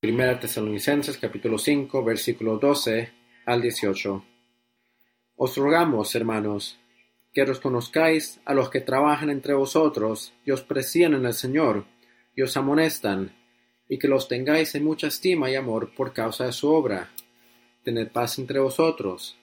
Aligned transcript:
Primera 0.00 0.40
Tesalonicenses 0.40 1.18
capítulo 1.18 1.58
5 1.58 2.02
versículo 2.02 2.56
12 2.56 3.12
al 3.44 3.60
18. 3.60 4.24
Os 5.36 5.56
rogamos, 5.58 6.14
hermanos, 6.14 6.80
que 7.34 7.44
reconozcáis 7.44 8.40
a 8.46 8.54
los 8.54 8.70
que 8.70 8.80
trabajan 8.80 9.28
entre 9.28 9.52
vosotros 9.52 10.32
y 10.46 10.52
os 10.52 10.62
presiden 10.62 11.12
en 11.12 11.26
el 11.26 11.34
Señor 11.34 11.84
y 12.34 12.40
os 12.40 12.56
amonestan, 12.56 13.36
y 13.90 13.98
que 13.98 14.08
los 14.08 14.26
tengáis 14.26 14.74
en 14.74 14.86
mucha 14.86 15.08
estima 15.08 15.50
y 15.50 15.54
amor 15.54 15.94
por 15.94 16.14
causa 16.14 16.46
de 16.46 16.52
su 16.52 16.70
obra. 16.70 17.10
Tened 17.84 18.10
paz 18.10 18.38
entre 18.38 18.58
vosotros. 18.58 19.38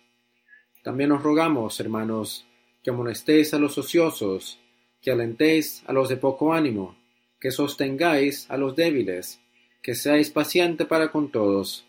También 0.84 1.12
os 1.12 1.22
rogamos, 1.22 1.80
hermanos, 1.80 2.48
que 2.82 2.90
amonestéis 2.90 3.54
a 3.54 3.60
los 3.60 3.78
ociosos, 3.78 4.60
que 5.04 5.12
alentéis 5.12 5.84
a 5.86 5.94
los 5.94 6.10
de 6.10 6.18
poco 6.18 6.52
ánimo, 6.52 6.98
que 7.40 7.52
sostengáis 7.52 8.50
a 8.50 8.58
los 8.58 8.76
débiles, 8.76 9.40
que 9.88 9.96
seáis 9.96 10.30
paciente 10.30 10.84
para 10.84 11.14
con 11.14 11.32
todos. 11.32 11.86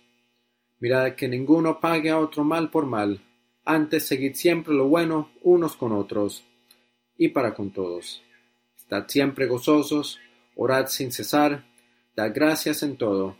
Mirad 0.79 1.16
que 1.16 1.27
ninguno 1.27 1.80
pague 1.80 2.11
a 2.11 2.20
otro 2.20 2.45
mal 2.45 2.70
por 2.70 2.87
mal, 2.87 3.20
antes 3.65 4.06
seguid 4.06 4.34
siempre 4.34 4.73
lo 4.73 4.87
bueno 4.87 5.33
unos 5.43 5.75
con 5.75 5.91
otros 5.91 6.45
y 7.16 7.30
para 7.30 7.55
con 7.55 7.73
todos. 7.73 8.23
Estad 8.77 9.09
siempre 9.09 9.48
gozosos, 9.48 10.20
orad 10.55 10.87
sin 10.87 11.11
cesar, 11.11 11.65
dad 12.15 12.30
gracias 12.33 12.84
en 12.84 12.97
todo, 12.97 13.37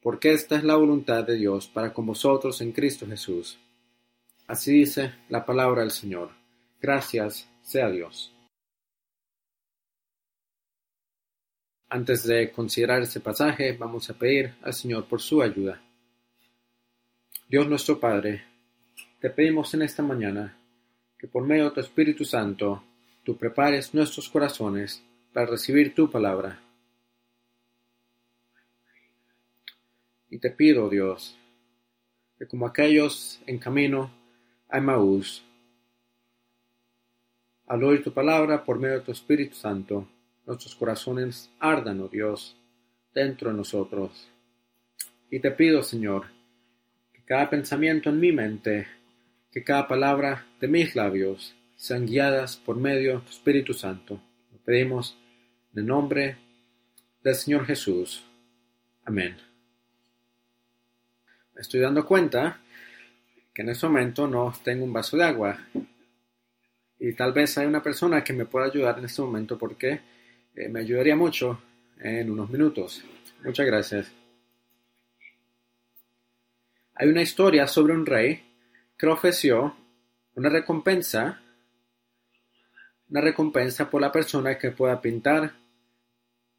porque 0.00 0.32
esta 0.34 0.54
es 0.54 0.62
la 0.62 0.76
voluntad 0.76 1.24
de 1.24 1.34
Dios 1.34 1.66
para 1.66 1.92
con 1.92 2.06
vosotros 2.06 2.60
en 2.60 2.70
Cristo 2.70 3.08
Jesús. 3.08 3.58
Así 4.46 4.70
dice 4.72 5.14
la 5.28 5.44
palabra 5.44 5.80
del 5.80 5.90
Señor. 5.90 6.30
Gracias 6.80 7.48
sea 7.60 7.90
Dios. 7.90 8.35
Antes 11.88 12.24
de 12.24 12.50
considerar 12.50 13.02
este 13.02 13.20
pasaje, 13.20 13.72
vamos 13.72 14.10
a 14.10 14.14
pedir 14.14 14.54
al 14.62 14.74
Señor 14.74 15.06
por 15.06 15.20
su 15.20 15.40
ayuda. 15.40 15.80
Dios 17.48 17.68
nuestro 17.68 18.00
Padre, 18.00 18.44
te 19.20 19.30
pedimos 19.30 19.72
en 19.72 19.82
esta 19.82 20.02
mañana 20.02 20.58
que 21.16 21.28
por 21.28 21.44
medio 21.44 21.66
de 21.66 21.70
tu 21.70 21.80
Espíritu 21.80 22.24
Santo 22.24 22.82
tú 23.24 23.36
prepares 23.36 23.94
nuestros 23.94 24.28
corazones 24.28 25.00
para 25.32 25.46
recibir 25.46 25.94
tu 25.94 26.10
palabra. 26.10 26.60
Y 30.28 30.38
te 30.38 30.50
pido, 30.50 30.88
Dios, 30.88 31.38
que 32.36 32.48
como 32.48 32.66
aquellos 32.66 33.40
en 33.46 33.58
camino 33.58 34.10
a 34.68 34.78
Emmaús, 34.78 35.44
al 37.68 37.84
oír 37.84 38.02
tu 38.02 38.12
palabra 38.12 38.64
por 38.64 38.80
medio 38.80 38.96
de 38.96 39.04
tu 39.04 39.12
Espíritu 39.12 39.54
Santo, 39.54 40.08
nuestros 40.46 40.74
corazones 40.76 41.50
ardan, 41.58 42.00
oh 42.00 42.08
Dios, 42.08 42.56
dentro 43.12 43.50
de 43.50 43.56
nosotros. 43.56 44.30
Y 45.30 45.40
te 45.40 45.50
pido, 45.50 45.82
Señor, 45.82 46.26
que 47.12 47.22
cada 47.24 47.50
pensamiento 47.50 48.10
en 48.10 48.20
mi 48.20 48.32
mente, 48.32 48.86
que 49.50 49.64
cada 49.64 49.88
palabra 49.88 50.46
de 50.60 50.68
mis 50.68 50.94
labios 50.94 51.54
sean 51.74 52.06
guiadas 52.06 52.56
por 52.56 52.76
medio 52.76 53.14
de 53.14 53.24
tu 53.24 53.30
Espíritu 53.30 53.74
Santo. 53.74 54.20
Lo 54.52 54.58
pedimos 54.58 55.18
en 55.72 55.80
el 55.80 55.86
nombre 55.86 56.36
del 57.22 57.34
Señor 57.34 57.66
Jesús. 57.66 58.24
Amén. 59.04 59.36
Estoy 61.56 61.80
dando 61.80 62.06
cuenta 62.06 62.60
que 63.52 63.62
en 63.62 63.70
este 63.70 63.86
momento 63.86 64.26
no 64.28 64.54
tengo 64.62 64.84
un 64.84 64.92
vaso 64.92 65.16
de 65.16 65.24
agua. 65.24 65.58
Y 66.98 67.14
tal 67.14 67.32
vez 67.32 67.56
hay 67.58 67.66
una 67.66 67.82
persona 67.82 68.22
que 68.22 68.32
me 68.32 68.46
pueda 68.46 68.66
ayudar 68.66 68.98
en 68.98 69.06
este 69.06 69.22
momento 69.22 69.58
porque 69.58 70.00
eh, 70.56 70.68
me 70.68 70.80
ayudaría 70.80 71.14
mucho 71.14 71.60
en 72.00 72.30
unos 72.30 72.48
minutos. 72.50 73.04
Muchas 73.44 73.66
gracias. 73.66 74.12
Hay 76.94 77.08
una 77.08 77.20
historia 77.20 77.66
sobre 77.66 77.92
un 77.92 78.06
rey 78.06 78.42
que 78.96 79.06
ofreció 79.06 79.76
una 80.34 80.48
recompensa, 80.48 81.42
una 83.10 83.20
recompensa 83.20 83.90
por 83.90 84.00
la 84.00 84.10
persona 84.10 84.56
que 84.56 84.70
pueda 84.70 85.00
pintar 85.00 85.52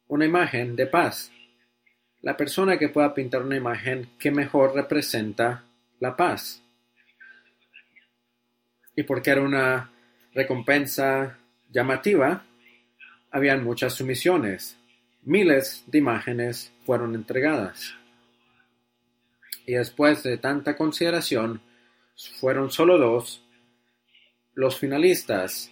una 0.06 0.24
imagen 0.24 0.76
de 0.76 0.86
paz. 0.86 1.32
La 2.22 2.36
persona 2.36 2.78
que 2.78 2.88
pueda 2.88 3.12
pintar 3.14 3.42
una 3.42 3.56
imagen 3.56 4.10
que 4.18 4.30
mejor 4.30 4.74
representa 4.74 5.64
la 5.98 6.16
paz. 6.16 6.62
Y 8.94 9.02
porque 9.02 9.30
era 9.30 9.42
una 9.42 9.90
recompensa 10.34 11.38
llamativa, 11.70 12.44
habían 13.30 13.64
muchas 13.64 13.94
sumisiones. 13.94 14.78
Miles 15.22 15.84
de 15.86 15.98
imágenes 15.98 16.72
fueron 16.84 17.14
entregadas. 17.14 17.94
Y 19.66 19.74
después 19.74 20.22
de 20.22 20.38
tanta 20.38 20.76
consideración, 20.76 21.60
fueron 22.40 22.70
solo 22.70 22.98
dos 22.98 23.44
los 24.54 24.78
finalistas. 24.78 25.70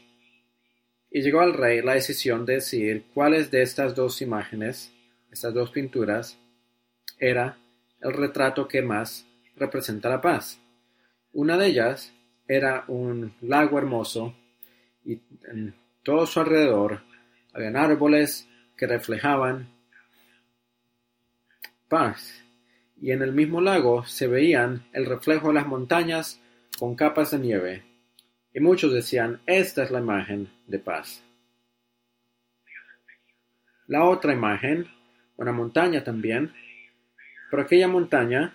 Y 1.10 1.22
llegó 1.22 1.40
al 1.40 1.54
rey 1.54 1.82
la 1.82 1.94
decisión 1.94 2.44
de 2.44 2.54
decir 2.54 3.06
cuáles 3.14 3.50
de 3.50 3.62
estas 3.62 3.94
dos 3.94 4.20
imágenes, 4.20 4.92
estas 5.30 5.54
dos 5.54 5.70
pinturas, 5.70 6.38
era 7.18 7.58
el 8.00 8.12
retrato 8.12 8.68
que 8.68 8.82
más 8.82 9.26
representa 9.56 10.08
la 10.08 10.20
paz. 10.20 10.60
Una 11.32 11.56
de 11.56 11.66
ellas 11.66 12.12
era 12.46 12.84
un 12.88 13.34
lago 13.40 13.78
hermoso 13.78 14.34
y 15.04 15.20
en 15.48 15.74
todo 16.02 16.26
su 16.26 16.40
alrededor 16.40 17.02
habían 17.56 17.76
árboles 17.76 18.46
que 18.76 18.86
reflejaban 18.86 19.70
paz, 21.88 22.44
y 23.00 23.12
en 23.12 23.22
el 23.22 23.32
mismo 23.32 23.62
lago 23.62 24.04
se 24.04 24.26
veían 24.26 24.86
el 24.92 25.06
reflejo 25.06 25.48
de 25.48 25.54
las 25.54 25.66
montañas 25.66 26.38
con 26.78 26.94
capas 26.94 27.30
de 27.30 27.38
nieve, 27.38 27.82
y 28.52 28.60
muchos 28.60 28.92
decían, 28.92 29.40
esta 29.46 29.84
es 29.84 29.90
la 29.90 30.00
imagen 30.00 30.50
de 30.66 30.78
paz. 30.78 31.24
La 33.86 34.04
otra 34.04 34.34
imagen, 34.34 34.88
una 35.36 35.52
montaña 35.52 36.04
también, 36.04 36.52
pero 37.50 37.62
aquella 37.62 37.88
montaña 37.88 38.54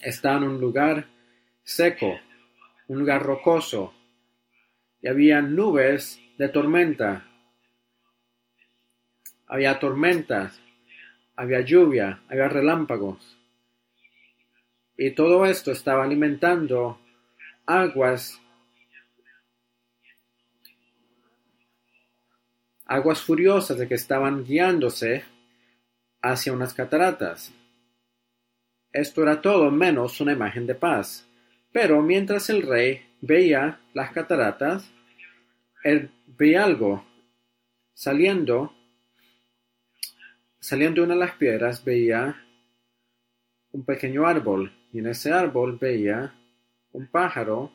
está 0.00 0.36
en 0.36 0.44
un 0.44 0.60
lugar 0.60 1.08
seco, 1.64 2.20
un 2.86 3.00
lugar 3.00 3.24
rocoso, 3.24 3.94
y 5.02 5.08
había 5.08 5.42
nubes 5.42 6.20
de 6.38 6.48
tormenta 6.50 7.27
había 9.48 9.78
tormentas, 9.78 10.60
había 11.36 11.60
lluvia, 11.60 12.20
había 12.28 12.48
relámpagos. 12.48 13.36
Y 14.96 15.12
todo 15.12 15.46
esto 15.46 15.72
estaba 15.72 16.04
alimentando 16.04 17.00
aguas, 17.64 18.40
aguas 22.84 23.20
furiosas 23.20 23.78
de 23.78 23.88
que 23.88 23.94
estaban 23.94 24.44
guiándose 24.44 25.24
hacia 26.20 26.52
unas 26.52 26.74
cataratas. 26.74 27.52
Esto 28.92 29.22
era 29.22 29.40
todo 29.40 29.70
menos 29.70 30.20
una 30.20 30.32
imagen 30.32 30.66
de 30.66 30.74
paz. 30.74 31.28
Pero 31.72 32.02
mientras 32.02 32.50
el 32.50 32.62
rey 32.62 33.06
veía 33.20 33.80
las 33.94 34.10
cataratas, 34.10 34.90
él 35.84 36.10
veía 36.26 36.64
algo 36.64 37.04
saliendo 37.94 38.74
Saliendo 40.60 41.04
una 41.04 41.14
de 41.14 41.20
las 41.20 41.32
piedras 41.32 41.84
veía 41.84 42.44
un 43.72 43.84
pequeño 43.84 44.26
árbol, 44.26 44.72
y 44.92 44.98
en 44.98 45.06
ese 45.06 45.32
árbol 45.32 45.78
veía 45.78 46.34
un 46.92 47.06
pájaro 47.06 47.72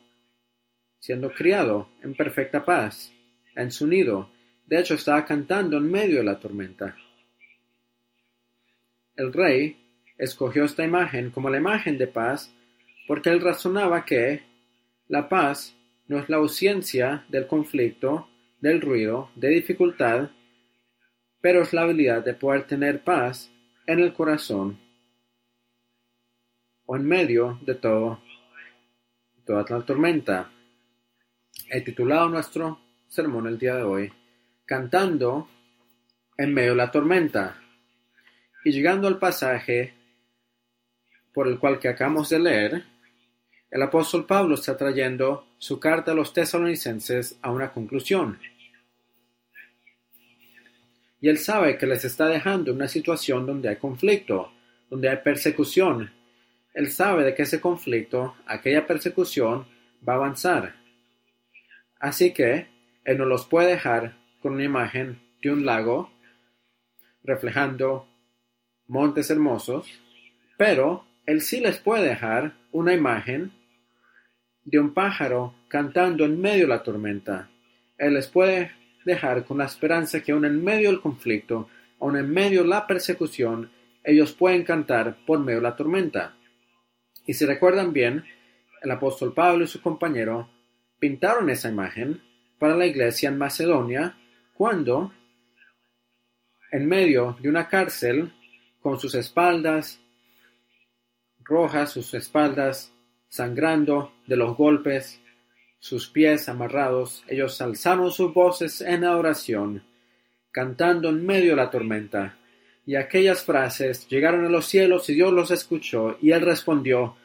siendo 0.98 1.32
criado 1.32 1.88
en 2.02 2.14
perfecta 2.14 2.64
paz, 2.64 3.12
en 3.56 3.70
su 3.70 3.86
nido. 3.86 4.30
De 4.66 4.80
hecho, 4.80 4.94
estaba 4.94 5.24
cantando 5.24 5.76
en 5.76 5.90
medio 5.90 6.18
de 6.18 6.24
la 6.24 6.40
tormenta. 6.40 6.96
El 9.16 9.32
rey 9.32 9.76
escogió 10.18 10.64
esta 10.64 10.84
imagen 10.84 11.30
como 11.30 11.50
la 11.50 11.58
imagen 11.58 11.98
de 11.98 12.06
paz 12.06 12.52
porque 13.06 13.30
él 13.30 13.40
razonaba 13.40 14.04
que 14.04 14.42
la 15.08 15.28
paz 15.28 15.76
no 16.08 16.18
es 16.18 16.28
la 16.28 16.36
ausencia 16.36 17.24
del 17.28 17.46
conflicto, 17.46 18.28
del 18.60 18.80
ruido, 18.80 19.30
de 19.36 19.48
dificultad, 19.48 20.30
pero 21.44 21.60
es 21.60 21.74
la 21.74 21.82
habilidad 21.82 22.24
de 22.24 22.32
poder 22.32 22.66
tener 22.66 23.04
paz 23.04 23.52
en 23.86 24.00
el 24.00 24.14
corazón 24.14 24.80
o 26.86 26.96
en 26.96 27.04
medio 27.04 27.60
de 27.66 27.74
todo, 27.74 28.18
toda 29.44 29.62
la 29.68 29.84
tormenta. 29.84 30.50
He 31.68 31.82
titulado 31.82 32.30
nuestro 32.30 32.80
sermón 33.08 33.46
el 33.46 33.58
día 33.58 33.74
de 33.74 33.82
hoy, 33.82 34.10
Cantando 34.64 35.46
en 36.38 36.54
medio 36.54 36.70
de 36.70 36.76
la 36.76 36.90
tormenta. 36.90 37.60
Y 38.64 38.72
llegando 38.72 39.06
al 39.06 39.18
pasaje 39.18 39.92
por 41.34 41.46
el 41.46 41.58
cual 41.58 41.78
que 41.78 41.88
acabamos 41.88 42.30
de 42.30 42.38
leer, 42.38 42.84
el 43.70 43.82
apóstol 43.82 44.24
Pablo 44.24 44.54
está 44.54 44.78
trayendo 44.78 45.46
su 45.58 45.78
carta 45.78 46.12
a 46.12 46.14
los 46.14 46.32
tesalonicenses 46.32 47.38
a 47.42 47.50
una 47.50 47.70
conclusión 47.70 48.38
y 51.24 51.30
él 51.30 51.38
sabe 51.38 51.78
que 51.78 51.86
les 51.86 52.04
está 52.04 52.28
dejando 52.28 52.74
una 52.74 52.86
situación 52.86 53.46
donde 53.46 53.70
hay 53.70 53.76
conflicto. 53.76 54.52
donde 54.90 55.08
hay 55.08 55.16
persecución. 55.24 56.12
Él 56.74 56.90
sabe 56.90 57.24
de 57.24 57.34
que 57.34 57.44
ese 57.44 57.62
conflicto, 57.62 58.36
aquella 58.44 58.86
persecución, 58.86 59.66
va 60.06 60.12
a 60.12 60.16
avanzar. 60.16 60.74
Así 61.98 62.34
que 62.34 62.66
Él 63.06 63.16
no 63.16 63.24
los 63.24 63.46
puede 63.46 63.68
dejar 63.68 64.18
con 64.42 64.52
una 64.52 64.64
imagen 64.64 65.18
de 65.42 65.50
un 65.50 65.64
lago 65.64 66.12
reflejando 67.22 68.06
montes 68.86 69.30
hermosos, 69.30 69.88
pero 70.58 71.06
Él 71.24 71.40
sí 71.40 71.58
les 71.58 71.78
puede 71.78 72.06
dejar 72.06 72.52
una 72.70 72.92
imagen 72.92 73.50
de 74.62 74.78
un 74.78 74.92
pájaro 74.92 75.54
cantando 75.68 76.26
en 76.26 76.38
medio 76.38 76.64
de 76.64 76.74
la 76.74 76.82
tormenta. 76.82 77.48
Él 77.96 78.12
les 78.12 78.28
puede 78.28 78.83
dejar 79.04 79.44
con 79.44 79.58
la 79.58 79.66
esperanza 79.66 80.20
que 80.20 80.32
aun 80.32 80.44
en 80.44 80.62
medio 80.62 80.90
del 80.90 81.00
conflicto, 81.00 81.68
aun 82.00 82.16
en 82.16 82.30
medio 82.30 82.62
de 82.62 82.68
la 82.68 82.86
persecución, 82.86 83.70
ellos 84.02 84.32
pueden 84.32 84.64
cantar 84.64 85.16
por 85.26 85.40
medio 85.40 85.58
de 85.58 85.64
la 85.64 85.76
tormenta. 85.76 86.36
Y 87.26 87.34
si 87.34 87.46
recuerdan 87.46 87.92
bien, 87.92 88.24
el 88.82 88.90
apóstol 88.90 89.32
Pablo 89.32 89.64
y 89.64 89.68
su 89.68 89.80
compañero 89.80 90.48
pintaron 90.98 91.48
esa 91.50 91.68
imagen 91.70 92.22
para 92.58 92.76
la 92.76 92.86
iglesia 92.86 93.28
en 93.28 93.38
Macedonia 93.38 94.16
cuando, 94.54 95.12
en 96.70 96.86
medio 96.86 97.36
de 97.40 97.48
una 97.48 97.68
cárcel, 97.68 98.32
con 98.80 99.00
sus 99.00 99.14
espaldas 99.14 100.00
rojas, 101.44 101.90
sus 101.90 102.12
espaldas 102.14 102.92
sangrando 103.28 104.12
de 104.26 104.36
los 104.36 104.56
golpes, 104.56 105.20
sus 105.84 106.08
pies 106.08 106.48
amarrados, 106.48 107.22
ellos 107.28 107.60
alzaron 107.60 108.10
sus 108.10 108.32
voces 108.32 108.80
en 108.80 109.04
oración, 109.04 109.84
cantando 110.50 111.10
en 111.10 111.26
medio 111.26 111.50
de 111.50 111.56
la 111.56 111.68
tormenta. 111.68 112.38
Y 112.86 112.94
aquellas 112.94 113.44
frases 113.44 114.08
llegaron 114.08 114.46
a 114.46 114.48
los 114.48 114.64
cielos 114.64 115.10
y 115.10 115.14
Dios 115.14 115.30
los 115.30 115.50
escuchó, 115.50 116.16
y 116.22 116.30
él 116.30 116.40
respondió 116.40 117.16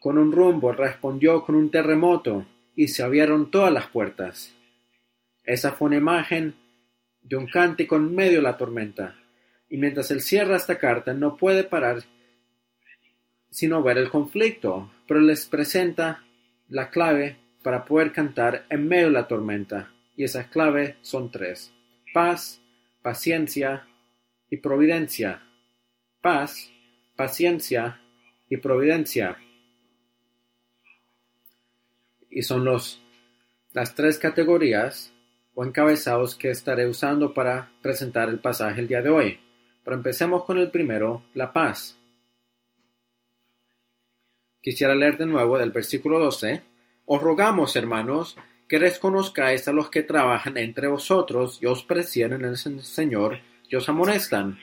con 0.00 0.16
un 0.16 0.32
rumbo, 0.32 0.72
respondió 0.72 1.44
con 1.44 1.54
un 1.54 1.70
terremoto, 1.70 2.46
y 2.74 2.88
se 2.88 3.02
abrieron 3.02 3.50
todas 3.50 3.70
las 3.70 3.86
puertas. 3.88 4.54
Esa 5.44 5.72
fue 5.72 5.88
una 5.88 5.98
imagen 5.98 6.54
de 7.20 7.36
un 7.36 7.48
cántico 7.48 7.96
en 7.96 8.14
medio 8.14 8.38
de 8.38 8.44
la 8.44 8.56
tormenta. 8.56 9.14
Y 9.68 9.76
mientras 9.76 10.10
él 10.10 10.22
cierra 10.22 10.56
esta 10.56 10.78
carta, 10.78 11.12
no 11.12 11.36
puede 11.36 11.64
parar 11.64 12.02
sino 13.50 13.82
ver 13.82 13.98
el 13.98 14.08
conflicto, 14.08 14.90
pero 15.06 15.20
les 15.20 15.44
presenta 15.44 16.24
la 16.70 16.88
clave 16.88 17.41
para 17.62 17.84
poder 17.84 18.12
cantar 18.12 18.66
en 18.68 18.88
medio 18.88 19.06
de 19.06 19.12
la 19.12 19.28
tormenta. 19.28 19.92
Y 20.16 20.24
esas 20.24 20.46
claves 20.48 20.96
son 21.02 21.30
tres. 21.30 21.72
Paz, 22.12 22.60
paciencia 23.02 23.86
y 24.50 24.58
providencia. 24.58 25.42
Paz, 26.20 26.70
paciencia 27.16 28.00
y 28.48 28.56
providencia. 28.58 29.36
Y 32.30 32.42
son 32.42 32.64
los, 32.64 33.02
las 33.72 33.94
tres 33.94 34.18
categorías 34.18 35.12
o 35.54 35.64
encabezados 35.64 36.34
que 36.34 36.50
estaré 36.50 36.86
usando 36.86 37.34
para 37.34 37.70
presentar 37.82 38.28
el 38.28 38.38
pasaje 38.38 38.80
el 38.80 38.88
día 38.88 39.02
de 39.02 39.10
hoy. 39.10 39.40
Pero 39.84 39.96
empecemos 39.96 40.44
con 40.44 40.58
el 40.58 40.70
primero, 40.70 41.24
la 41.34 41.52
paz. 41.52 41.98
Quisiera 44.60 44.94
leer 44.94 45.18
de 45.18 45.26
nuevo 45.26 45.58
del 45.58 45.72
versículo 45.72 46.18
12. 46.20 46.71
Os 47.04 47.20
rogamos, 47.20 47.76
hermanos, 47.76 48.36
que 48.68 48.78
reconozcáis 48.78 49.68
a 49.68 49.72
los 49.72 49.90
que 49.90 50.02
trabajan 50.02 50.56
entre 50.56 50.88
vosotros 50.88 51.58
y 51.60 51.66
os 51.66 51.84
presiden 51.84 52.32
en 52.32 52.44
el 52.44 52.56
Señor 52.56 53.40
y 53.68 53.76
os 53.76 53.88
amonestan, 53.88 54.58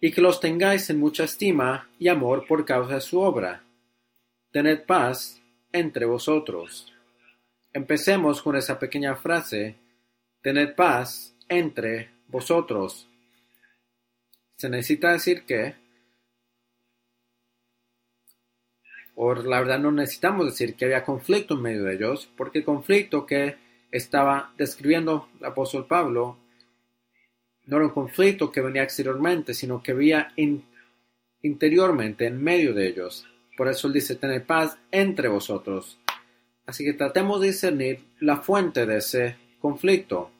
y 0.00 0.10
que 0.12 0.20
los 0.20 0.40
tengáis 0.40 0.90
en 0.90 0.98
mucha 0.98 1.24
estima 1.24 1.88
y 1.98 2.08
amor 2.08 2.46
por 2.46 2.64
causa 2.64 2.94
de 2.94 3.00
su 3.00 3.20
obra. 3.20 3.62
Tened 4.50 4.84
paz 4.84 5.40
entre 5.72 6.06
vosotros. 6.06 6.92
Empecemos 7.72 8.40
con 8.42 8.56
esa 8.56 8.78
pequeña 8.78 9.16
frase. 9.16 9.76
Tened 10.40 10.74
paz 10.74 11.34
entre 11.48 12.10
vosotros. 12.28 13.08
Se 14.56 14.70
necesita 14.70 15.12
decir 15.12 15.44
que 15.44 15.74
o 19.16 19.34
la 19.34 19.60
verdad 19.60 19.78
no 19.78 19.90
necesitamos 19.90 20.44
decir 20.44 20.76
que 20.76 20.84
había 20.84 21.02
conflicto 21.02 21.54
en 21.54 21.62
medio 21.62 21.84
de 21.84 21.94
ellos, 21.94 22.30
porque 22.36 22.58
el 22.58 22.64
conflicto 22.64 23.24
que 23.24 23.56
estaba 23.90 24.52
describiendo 24.58 25.28
el 25.40 25.46
apóstol 25.46 25.86
Pablo 25.86 26.36
no 27.64 27.76
era 27.78 27.86
un 27.86 27.92
conflicto 27.92 28.52
que 28.52 28.60
venía 28.60 28.82
exteriormente, 28.82 29.54
sino 29.54 29.82
que 29.82 29.92
había 29.92 30.34
interiormente 31.42 32.26
en 32.26 32.42
medio 32.42 32.74
de 32.74 32.88
ellos. 32.88 33.26
Por 33.56 33.68
eso 33.68 33.86
él 33.88 33.94
dice, 33.94 34.16
tener 34.16 34.44
paz 34.44 34.78
entre 34.92 35.28
vosotros. 35.28 35.98
Así 36.66 36.84
que 36.84 36.92
tratemos 36.92 37.40
de 37.40 37.48
discernir 37.48 38.04
la 38.20 38.36
fuente 38.36 38.84
de 38.84 38.98
ese 38.98 39.36
conflicto. 39.60 40.30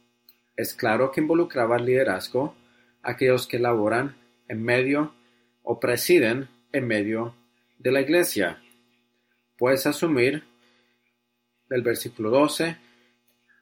Es 0.54 0.74
claro 0.74 1.10
que 1.10 1.22
involucraba 1.22 1.78
el 1.78 1.86
liderazgo, 1.86 2.54
aquellos 3.02 3.46
que 3.46 3.58
laboran 3.58 4.16
en 4.48 4.62
medio 4.62 5.14
o 5.62 5.80
presiden 5.80 6.48
en 6.72 6.86
medio 6.86 7.34
de 7.78 7.92
la 7.92 8.02
iglesia 8.02 8.60
puedes 9.56 9.86
asumir 9.86 10.44
del 11.68 11.82
versículo 11.82 12.30
12 12.30 12.76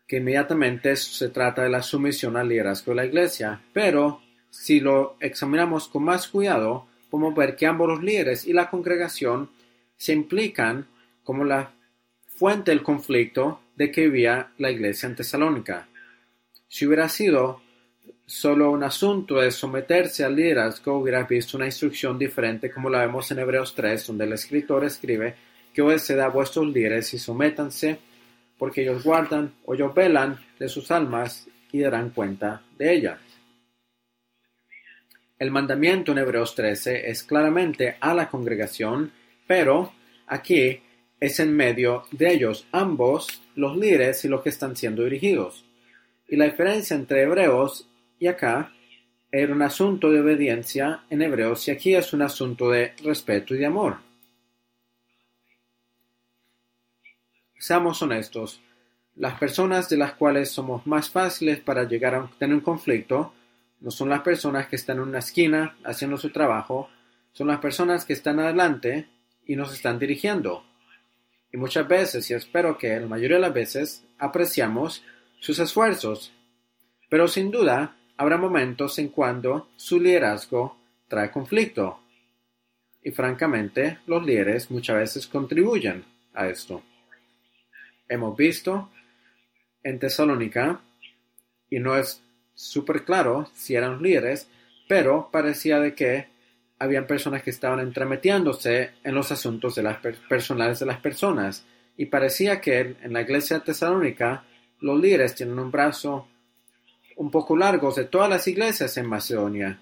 que 0.06 0.19
inmediatamente 0.19 0.96
se 0.96 1.31
trata 1.31 1.62
de 1.62 1.70
la 1.70 1.82
sumisión 1.82 2.37
al 2.37 2.49
liderazgo 2.49 2.93
de 2.93 2.96
la 2.96 3.06
iglesia, 3.06 3.61
pero 3.73 4.20
si 4.50 4.81
lo 4.81 5.17
examinamos 5.19 5.88
con 5.88 6.05
más 6.05 6.29
cuidado, 6.29 6.87
podemos 7.11 7.35
ver 7.35 7.56
que 7.56 7.67
ambos 7.67 7.88
los 7.88 8.02
líderes 8.02 8.46
y 8.46 8.52
la 8.52 8.69
congregación 8.69 9.50
se 9.96 10.12
implican 10.12 10.87
como 11.23 11.44
la 11.44 11.73
fuente 12.26 12.70
del 12.70 12.82
conflicto 12.82 13.61
de 13.76 13.91
que 13.91 14.02
vivía 14.02 14.52
la 14.58 14.70
iglesia 14.70 15.08
en 15.08 15.17
Tesalónica. 15.17 15.88
Si 16.69 16.87
hubiera 16.87 17.08
sido 17.08 17.62
solo 18.26 18.70
un 18.70 18.82
asunto 18.82 19.41
de 19.41 19.50
someterse 19.50 20.25
al 20.25 20.37
liderazgo, 20.37 20.99
hubieras 20.99 21.29
visto 21.29 21.56
una 21.56 21.67
instrucción 21.67 22.19
diferente 22.19 22.70
como 22.70 22.91
la 22.91 23.00
vemos 23.00 23.31
en 23.31 23.38
Hebreos 23.38 23.75
3, 23.75 24.06
donde 24.06 24.25
el 24.25 24.32
escritor 24.32 24.85
escribe 24.85 25.35
que 25.75 26.15
da 26.15 26.26
a 26.26 26.29
vuestros 26.29 26.67
líderes 26.69 27.12
y 27.12 27.19
sométanse, 27.19 27.99
porque 28.56 28.82
ellos 28.82 29.03
guardan 29.05 29.53
o 29.67 29.75
ellos 29.75 29.94
velan 29.94 30.38
de 30.59 30.69
sus 30.69 30.91
almas 30.91 31.47
y 31.73 31.81
darán 31.81 32.11
cuenta 32.11 32.62
de 32.79 32.94
ellas. 32.94 33.19
El 35.38 35.50
mandamiento 35.50 36.12
en 36.12 36.19
Hebreos 36.19 36.55
13 36.55 37.10
es 37.10 37.25
claramente 37.25 37.96
a 38.01 38.15
la 38.15 38.31
congregación, 38.31 39.13
pero 39.46 39.93
aquí 40.29 40.81
es 41.20 41.41
en 41.41 41.55
medio 41.55 42.05
de 42.13 42.32
ellos, 42.32 42.67
ambos, 42.70 43.43
los 43.56 43.77
líderes 43.77 44.25
y 44.25 44.29
los 44.29 44.43
que 44.43 44.51
están 44.51 44.77
siendo 44.77 45.03
dirigidos. 45.03 45.65
Y 46.29 46.37
la 46.37 46.44
diferencia 46.46 46.94
entre 46.94 47.22
Hebreos 47.22 47.89
y 48.19 48.29
acá 48.29 48.72
era 49.31 49.53
un 49.53 49.63
asunto 49.63 50.10
de 50.10 50.20
obediencia 50.20 51.03
en 51.10 51.20
Hebreos 51.22 51.67
y 51.67 51.72
aquí 51.72 51.94
es 51.94 52.13
un 52.13 52.22
asunto 52.22 52.70
de 52.70 52.93
respeto 53.03 53.55
y 53.55 53.58
de 53.58 53.67
amor. 53.67 53.96
Seamos 57.58 58.03
honestos, 58.03 58.61
las 59.17 59.39
personas 59.39 59.89
de 59.89 59.96
las 59.96 60.15
cuales 60.15 60.51
somos 60.51 60.87
más 60.87 61.08
fáciles 61.08 61.61
para 61.61 61.84
llegar 61.84 62.15
a 62.15 62.29
tener 62.39 62.56
un 62.56 62.63
conflicto 62.63 63.32
no 63.81 63.91
son 63.91 64.08
las 64.08 64.23
personas 64.23 64.67
que 64.67 64.77
están 64.77 64.96
en 64.96 65.05
una 65.05 65.19
esquina 65.19 65.77
haciendo 65.84 66.17
su 66.17 66.31
trabajo, 66.31 66.89
son 67.32 67.49
las 67.49 67.61
personas 67.61 68.05
que 68.05 68.15
están 68.15 68.41
adelante 68.41 69.08
y 69.46 69.56
nos 69.56 69.73
están 69.73 69.99
dirigiendo. 69.99 70.65
Y 71.53 71.58
muchas 71.58 71.87
veces, 71.87 72.29
y 72.31 72.34
espero 72.34 72.79
que 72.79 72.99
la 72.99 73.06
mayoría 73.06 73.37
de 73.37 73.43
las 73.43 73.55
veces, 73.55 74.05
apreciamos 74.19 75.05
sus 75.39 75.58
esfuerzos. 75.58 76.32
Pero 77.11 77.29
sin 77.29 77.51
duda, 77.51 77.96
habrá 78.17 78.39
momentos 78.39 78.99
en 78.99 79.08
cuando 79.08 79.69
su 79.77 80.01
liderazgo 80.01 80.79
trae 81.06 81.31
conflicto. 81.31 82.01
Y 83.03 83.11
francamente, 83.11 83.99
los 84.06 84.25
líderes 84.25 84.70
muchas 84.70 84.96
veces 84.96 85.27
contribuyen 85.27 86.05
a 86.32 86.49
esto 86.49 86.82
hemos 88.08 88.37
visto 88.37 88.91
en 89.82 89.99
Tesalónica, 89.99 90.81
y 91.70 91.79
no 91.79 91.96
es 91.96 92.23
súper 92.55 93.05
claro 93.05 93.49
si 93.55 93.75
eran 93.75 94.03
líderes, 94.03 94.49
pero 94.89 95.29
parecía 95.31 95.81
de 95.81 95.94
que 95.94 96.29
habían 96.79 97.06
personas 97.06 97.43
que 97.43 97.51
estaban 97.51 97.81
entremetiéndose 97.81 98.93
en 99.03 99.15
los 99.15 99.31
asuntos 99.32 99.75
de 99.75 99.82
las 99.82 99.99
personales 100.29 100.79
de 100.79 100.87
las 100.87 101.01
personas, 101.01 101.65
y 101.96 102.06
parecía 102.06 102.61
que 102.61 102.96
en 103.03 103.13
la 103.13 103.23
iglesia 103.23 103.61
tesalónica 103.61 104.44
los 104.81 105.01
líderes 105.01 105.34
tienen 105.34 105.58
un 105.58 105.70
brazo 105.70 106.29
un 107.17 107.31
poco 107.31 107.56
largo 107.56 107.93
de 107.93 108.05
todas 108.05 108.29
las 108.29 108.46
iglesias 108.49 108.96
en 108.96 109.06
Macedonia, 109.06 109.81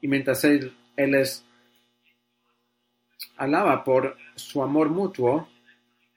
y 0.00 0.08
mientras 0.08 0.44
él, 0.44 0.76
él 0.96 1.10
les 1.12 1.44
alaba 3.36 3.82
por 3.84 4.16
su 4.36 4.62
amor 4.62 4.90
mutuo, 4.90 5.48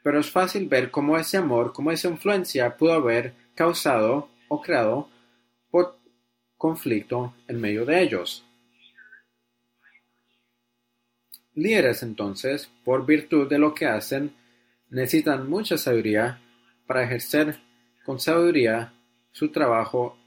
pero 0.04 0.20
es 0.20 0.30
fácil 0.30 0.68
ver 0.68 0.92
cómo 0.92 1.18
ese 1.18 1.38
amor, 1.38 1.74
cómo 1.74 1.92
esa 1.92 2.10
influencia 2.10 2.78
pudo 2.78 2.94
haber 2.94 3.34
causado 3.56 4.30
o 4.48 4.62
creado 4.62 5.10
por 5.70 5.98
conflicto 6.58 7.34
en 7.48 7.60
medio 7.60 7.86
de 7.86 8.02
ellos. 8.02 8.46
líderes 11.54 12.02
entonces, 12.02 12.70
por 12.84 13.06
virtud 13.06 13.48
de 13.50 13.60
lo 13.60 13.74
que 13.74 13.86
hacen, 13.86 14.34
necesitan 14.90 15.50
mucha 15.50 15.78
sabiduría 15.78 16.40
para 16.88 17.04
ejercer 17.04 17.60
con 18.06 18.20
sabiduría 18.20 18.94
su 19.32 19.52
trabajo 19.52 20.18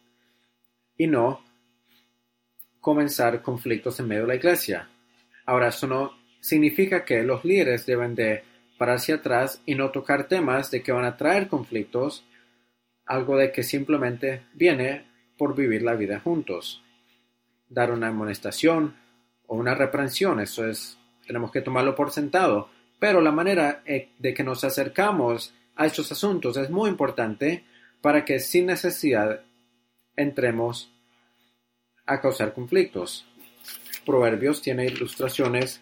y 0.96 1.06
no 1.06 1.42
comenzar 2.80 3.42
conflictos 3.42 3.98
en 4.00 4.08
medio 4.08 4.22
de 4.22 4.28
la 4.28 4.34
iglesia. 4.36 4.88
Ahora, 5.46 5.68
eso 5.68 5.86
no 5.86 6.12
significa 6.40 7.04
que 7.04 7.22
los 7.22 7.44
líderes 7.44 7.86
deben 7.86 8.14
de 8.14 8.44
pararse 8.78 9.12
atrás 9.12 9.62
y 9.66 9.74
no 9.74 9.90
tocar 9.90 10.28
temas 10.28 10.70
de 10.70 10.82
que 10.82 10.92
van 10.92 11.04
a 11.04 11.16
traer 11.16 11.48
conflictos, 11.48 12.24
algo 13.06 13.36
de 13.36 13.52
que 13.52 13.62
simplemente 13.62 14.42
viene 14.54 15.04
por 15.36 15.54
vivir 15.54 15.82
la 15.82 15.94
vida 15.94 16.20
juntos. 16.20 16.82
Dar 17.68 17.92
una 17.92 18.08
amonestación 18.08 18.96
o 19.46 19.56
una 19.56 19.74
reprensión, 19.74 20.40
eso 20.40 20.66
es, 20.66 20.98
tenemos 21.26 21.50
que 21.50 21.60
tomarlo 21.60 21.94
por 21.94 22.10
sentado, 22.10 22.70
pero 22.98 23.20
la 23.20 23.32
manera 23.32 23.82
eh, 23.84 24.10
de 24.18 24.32
que 24.32 24.44
nos 24.44 24.64
acercamos 24.64 25.54
a 25.76 25.86
estos 25.86 26.10
asuntos 26.12 26.56
es 26.56 26.70
muy 26.70 26.88
importante 26.88 27.64
para 28.00 28.24
que 28.24 28.38
sin 28.38 28.66
necesidad 28.66 29.42
entremos 30.16 30.92
a 32.06 32.20
causar 32.20 32.52
conflictos. 32.52 33.26
Proverbios 34.04 34.60
tiene 34.62 34.86
ilustraciones 34.86 35.80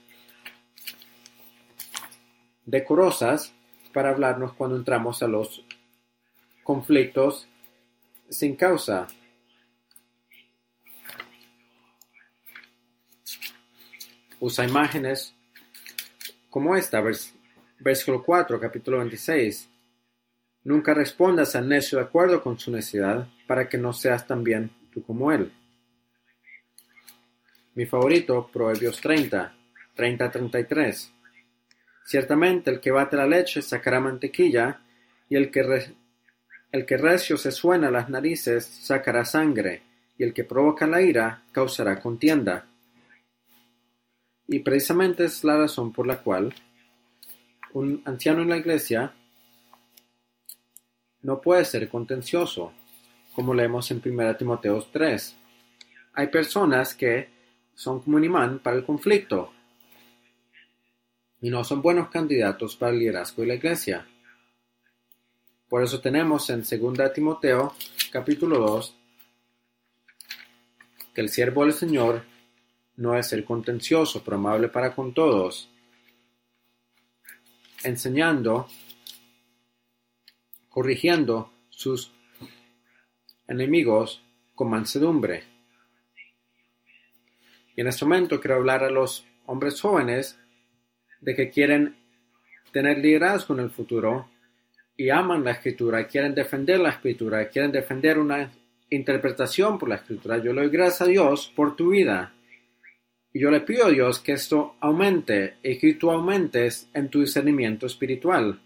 decorosas 2.64 3.54
para 3.92 4.10
hablarnos 4.10 4.54
cuando 4.54 4.76
entramos 4.76 5.22
a 5.22 5.28
los 5.28 5.64
conflictos 6.62 7.48
sin 8.28 8.56
causa. 8.56 9.06
Usa 14.40 14.64
imágenes 14.64 15.34
como 16.50 16.76
esta, 16.76 17.02
versículo 17.78 18.22
4, 18.22 18.58
capítulo 18.60 18.98
26. 18.98 19.68
Nunca 20.64 20.94
respondas 20.94 21.56
al 21.56 21.68
necio 21.68 21.98
de 21.98 22.04
acuerdo 22.04 22.42
con 22.42 22.58
su 22.58 22.70
necesidad, 22.70 23.28
para 23.46 23.68
que 23.68 23.78
no 23.78 23.92
seas 23.92 24.26
también 24.26 24.70
tú 24.92 25.02
como 25.02 25.32
él. 25.32 25.52
Mi 27.74 27.86
favorito, 27.86 28.48
Proverbios 28.52 29.00
30, 29.00 29.54
30-33. 29.96 31.10
Ciertamente 32.04 32.70
el 32.70 32.80
que 32.80 32.90
bate 32.90 33.16
la 33.16 33.26
leche 33.26 33.62
sacará 33.62 34.00
mantequilla, 34.00 34.80
y 35.28 35.36
el 35.36 35.50
que, 35.50 35.94
el 36.72 36.86
que 36.86 36.96
recio 36.96 37.36
se 37.36 37.52
suena 37.52 37.90
las 37.90 38.08
narices 38.08 38.64
sacará 38.64 39.24
sangre, 39.24 39.82
y 40.18 40.24
el 40.24 40.34
que 40.34 40.44
provoca 40.44 40.86
la 40.86 41.00
ira 41.00 41.42
causará 41.52 42.00
contienda. 42.00 42.66
Y 44.48 44.58
precisamente 44.58 45.24
es 45.24 45.44
la 45.44 45.56
razón 45.56 45.92
por 45.92 46.06
la 46.06 46.18
cual 46.18 46.54
un 47.72 48.02
anciano 48.04 48.42
en 48.42 48.50
la 48.50 48.58
iglesia 48.58 49.14
no 51.22 51.40
puede 51.40 51.64
ser 51.64 51.88
contencioso, 51.88 52.72
como 53.32 53.54
leemos 53.54 53.90
en 53.90 54.02
1 54.04 54.36
Timoteo 54.36 54.84
3. 54.92 55.36
Hay 56.14 56.26
personas 56.26 56.94
que 56.94 57.28
son 57.74 58.00
como 58.00 58.16
un 58.18 58.24
imán 58.24 58.58
para 58.58 58.76
el 58.76 58.84
conflicto 58.84 59.52
y 61.42 61.50
no 61.50 61.64
son 61.64 61.82
buenos 61.82 62.08
candidatos 62.08 62.76
para 62.76 62.92
el 62.92 63.00
liderazgo 63.00 63.42
de 63.42 63.48
la 63.48 63.54
iglesia. 63.54 64.06
Por 65.68 65.82
eso 65.82 66.00
tenemos 66.00 66.48
en 66.50 66.62
2 66.62 67.12
Timoteo 67.12 67.74
capítulo 68.12 68.58
2 68.60 68.96
que 71.12 71.20
el 71.20 71.28
siervo 71.28 71.64
del 71.64 71.74
Señor 71.74 72.24
no 72.96 73.18
es 73.18 73.28
ser 73.28 73.44
contencioso, 73.44 74.22
pero 74.24 74.36
amable 74.36 74.68
para 74.68 74.94
con 74.94 75.12
todos, 75.12 75.68
enseñando, 77.82 78.68
corrigiendo 80.68 81.52
sus 81.70 82.12
enemigos 83.48 84.22
con 84.54 84.70
mansedumbre. 84.70 85.42
Y 87.74 87.80
en 87.80 87.88
este 87.88 88.04
momento 88.04 88.40
quiero 88.40 88.56
hablar 88.56 88.84
a 88.84 88.90
los 88.90 89.26
hombres 89.46 89.80
jóvenes 89.80 90.38
de 91.22 91.34
que 91.34 91.48
quieren 91.48 91.96
tener 92.72 92.98
liderazgo 92.98 93.54
en 93.54 93.60
el 93.60 93.70
futuro 93.70 94.28
y 94.96 95.08
aman 95.08 95.44
la 95.44 95.52
escritura, 95.52 96.06
quieren 96.06 96.34
defender 96.34 96.80
la 96.80 96.90
escritura, 96.90 97.48
quieren 97.48 97.72
defender 97.72 98.18
una 98.18 98.52
interpretación 98.90 99.78
por 99.78 99.88
la 99.88 99.96
escritura. 99.96 100.38
Yo 100.38 100.52
le 100.52 100.62
doy 100.62 100.70
gracias 100.70 101.02
a 101.02 101.06
Dios 101.06 101.50
por 101.56 101.76
tu 101.76 101.90
vida. 101.90 102.34
Y 103.32 103.40
yo 103.40 103.50
le 103.50 103.60
pido 103.60 103.86
a 103.86 103.90
Dios 103.90 104.18
que 104.18 104.32
esto 104.32 104.76
aumente 104.80 105.56
y 105.62 105.78
que 105.78 105.94
tú 105.94 106.10
aumentes 106.10 106.90
en 106.92 107.08
tu 107.08 107.20
discernimiento 107.20 107.86
espiritual. 107.86 108.60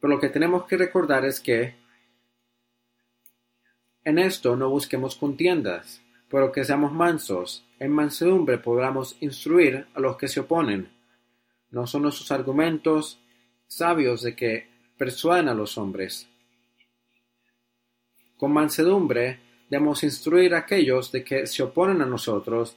Pero 0.00 0.14
lo 0.14 0.20
que 0.20 0.28
tenemos 0.28 0.66
que 0.66 0.76
recordar 0.76 1.24
es 1.24 1.40
que 1.40 1.74
en 4.04 4.18
esto 4.18 4.54
no 4.54 4.68
busquemos 4.68 5.16
contiendas, 5.16 6.02
pero 6.30 6.52
que 6.52 6.62
seamos 6.62 6.92
mansos. 6.92 7.66
En 7.80 7.90
mansedumbre 7.90 8.58
podamos 8.58 9.16
instruir 9.20 9.86
a 9.94 10.00
los 10.00 10.16
que 10.16 10.28
se 10.28 10.40
oponen. 10.40 10.93
No 11.74 11.88
son 11.88 12.02
nuestros 12.02 12.30
argumentos 12.30 13.18
sabios 13.66 14.22
de 14.22 14.36
que 14.36 14.68
persuaden 14.96 15.48
a 15.48 15.54
los 15.54 15.76
hombres. 15.76 16.28
Con 18.36 18.52
mansedumbre 18.52 19.40
debemos 19.68 20.04
instruir 20.04 20.54
a 20.54 20.58
aquellos 20.58 21.10
de 21.10 21.24
que 21.24 21.48
se 21.48 21.64
oponen 21.64 22.00
a 22.00 22.06
nosotros 22.06 22.76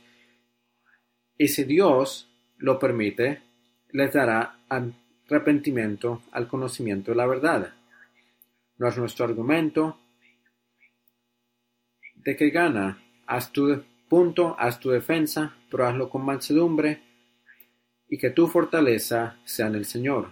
y 1.38 1.48
si 1.48 1.63
Dios 1.66 2.27
lo 2.58 2.80
permite, 2.80 3.44
les 3.92 4.12
dará 4.12 4.62
arrepentimiento 4.68 6.24
al 6.32 6.48
conocimiento 6.48 7.12
de 7.12 7.18
la 7.18 7.27
verdad. 7.27 7.75
No 8.80 8.88
es 8.88 8.98
nuestro 8.98 9.25
argumento 9.25 10.00
de 12.16 12.36
que 12.36 12.50
gana, 12.50 13.00
haz 13.27 13.51
tu 13.51 13.84
punto, 14.10 14.56
haz 14.58 14.80
tu 14.80 14.89
defensa, 14.89 15.56
pero 15.70 15.86
hazlo 15.86 16.10
con 16.10 16.25
mansedumbre 16.25 17.07
y 18.10 18.18
que 18.18 18.30
tu 18.30 18.48
fortaleza 18.48 19.38
sea 19.44 19.68
en 19.68 19.76
el 19.76 19.86
Señor. 19.86 20.32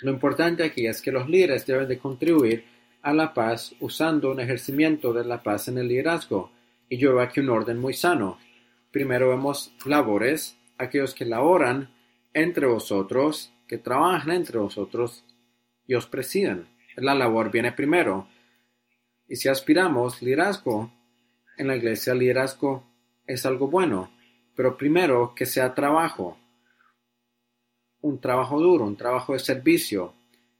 Lo 0.00 0.10
importante 0.10 0.64
aquí 0.64 0.86
es 0.86 1.00
que 1.00 1.12
los 1.12 1.28
líderes 1.28 1.66
deben 1.66 1.88
de 1.88 1.98
contribuir 1.98 2.64
a 3.02 3.12
la 3.12 3.32
paz 3.32 3.74
usando 3.80 4.32
un 4.32 4.40
ejercimiento 4.40 5.12
de 5.12 5.24
la 5.24 5.42
paz 5.42 5.68
en 5.68 5.78
el 5.78 5.88
liderazgo. 5.88 6.50
Y 6.88 6.98
yo 6.98 7.14
veo 7.14 7.22
aquí 7.22 7.40
un 7.40 7.50
orden 7.50 7.78
muy 7.78 7.94
sano. 7.94 8.38
Primero 8.90 9.30
vemos 9.30 9.74
labores, 9.86 10.58
aquellos 10.78 11.14
que 11.14 11.24
laboran 11.24 11.90
entre 12.32 12.66
vosotros, 12.66 13.52
que 13.66 13.78
trabajan 13.78 14.34
entre 14.34 14.58
vosotros 14.58 15.24
y 15.86 15.94
os 15.94 16.06
presiden. 16.06 16.66
La 16.96 17.14
labor 17.14 17.50
viene 17.50 17.72
primero. 17.72 18.28
Y 19.28 19.36
si 19.36 19.48
aspiramos 19.48 20.20
liderazgo 20.22 20.92
en 21.56 21.68
la 21.68 21.76
iglesia, 21.76 22.14
liderazgo 22.14 22.86
es 23.26 23.46
algo 23.46 23.68
bueno, 23.68 24.10
pero 24.54 24.76
primero 24.76 25.34
que 25.34 25.46
sea 25.46 25.74
trabajo, 25.74 26.38
un 28.00 28.20
trabajo 28.20 28.60
duro, 28.60 28.84
un 28.84 28.96
trabajo 28.96 29.32
de 29.32 29.38
servicio. 29.38 30.14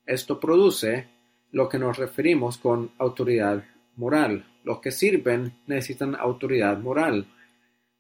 Esto 0.07 0.41
produce 0.41 1.09
lo 1.53 1.69
que 1.69 1.79
nos 1.79 1.99
referimos 1.99 2.57
con 2.59 2.93
autoridad 2.99 3.65
moral. 3.97 4.47
Los 4.65 4.81
que 4.81 4.91
sirven 4.91 5.53
necesitan 5.67 6.17
autoridad 6.17 6.79
moral. 6.79 7.27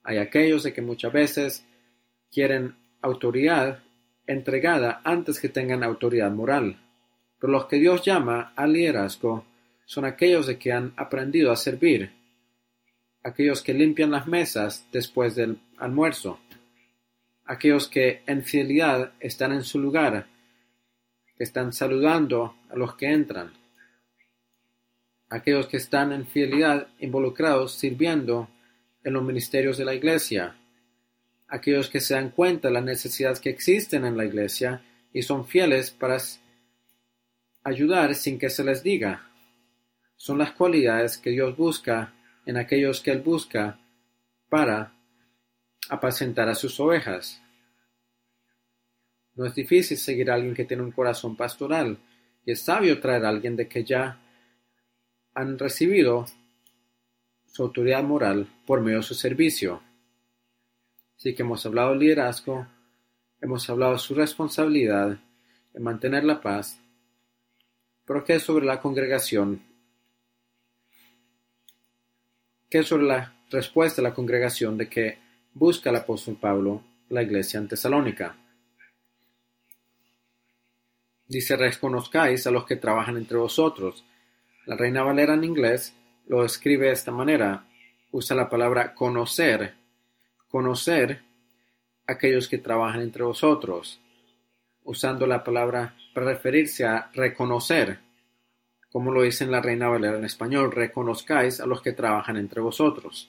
Hay 0.02 0.16
aquellos 0.16 0.62
de 0.62 0.72
que 0.72 0.82
muchas 0.82 1.12
veces 1.12 1.66
quieren 2.30 2.74
autoridad 3.02 3.82
entregada 4.26 5.02
antes 5.04 5.38
que 5.38 5.50
tengan 5.50 5.84
autoridad 5.84 6.30
moral. 6.30 6.80
Pero 7.38 7.52
los 7.52 7.66
que 7.66 7.76
Dios 7.76 8.02
llama 8.02 8.54
al 8.56 8.72
liderazgo 8.72 9.44
son 9.84 10.06
aquellos 10.06 10.46
de 10.46 10.58
que 10.58 10.72
han 10.72 10.94
aprendido 10.96 11.52
a 11.52 11.56
servir, 11.56 12.12
aquellos 13.24 13.62
que 13.62 13.72
limpian 13.72 14.10
las 14.10 14.26
mesas 14.28 14.86
después 14.92 15.34
del 15.34 15.58
almuerzo, 15.78 16.38
aquellos 17.46 17.88
que 17.88 18.22
en 18.26 18.44
fidelidad 18.44 19.14
están 19.18 19.52
en 19.52 19.64
su 19.64 19.80
lugar, 19.80 20.26
que 21.36 21.42
están 21.42 21.72
saludando 21.72 22.54
a 22.68 22.76
los 22.76 22.94
que 22.94 23.10
entran, 23.10 23.52
aquellos 25.30 25.66
que 25.66 25.78
están 25.78 26.12
en 26.12 26.26
fidelidad 26.26 26.86
involucrados 27.00 27.74
sirviendo 27.74 28.48
en 29.02 29.14
los 29.14 29.24
ministerios 29.24 29.78
de 29.78 29.86
la 29.86 29.94
iglesia, 29.94 30.56
aquellos 31.48 31.88
que 31.88 32.00
se 32.00 32.14
dan 32.14 32.30
cuenta 32.30 32.68
de 32.68 32.74
las 32.74 32.84
necesidades 32.84 33.40
que 33.40 33.50
existen 33.50 34.04
en 34.04 34.18
la 34.18 34.26
iglesia 34.26 34.82
y 35.12 35.22
son 35.22 35.46
fieles 35.46 35.90
para 35.90 36.18
ayudar 37.62 38.14
sin 38.14 38.38
que 38.38 38.50
se 38.50 38.64
les 38.64 38.82
diga. 38.82 39.30
Son 40.16 40.38
las 40.38 40.52
cualidades 40.52 41.18
que 41.18 41.30
Dios 41.30 41.56
busca 41.56 42.12
en 42.46 42.56
aquellos 42.56 43.00
que 43.00 43.10
Él 43.10 43.20
busca 43.20 43.78
para 44.48 44.92
apacentar 45.88 46.48
a 46.48 46.54
sus 46.54 46.78
ovejas. 46.80 47.40
No 49.34 49.46
es 49.46 49.54
difícil 49.54 49.96
seguir 49.96 50.30
a 50.30 50.34
alguien 50.34 50.54
que 50.54 50.64
tiene 50.64 50.82
un 50.82 50.92
corazón 50.92 51.36
pastoral 51.36 51.98
y 52.44 52.52
es 52.52 52.62
sabio 52.62 53.00
traer 53.00 53.24
a 53.24 53.30
alguien 53.30 53.56
de 53.56 53.68
que 53.68 53.84
ya 53.84 54.20
han 55.34 55.58
recibido 55.58 56.26
su 57.46 57.62
autoridad 57.62 58.02
moral 58.02 58.48
por 58.66 58.80
medio 58.80 58.98
de 58.98 59.02
su 59.02 59.14
servicio. 59.14 59.82
Así 61.16 61.34
que 61.34 61.42
hemos 61.42 61.64
hablado 61.66 61.90
del 61.90 62.00
liderazgo, 62.00 62.66
hemos 63.40 63.68
hablado 63.68 63.92
de 63.92 63.98
su 63.98 64.14
responsabilidad 64.14 65.18
en 65.72 65.82
mantener 65.82 66.24
la 66.24 66.40
paz, 66.40 66.80
pero 68.04 68.24
¿qué 68.24 68.34
es 68.34 68.42
sobre 68.42 68.66
la 68.66 68.80
congregación? 68.80 69.73
¿Qué 72.74 72.80
es 72.80 72.88
sobre 72.88 73.04
la 73.04 73.32
respuesta 73.52 74.02
de 74.02 74.08
la 74.08 74.14
congregación 74.14 74.76
de 74.76 74.88
que 74.88 75.16
busca 75.52 75.90
el 75.90 75.94
apóstol 75.94 76.36
Pablo 76.40 76.82
la 77.08 77.22
iglesia 77.22 77.58
en 77.58 77.68
Tesalónica? 77.68 78.36
Dice, 81.28 81.56
reconozcáis 81.56 82.44
a 82.48 82.50
los 82.50 82.66
que 82.66 82.74
trabajan 82.74 83.16
entre 83.16 83.36
vosotros. 83.36 84.04
La 84.66 84.74
Reina 84.76 85.04
Valera 85.04 85.34
en 85.34 85.44
inglés 85.44 85.94
lo 86.26 86.44
escribe 86.44 86.86
de 86.86 86.94
esta 86.94 87.12
manera. 87.12 87.64
Usa 88.10 88.34
la 88.34 88.50
palabra 88.50 88.92
conocer. 88.92 89.74
Conocer 90.48 91.22
aquellos 92.08 92.48
que 92.48 92.58
trabajan 92.58 93.02
entre 93.02 93.22
vosotros. 93.22 94.00
Usando 94.82 95.28
la 95.28 95.44
palabra 95.44 95.94
para 96.12 96.26
referirse 96.26 96.84
a 96.84 97.08
reconocer. 97.14 98.00
Como 98.94 99.10
lo 99.10 99.22
dice 99.22 99.44
la 99.44 99.60
Reina 99.60 99.88
Valera 99.88 100.18
en 100.18 100.24
español, 100.24 100.70
reconozcáis 100.70 101.58
a 101.58 101.66
los 101.66 101.82
que 101.82 101.94
trabajan 101.94 102.36
entre 102.36 102.60
vosotros. 102.60 103.28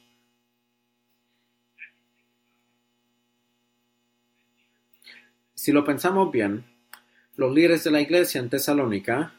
Si 5.55 5.71
lo 5.71 5.83
pensamos 5.83 6.31
bien, 6.31 6.63
los 7.35 7.51
líderes 7.51 7.83
de 7.83 7.89
la 7.89 7.99
iglesia 7.99 8.39
en 8.39 8.51
Tesalónica, 8.51 9.33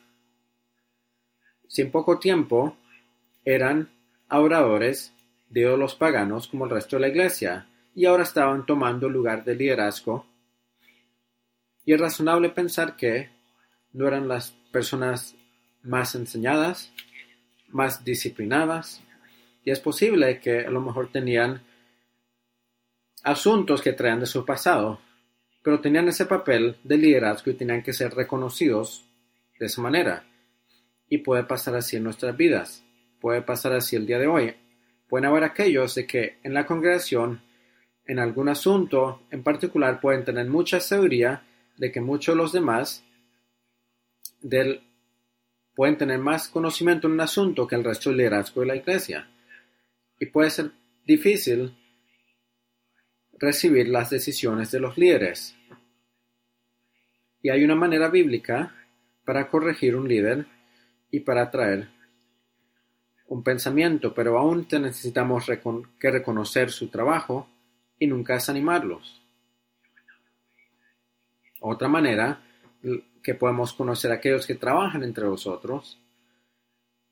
si 1.68 1.82
en 1.82 1.92
poco 1.92 2.18
tiempo 2.18 2.76
eran 3.44 3.88
adoradores 4.28 5.14
de 5.48 5.76
los 5.76 5.94
paganos 5.94 6.48
como 6.48 6.64
el 6.64 6.72
resto 6.72 6.96
de 6.96 7.02
la 7.02 7.08
iglesia, 7.08 7.68
y 7.94 8.04
ahora 8.04 8.24
estaban 8.24 8.66
tomando 8.66 9.08
lugar 9.08 9.44
de 9.44 9.54
liderazgo. 9.54 10.26
Y 11.84 11.92
es 11.92 12.00
razonable 12.00 12.50
pensar 12.50 12.96
que 12.96 13.30
no 13.92 14.08
eran 14.08 14.26
las 14.26 14.50
personas 14.72 15.36
más 15.86 16.14
enseñadas, 16.14 16.92
más 17.68 18.04
disciplinadas, 18.04 19.02
y 19.64 19.70
es 19.70 19.80
posible 19.80 20.40
que 20.40 20.60
a 20.60 20.70
lo 20.70 20.80
mejor 20.80 21.10
tenían 21.10 21.62
asuntos 23.24 23.82
que 23.82 23.92
traían 23.92 24.20
de 24.20 24.26
su 24.26 24.44
pasado, 24.44 25.00
pero 25.62 25.80
tenían 25.80 26.06
ese 26.06 26.26
papel 26.26 26.76
de 26.84 26.96
liderazgo 26.96 27.50
y 27.50 27.54
tenían 27.54 27.82
que 27.82 27.92
ser 27.92 28.14
reconocidos 28.14 29.04
de 29.58 29.66
esa 29.66 29.82
manera. 29.82 30.24
Y 31.08 31.18
puede 31.18 31.42
pasar 31.42 31.74
así 31.74 31.96
en 31.96 32.04
nuestras 32.04 32.36
vidas, 32.36 32.84
puede 33.20 33.42
pasar 33.42 33.72
así 33.72 33.96
el 33.96 34.06
día 34.06 34.20
de 34.20 34.28
hoy. 34.28 34.54
Pueden 35.08 35.26
haber 35.26 35.42
aquellos 35.42 35.96
de 35.96 36.06
que 36.06 36.38
en 36.44 36.54
la 36.54 36.66
congregación, 36.66 37.42
en 38.04 38.20
algún 38.20 38.48
asunto 38.48 39.22
en 39.32 39.42
particular, 39.42 40.00
pueden 40.00 40.24
tener 40.24 40.46
mucha 40.46 40.78
seguridad 40.78 41.42
de 41.76 41.90
que 41.90 42.00
muchos 42.00 42.34
de 42.34 42.42
los 42.42 42.52
demás 42.52 43.04
del, 44.40 44.82
pueden 45.76 45.98
tener 45.98 46.18
más 46.18 46.48
conocimiento 46.48 47.06
en 47.06 47.12
un 47.12 47.20
asunto 47.20 47.66
que 47.66 47.76
el 47.76 47.84
resto 47.84 48.08
del 48.08 48.16
liderazgo 48.16 48.62
de 48.62 48.66
la 48.66 48.76
iglesia. 48.76 49.28
Y 50.18 50.26
puede 50.26 50.48
ser 50.48 50.72
difícil 51.04 51.76
recibir 53.38 53.88
las 53.88 54.08
decisiones 54.08 54.70
de 54.70 54.80
los 54.80 54.96
líderes. 54.96 55.54
Y 57.42 57.50
hay 57.50 57.62
una 57.62 57.74
manera 57.74 58.08
bíblica 58.08 58.74
para 59.26 59.50
corregir 59.50 59.94
un 59.94 60.08
líder 60.08 60.46
y 61.10 61.20
para 61.20 61.50
traer 61.50 61.88
un 63.28 63.42
pensamiento, 63.42 64.14
pero 64.14 64.38
aún 64.38 64.66
necesitamos 64.70 65.44
que 66.00 66.10
reconocer 66.10 66.70
su 66.70 66.88
trabajo 66.88 67.50
y 67.98 68.06
nunca 68.06 68.34
desanimarlos. 68.34 69.22
Otra 71.60 71.88
manera 71.88 72.45
que 73.22 73.34
podemos 73.34 73.72
conocer 73.72 74.10
a 74.12 74.14
aquellos 74.14 74.46
que 74.46 74.54
trabajan 74.54 75.02
entre 75.02 75.24
nosotros 75.24 76.00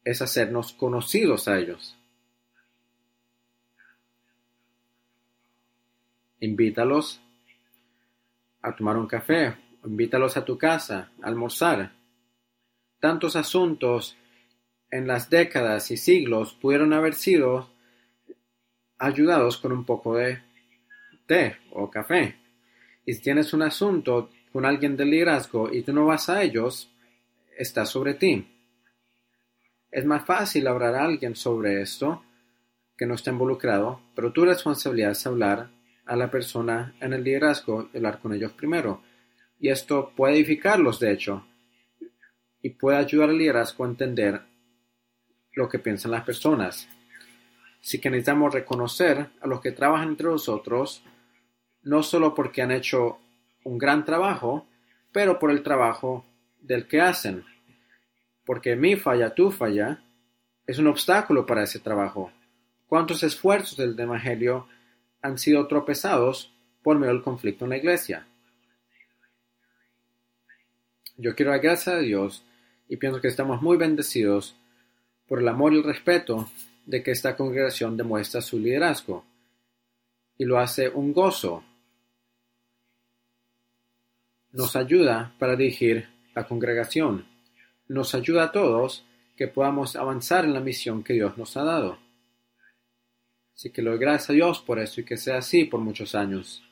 es 0.04 0.20
hacernos 0.22 0.72
conocidos 0.72 1.48
a 1.48 1.58
ellos. 1.58 1.96
Invítalos 6.40 7.20
a 8.62 8.76
tomar 8.76 8.96
un 8.96 9.06
café, 9.06 9.56
invítalos 9.84 10.36
a 10.36 10.44
tu 10.44 10.58
casa, 10.58 11.10
a 11.22 11.26
almorzar. 11.26 11.92
Tantos 13.00 13.36
asuntos 13.36 14.16
en 14.90 15.06
las 15.06 15.28
décadas 15.28 15.90
y 15.90 15.96
siglos 15.96 16.54
pudieron 16.54 16.92
haber 16.92 17.14
sido 17.14 17.68
ayudados 18.98 19.58
con 19.58 19.72
un 19.72 19.84
poco 19.84 20.16
de 20.16 20.42
té 21.26 21.56
o 21.72 21.90
café. 21.90 22.36
Y 23.04 23.14
si 23.14 23.20
tienes 23.20 23.52
un 23.52 23.62
asunto 23.62 24.30
con 24.54 24.64
alguien 24.64 24.96
de 24.96 25.04
liderazgo 25.04 25.68
y 25.72 25.82
tú 25.82 25.92
no 25.92 26.06
vas 26.06 26.28
a 26.28 26.40
ellos, 26.40 26.88
está 27.58 27.84
sobre 27.84 28.14
ti. 28.14 28.46
Es 29.90 30.04
más 30.04 30.24
fácil 30.24 30.68
hablar 30.68 30.94
a 30.94 31.02
alguien 31.02 31.34
sobre 31.34 31.82
esto 31.82 32.22
que 32.96 33.04
no 33.04 33.14
está 33.14 33.32
involucrado, 33.32 34.00
pero 34.14 34.32
tu 34.32 34.44
responsabilidad 34.44 35.10
es 35.10 35.26
hablar 35.26 35.70
a 36.06 36.14
la 36.14 36.30
persona 36.30 36.94
en 37.00 37.14
el 37.14 37.24
liderazgo 37.24 37.88
y 37.92 37.96
hablar 37.96 38.20
con 38.20 38.32
ellos 38.32 38.52
primero. 38.52 39.02
Y 39.58 39.70
esto 39.70 40.12
puede 40.14 40.36
edificarlos, 40.36 41.00
de 41.00 41.10
hecho, 41.10 41.44
y 42.62 42.70
puede 42.70 42.98
ayudar 42.98 43.30
al 43.30 43.38
liderazgo 43.38 43.82
a 43.82 43.88
entender 43.88 44.40
lo 45.54 45.68
que 45.68 45.80
piensan 45.80 46.12
las 46.12 46.22
personas. 46.22 46.88
Así 47.82 48.00
que 48.00 48.08
necesitamos 48.08 48.54
reconocer 48.54 49.30
a 49.40 49.48
los 49.48 49.60
que 49.60 49.72
trabajan 49.72 50.10
entre 50.10 50.28
nosotros, 50.28 51.02
no 51.82 52.04
solo 52.04 52.36
porque 52.36 52.62
han 52.62 52.70
hecho 52.70 53.18
un 53.64 53.78
gran 53.78 54.04
trabajo, 54.04 54.66
pero 55.12 55.38
por 55.38 55.50
el 55.50 55.62
trabajo 55.62 56.24
del 56.60 56.86
que 56.86 57.00
hacen. 57.00 57.44
Porque 58.44 58.76
mi 58.76 58.96
falla, 58.96 59.34
tu 59.34 59.50
falla, 59.50 60.02
es 60.66 60.78
un 60.78 60.86
obstáculo 60.86 61.44
para 61.44 61.64
ese 61.64 61.80
trabajo. 61.80 62.30
¿Cuántos 62.86 63.22
esfuerzos 63.22 63.76
del 63.76 63.98
Evangelio 63.98 64.68
han 65.24 65.38
sido 65.38 65.66
tropezados 65.66 66.52
por 66.84 66.98
medio 66.98 67.14
del 67.14 67.22
conflicto 67.22 67.64
en 67.64 67.70
la 67.70 67.78
iglesia. 67.78 68.26
Yo 71.16 71.34
quiero 71.34 71.50
dar 71.52 71.60
gracias 71.60 71.96
a 71.96 71.98
Dios 71.98 72.44
y 72.88 72.98
pienso 72.98 73.22
que 73.22 73.28
estamos 73.28 73.62
muy 73.62 73.78
bendecidos 73.78 74.54
por 75.26 75.40
el 75.40 75.48
amor 75.48 75.72
y 75.72 75.78
el 75.78 75.82
respeto 75.82 76.50
de 76.84 77.02
que 77.02 77.12
esta 77.12 77.36
congregación 77.36 77.96
demuestra 77.96 78.42
su 78.42 78.58
liderazgo 78.58 79.24
y 80.36 80.44
lo 80.44 80.58
hace 80.58 80.90
un 80.90 81.14
gozo. 81.14 81.64
Nos 84.54 84.76
ayuda 84.76 85.34
para 85.40 85.56
dirigir 85.56 86.08
la 86.32 86.46
congregación. 86.46 87.26
Nos 87.88 88.14
ayuda 88.14 88.44
a 88.44 88.52
todos 88.52 89.04
que 89.36 89.48
podamos 89.48 89.96
avanzar 89.96 90.44
en 90.44 90.54
la 90.54 90.60
misión 90.60 91.02
que 91.02 91.14
Dios 91.14 91.36
nos 91.36 91.56
ha 91.56 91.64
dado. 91.64 91.98
Así 93.52 93.70
que 93.70 93.82
le 93.82 93.90
doy 93.90 93.98
gracias 93.98 94.30
a 94.30 94.32
Dios 94.32 94.60
por 94.60 94.78
eso 94.78 95.00
y 95.00 95.04
que 95.04 95.16
sea 95.16 95.38
así 95.38 95.64
por 95.64 95.80
muchos 95.80 96.14
años. 96.14 96.62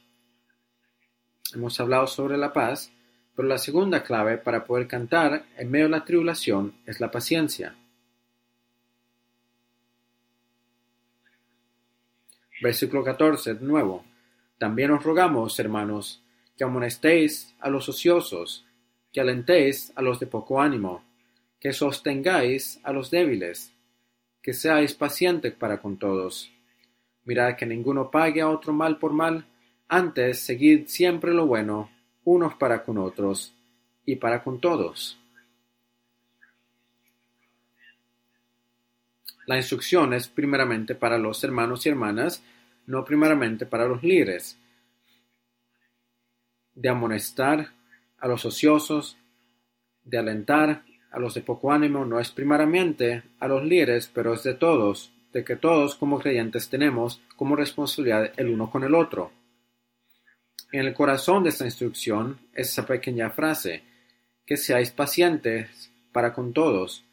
Hemos 1.53 1.81
hablado 1.81 2.07
sobre 2.07 2.39
la 2.39 2.53
paz, 2.53 2.93
pero 3.35 3.49
la 3.49 3.59
segunda 3.59 4.05
clave 4.05 4.39
para 4.39 4.65
poder 4.65 4.87
cantar 4.87 5.47
en 5.57 5.69
medio 5.69 5.87
de 5.87 5.91
la 5.91 6.05
tribulación 6.05 6.77
es 6.87 7.01
la 7.01 7.11
paciencia. 7.11 7.75
Versículo 12.63 13.03
14, 13.03 13.55
de 13.55 13.67
nuevo. 13.67 14.05
También 14.57 14.93
os 14.93 15.03
rogamos, 15.03 15.59
hermanos, 15.59 16.22
que 16.57 16.65
amonestéis 16.65 17.55
a 17.61 17.69
los 17.71 17.89
ociosos, 17.89 18.67
que 19.13 19.21
alentéis 19.21 19.93
a 19.97 20.03
los 20.03 20.21
de 20.21 20.27
poco 20.27 20.61
ánimo, 20.61 21.05
que 21.61 21.73
sostengáis 21.73 22.81
a 22.83 22.93
los 22.93 23.11
débiles, 23.11 23.73
que 24.43 24.53
seáis 24.53 24.95
pacientes 24.95 25.55
para 25.55 25.81
con 25.81 25.99
todos. 25.99 26.51
Mirad 27.25 27.57
que 27.57 27.67
ninguno 27.67 28.11
pague 28.11 28.41
a 28.41 28.49
otro 28.49 28.73
mal 28.73 28.99
por 28.99 29.13
mal, 29.13 29.47
antes 29.89 30.41
seguid 30.41 30.87
siempre 30.87 31.33
lo 31.33 31.47
bueno, 31.47 31.91
unos 32.25 32.55
para 32.55 32.83
con 32.83 32.99
otros 32.99 33.55
y 34.05 34.17
para 34.17 34.43
con 34.43 34.61
todos. 34.61 35.19
La 39.47 39.57
instrucción 39.57 40.13
es 40.15 40.29
primeramente 40.29 40.95
para 40.95 41.19
los 41.19 41.43
hermanos 41.43 41.85
y 41.85 41.89
hermanas, 41.89 42.43
no 42.87 43.05
primeramente 43.05 43.67
para 43.67 43.87
los 43.87 44.03
líderes. 44.03 44.59
De 46.75 46.89
amonestar 46.89 47.73
a 48.19 48.29
los 48.29 48.45
ociosos, 48.45 49.17
de 50.05 50.19
alentar 50.19 50.85
a 51.11 51.19
los 51.19 51.35
de 51.35 51.43
poco 51.43 51.73
ánimo, 51.73 52.05
no 52.05 52.19
es 52.19 52.31
primeramente 52.31 53.23
a 53.39 53.49
los 53.49 53.65
líderes, 53.65 54.11
pero 54.13 54.35
es 54.35 54.43
de 54.43 54.55
todos, 54.55 55.13
de 55.33 55.45
que 55.45 55.57
todos 55.57 55.95
como 55.95 56.19
creyentes 56.19 56.69
tenemos 56.69 57.21
como 57.37 57.57
responsabilidad 57.57 58.33
el 58.37 58.49
uno 58.49 58.71
con 58.71 58.85
el 58.85 58.95
otro. 58.95 59.33
En 60.73 60.87
el 60.87 60.95
corazón 60.95 61.43
de 61.43 61.51
esta 61.51 61.67
instrucción 61.67 62.39
es 62.55 62.71
esa 62.71 62.87
pequeña 62.87 63.31
frase, 63.31 63.83
que 64.47 64.57
seáis 64.57 64.91
pacientes 64.91 65.91
para 66.13 66.33
con 66.33 66.53
todos. 66.53 67.05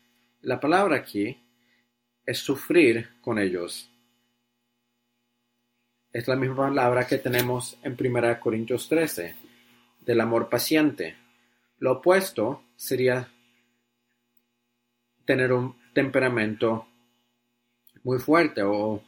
La 0.41 0.59
palabra 0.59 0.95
aquí 0.95 1.37
es 2.25 2.39
sufrir 2.39 3.09
con 3.21 3.39
ellos. 3.39 3.89
es 6.11 6.27
la 6.27 6.35
misma 6.35 6.69
palabra 6.69 7.05
que 7.05 7.17
tenemos 7.19 7.77
en 7.83 7.95
1 7.99 8.39
Corintios 8.39 8.87
13, 8.89 9.35
del 10.09 10.21
amor 10.21 10.49
paciente. 10.49 11.15
Lo 11.77 11.91
opuesto 11.91 12.63
sería 12.75 13.31
tener 15.23 15.53
un 15.53 15.75
temperamento 15.93 16.87
muy 18.01 18.17
fuerte 18.17 18.63
o, 18.63 19.03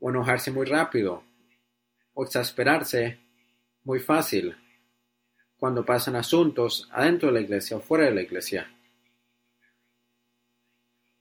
enojarse 0.00 0.52
muy 0.52 0.66
rápido 0.66 1.24
o 2.14 2.22
exasperarse 2.22 3.18
muy 3.82 3.98
fácil 3.98 4.56
cuando 5.56 5.84
pasan 5.84 6.14
asuntos 6.14 6.88
adentro 6.92 7.30
de 7.30 7.34
la 7.34 7.40
iglesia 7.40 7.76
o 7.76 7.80
fuera 7.80 8.04
de 8.04 8.14
la 8.14 8.22
iglesia. 8.22 8.72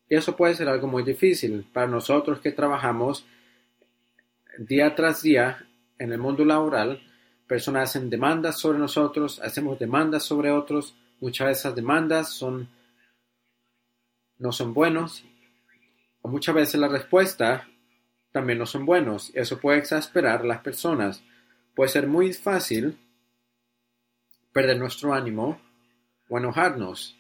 Y 0.07 0.15
eso 0.15 0.35
puede 0.35 0.53
ser 0.53 0.69
algo 0.69 0.85
muy 0.85 1.01
difícil 1.01 1.67
para 1.73 1.87
nosotros 1.87 2.41
que 2.41 2.51
trabajamos 2.51 3.25
día 4.59 4.93
tras 4.93 5.23
día 5.23 5.67
en 5.97 6.11
el 6.11 6.19
mundo 6.19 6.45
laboral. 6.45 7.01
Personas 7.47 7.89
hacen 7.89 8.09
demandas 8.09 8.59
sobre 8.59 8.77
nosotros, 8.77 9.39
hacemos 9.39 9.79
demandas 9.79 10.23
sobre 10.23 10.51
otros. 10.51 10.95
Muchas 11.21 11.47
de 11.47 11.53
esas 11.53 11.75
demandas 11.75 12.33
son, 12.33 12.69
no 14.37 14.51
son 14.51 14.73
buenos. 14.73 15.23
O 16.21 16.27
muchas 16.27 16.53
veces 16.53 16.79
la 16.79 16.89
respuesta 16.89 17.67
también 18.31 18.59
no 18.59 18.65
son 18.65 18.85
buenos. 18.85 19.31
Eso 19.33 19.59
puede 19.59 19.79
exasperar 19.79 20.41
a 20.41 20.45
las 20.45 20.59
personas. 20.59 21.23
Puede 21.73 21.89
ser 21.89 22.07
muy 22.07 22.33
fácil 22.33 22.97
perder 24.51 24.77
nuestro 24.77 25.13
ánimo 25.13 25.61
o 26.27 26.37
enojarnos. 26.37 27.17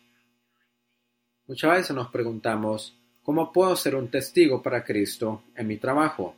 Muchas 1.47 1.71
veces 1.71 1.95
nos 1.95 2.09
preguntamos, 2.09 2.97
¿cómo 3.23 3.53
puedo 3.53 3.75
ser 3.77 3.95
un 3.95 4.09
testigo 4.09 4.61
para 4.61 4.83
Cristo 4.83 5.43
en 5.55 5.67
mi 5.67 5.77
trabajo? 5.77 6.35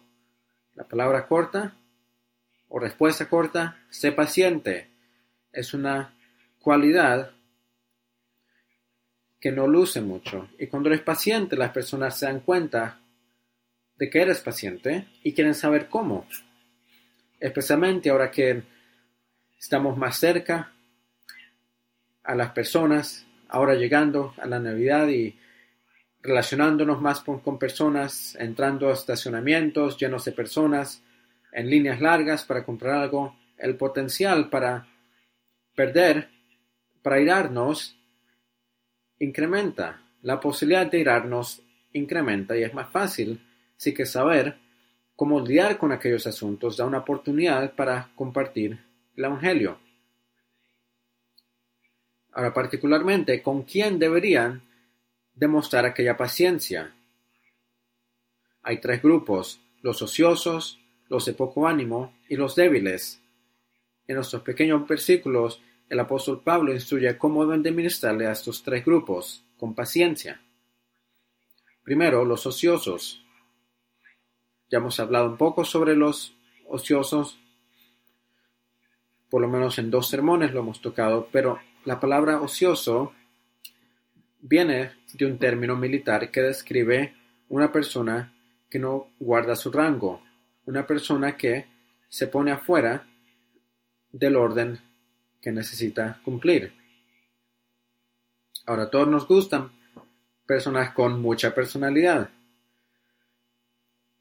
La 0.75 0.83
palabra 0.83 1.27
corta 1.27 1.73
o 2.69 2.79
respuesta 2.79 3.27
corta, 3.27 3.77
sé 3.89 4.11
paciente. 4.11 4.89
Es 5.51 5.73
una 5.73 6.15
cualidad 6.59 7.31
que 9.39 9.51
no 9.51 9.67
luce 9.67 10.01
mucho. 10.01 10.49
Y 10.57 10.67
cuando 10.67 10.89
eres 10.89 11.01
paciente, 11.01 11.55
las 11.55 11.71
personas 11.71 12.17
se 12.17 12.25
dan 12.25 12.41
cuenta 12.41 12.99
de 13.95 14.09
que 14.09 14.21
eres 14.21 14.41
paciente 14.41 15.07
y 15.23 15.33
quieren 15.33 15.55
saber 15.55 15.89
cómo. 15.89 16.25
Especialmente 17.39 18.09
ahora 18.09 18.31
que 18.31 18.63
estamos 19.59 19.97
más 19.97 20.17
cerca 20.17 20.71
a 22.23 22.35
las 22.35 22.51
personas 22.51 23.25
ahora 23.49 23.75
llegando 23.75 24.33
a 24.37 24.45
la 24.45 24.59
Navidad 24.59 25.07
y 25.09 25.37
relacionándonos 26.21 27.01
más 27.01 27.21
con, 27.21 27.57
personas, 27.57 28.35
entrando 28.39 28.89
a 28.89 28.93
estacionamientos 28.93 29.97
llenos 29.97 30.25
de 30.25 30.31
personas, 30.31 31.01
en 31.51 31.69
líneas 31.69 32.01
largas 32.01 32.43
para 32.45 32.63
comprar 32.63 32.95
algo, 32.95 33.35
el 33.57 33.75
potencial 33.75 34.49
para 34.49 34.87
perder, 35.75 36.29
para 37.01 37.19
irarnos, 37.19 37.97
incrementa. 39.19 40.01
La 40.21 40.39
posibilidad 40.39 40.89
de 40.89 40.99
irarnos 40.99 41.61
incrementa 41.93 42.57
y 42.57 42.63
es 42.63 42.73
más 42.73 42.89
fácil, 42.91 43.41
sí 43.77 43.93
que 43.93 44.05
saber 44.05 44.57
cómo 45.15 45.39
lidiar 45.39 45.77
con 45.77 45.91
aquellos 45.91 46.27
asuntos 46.27 46.77
da 46.77 46.85
una 46.85 46.99
oportunidad 46.99 47.73
para 47.75 48.09
compartir 48.15 48.79
el 49.15 49.25
Evangelio. 49.25 49.79
Ahora, 52.31 52.53
particularmente, 52.53 53.41
¿con 53.41 53.63
quién 53.63 53.99
deberían 53.99 54.61
demostrar 55.33 55.85
aquella 55.85 56.15
paciencia? 56.15 56.93
Hay 58.61 58.79
tres 58.79 59.01
grupos, 59.01 59.59
los 59.81 60.01
ociosos, 60.01 60.79
los 61.09 61.25
de 61.25 61.33
poco 61.33 61.67
ánimo 61.67 62.13
y 62.29 62.35
los 62.35 62.55
débiles. 62.55 63.21
En 64.07 64.15
nuestros 64.15 64.43
pequeños 64.43 64.87
versículos, 64.87 65.61
el 65.89 65.99
apóstol 65.99 66.41
Pablo 66.43 66.71
instruye 66.71 67.17
cómo 67.17 67.43
deben 67.43 67.63
de 67.63 67.71
ministrarle 67.71 68.27
a 68.27 68.31
estos 68.31 68.63
tres 68.63 68.85
grupos, 68.85 69.43
con 69.57 69.73
paciencia. 69.73 70.41
Primero, 71.83 72.23
los 72.23 72.45
ociosos. 72.45 73.25
Ya 74.69 74.77
hemos 74.77 74.99
hablado 74.99 75.27
un 75.27 75.37
poco 75.37 75.65
sobre 75.65 75.95
los 75.95 76.35
ociosos, 76.67 77.39
por 79.29 79.41
lo 79.41 79.47
menos 79.47 79.79
en 79.79 79.89
dos 79.89 80.07
sermones 80.07 80.53
lo 80.53 80.59
hemos 80.59 80.81
tocado, 80.81 81.27
pero 81.31 81.59
la 81.85 81.99
palabra 81.99 82.39
ocioso 82.41 83.13
viene 84.41 84.91
de 85.13 85.25
un 85.25 85.39
término 85.39 85.75
militar 85.75 86.29
que 86.29 86.41
describe 86.41 87.15
una 87.49 87.71
persona 87.71 88.33
que 88.69 88.77
no 88.77 89.07
guarda 89.19 89.55
su 89.55 89.71
rango, 89.71 90.21
una 90.65 90.85
persona 90.85 91.37
que 91.37 91.67
se 92.09 92.27
pone 92.27 92.51
afuera 92.51 93.07
del 94.11 94.35
orden 94.35 94.79
que 95.41 95.51
necesita 95.51 96.19
cumplir. 96.23 96.73
Ahora, 98.65 98.89
todos 98.89 99.07
nos 99.07 99.27
gustan 99.27 99.71
personas 100.45 100.93
con 100.93 101.21
mucha 101.21 101.53
personalidad, 101.53 102.29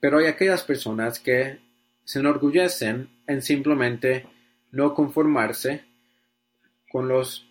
pero 0.00 0.18
hay 0.18 0.26
aquellas 0.26 0.62
personas 0.64 1.18
que 1.18 1.58
se 2.04 2.20
enorgullecen 2.20 3.08
en 3.26 3.42
simplemente 3.42 4.26
no 4.70 4.94
conformarse 4.94 5.84
con 6.90 7.08
los 7.08 7.44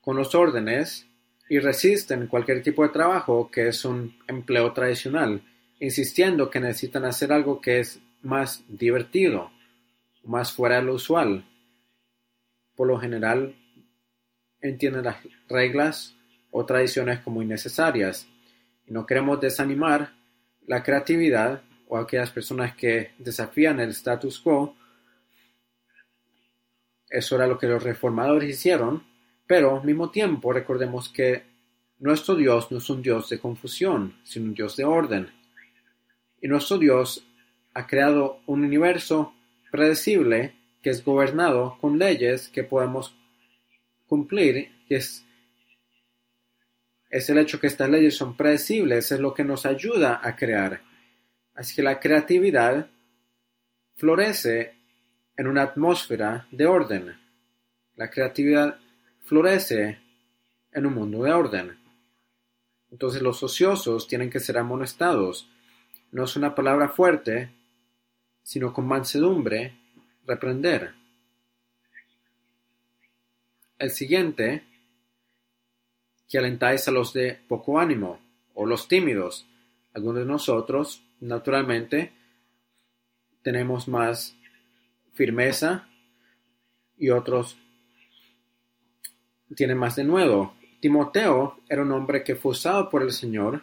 con 0.00 0.16
los 0.16 0.34
órdenes 0.34 1.06
y 1.48 1.58
resisten 1.60 2.26
cualquier 2.26 2.62
tipo 2.62 2.82
de 2.82 2.88
trabajo 2.88 3.50
que 3.50 3.68
es 3.68 3.84
un 3.84 4.18
empleo 4.26 4.72
tradicional, 4.72 5.42
insistiendo 5.84 6.50
que 6.50 6.60
necesitan 6.60 7.04
hacer 7.04 7.32
algo 7.32 7.60
que 7.60 7.80
es 7.80 8.00
más 8.22 8.64
divertido, 8.68 9.50
más 10.24 10.52
fuera 10.52 10.76
de 10.76 10.82
lo 10.82 10.94
usual. 10.94 11.44
Por 12.74 12.88
lo 12.88 12.98
general, 12.98 13.54
entienden 14.60 15.04
las 15.04 15.16
reglas 15.48 16.16
o 16.50 16.64
tradiciones 16.64 17.20
como 17.20 17.42
innecesarias 17.42 18.28
y 18.86 18.92
no 18.92 19.06
queremos 19.06 19.40
desanimar 19.40 20.12
la 20.66 20.82
creatividad 20.82 21.62
o 21.88 21.98
aquellas 21.98 22.30
personas 22.30 22.74
que 22.76 23.12
desafían 23.18 23.80
el 23.80 23.90
status 23.90 24.40
quo. 24.40 24.76
Eso 27.08 27.36
era 27.36 27.46
lo 27.46 27.58
que 27.58 27.66
los 27.66 27.82
reformadores 27.82 28.48
hicieron 28.48 29.12
pero 29.52 29.76
al 29.76 29.84
mismo 29.84 30.10
tiempo 30.10 30.50
recordemos 30.52 31.10
que 31.10 31.42
nuestro 31.98 32.34
Dios 32.34 32.72
no 32.72 32.78
es 32.78 32.88
un 32.88 33.02
Dios 33.02 33.28
de 33.28 33.38
confusión, 33.38 34.16
sino 34.24 34.46
un 34.46 34.54
Dios 34.54 34.76
de 34.76 34.84
orden. 34.84 35.28
Y 36.42 36.48
nuestro 36.48 36.76
Dios 36.76 37.26
ha 37.72 37.86
creado 37.86 38.40
un 38.46 38.64
universo 38.64 39.32
predecible 39.70 40.54
que 40.82 40.90
es 40.90 41.04
gobernado 41.04 41.78
con 41.80 41.98
leyes 41.98 42.48
que 42.48 42.64
podemos 42.64 43.16
cumplir, 44.06 44.70
y 44.88 44.94
es, 44.94 45.24
es 47.08 47.30
el 47.30 47.38
hecho 47.38 47.58
que 47.58 47.68
estas 47.68 47.88
leyes 47.88 48.16
son 48.16 48.36
predecibles, 48.36 49.10
es 49.12 49.20
lo 49.20 49.32
que 49.32 49.44
nos 49.44 49.64
ayuda 49.64 50.20
a 50.22 50.36
crear. 50.36 50.82
Así 51.54 51.76
que 51.76 51.82
la 51.82 52.00
creatividad 52.00 52.90
florece 53.96 54.74
en 55.36 55.46
una 55.46 55.62
atmósfera 55.62 56.48
de 56.50 56.66
orden. 56.66 57.16
La 57.94 58.10
creatividad 58.10 58.78
florece 59.20 59.98
en 60.72 60.86
un 60.86 60.94
mundo 60.94 61.22
de 61.22 61.32
orden. 61.32 61.78
Entonces 62.90 63.22
los 63.22 63.42
ociosos 63.42 64.08
tienen 64.08 64.28
que 64.28 64.40
ser 64.40 64.58
amonestados. 64.58 65.48
No 66.12 66.24
es 66.24 66.36
una 66.36 66.54
palabra 66.54 66.88
fuerte, 66.88 67.50
sino 68.42 68.72
con 68.72 68.86
mansedumbre, 68.86 69.76
reprender. 70.26 70.94
El 73.78 73.90
siguiente, 73.90 74.64
que 76.28 76.38
alentáis 76.38 76.86
a 76.86 76.90
los 76.90 77.12
de 77.12 77.40
poco 77.48 77.78
ánimo 77.78 78.20
o 78.54 78.66
los 78.66 78.88
tímidos. 78.88 79.46
Algunos 79.94 80.20
de 80.20 80.26
nosotros, 80.26 81.02
naturalmente, 81.20 82.12
tenemos 83.42 83.88
más 83.88 84.36
firmeza 85.14 85.88
y 86.98 87.08
otros 87.10 87.56
tiene 89.56 89.74
más 89.74 89.96
de 89.96 90.04
nuevo. 90.04 90.54
Timoteo 90.80 91.58
era 91.68 91.82
un 91.82 91.92
hombre 91.92 92.22
que 92.22 92.36
fue 92.36 92.52
usado 92.52 92.90
por 92.90 93.02
el 93.02 93.12
Señor 93.12 93.62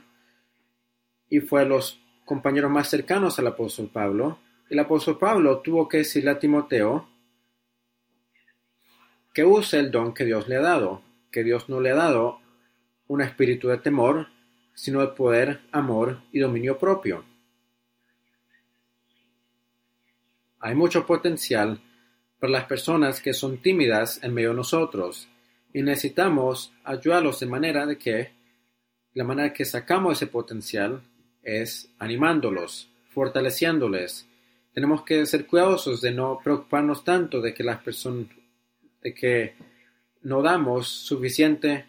y 1.29 1.41
fue 1.41 1.65
los 1.65 1.99
compañeros 2.29 2.69
más 2.69 2.87
cercanos 2.87 3.39
al 3.39 3.47
apóstol 3.47 3.89
Pablo. 3.91 4.37
El 4.69 4.77
apóstol 4.77 5.17
Pablo 5.17 5.61
tuvo 5.61 5.89
que 5.89 5.97
decirle 5.97 6.29
a 6.29 6.37
Timoteo 6.37 7.09
que 9.33 9.43
use 9.43 9.79
el 9.79 9.89
don 9.89 10.13
que 10.13 10.25
Dios 10.25 10.47
le 10.47 10.57
ha 10.57 10.61
dado, 10.61 11.01
que 11.31 11.43
Dios 11.43 11.69
no 11.69 11.79
le 11.79 11.89
ha 11.89 11.95
dado 11.95 12.39
un 13.07 13.21
espíritu 13.21 13.69
de 13.69 13.79
temor, 13.79 14.27
sino 14.75 15.01
de 15.01 15.07
poder, 15.07 15.61
amor 15.71 16.21
y 16.31 16.37
dominio 16.37 16.77
propio. 16.77 17.25
Hay 20.59 20.75
mucho 20.75 21.07
potencial 21.07 21.81
para 22.39 22.51
las 22.51 22.65
personas 22.65 23.21
que 23.21 23.33
son 23.33 23.57
tímidas 23.57 24.23
en 24.23 24.35
medio 24.35 24.49
de 24.49 24.57
nosotros 24.57 25.27
y 25.73 25.81
necesitamos 25.81 26.71
ayudarlos 26.83 27.39
de 27.39 27.47
manera 27.47 27.87
de 27.87 27.97
que 27.97 28.33
la 29.15 29.23
manera 29.23 29.51
que 29.51 29.65
sacamos 29.65 30.13
ese 30.13 30.27
potencial 30.27 31.01
es 31.57 31.91
animándolos, 31.99 32.89
fortaleciéndoles 33.09 34.29
tenemos 34.73 35.03
que 35.03 35.25
ser 35.25 35.45
cuidadosos 35.45 36.01
de 36.01 36.12
no 36.12 36.39
preocuparnos 36.43 37.03
tanto 37.03 37.41
de 37.41 37.53
que 37.53 37.63
las 37.63 37.81
personas, 37.81 38.27
de 39.01 39.13
que 39.13 39.55
no 40.21 40.41
damos 40.41 40.88
suficiente 40.88 41.85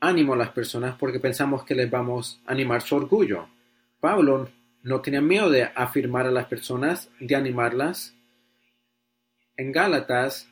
ánimo 0.00 0.34
a 0.34 0.36
las 0.36 0.50
personas 0.50 0.96
porque 0.96 1.20
pensamos 1.20 1.64
que 1.64 1.74
les 1.74 1.90
vamos 1.90 2.40
a 2.46 2.52
animar 2.52 2.82
su 2.82 2.96
orgullo. 2.96 3.48
Pablo 4.00 4.48
no 4.82 5.00
tenía 5.00 5.20
miedo 5.20 5.50
de 5.50 5.64
afirmar 5.64 6.26
a 6.26 6.30
las 6.30 6.46
personas, 6.46 7.10
de 7.18 7.36
animarlas. 7.36 8.14
En 9.56 9.72
Gálatas, 9.72 10.48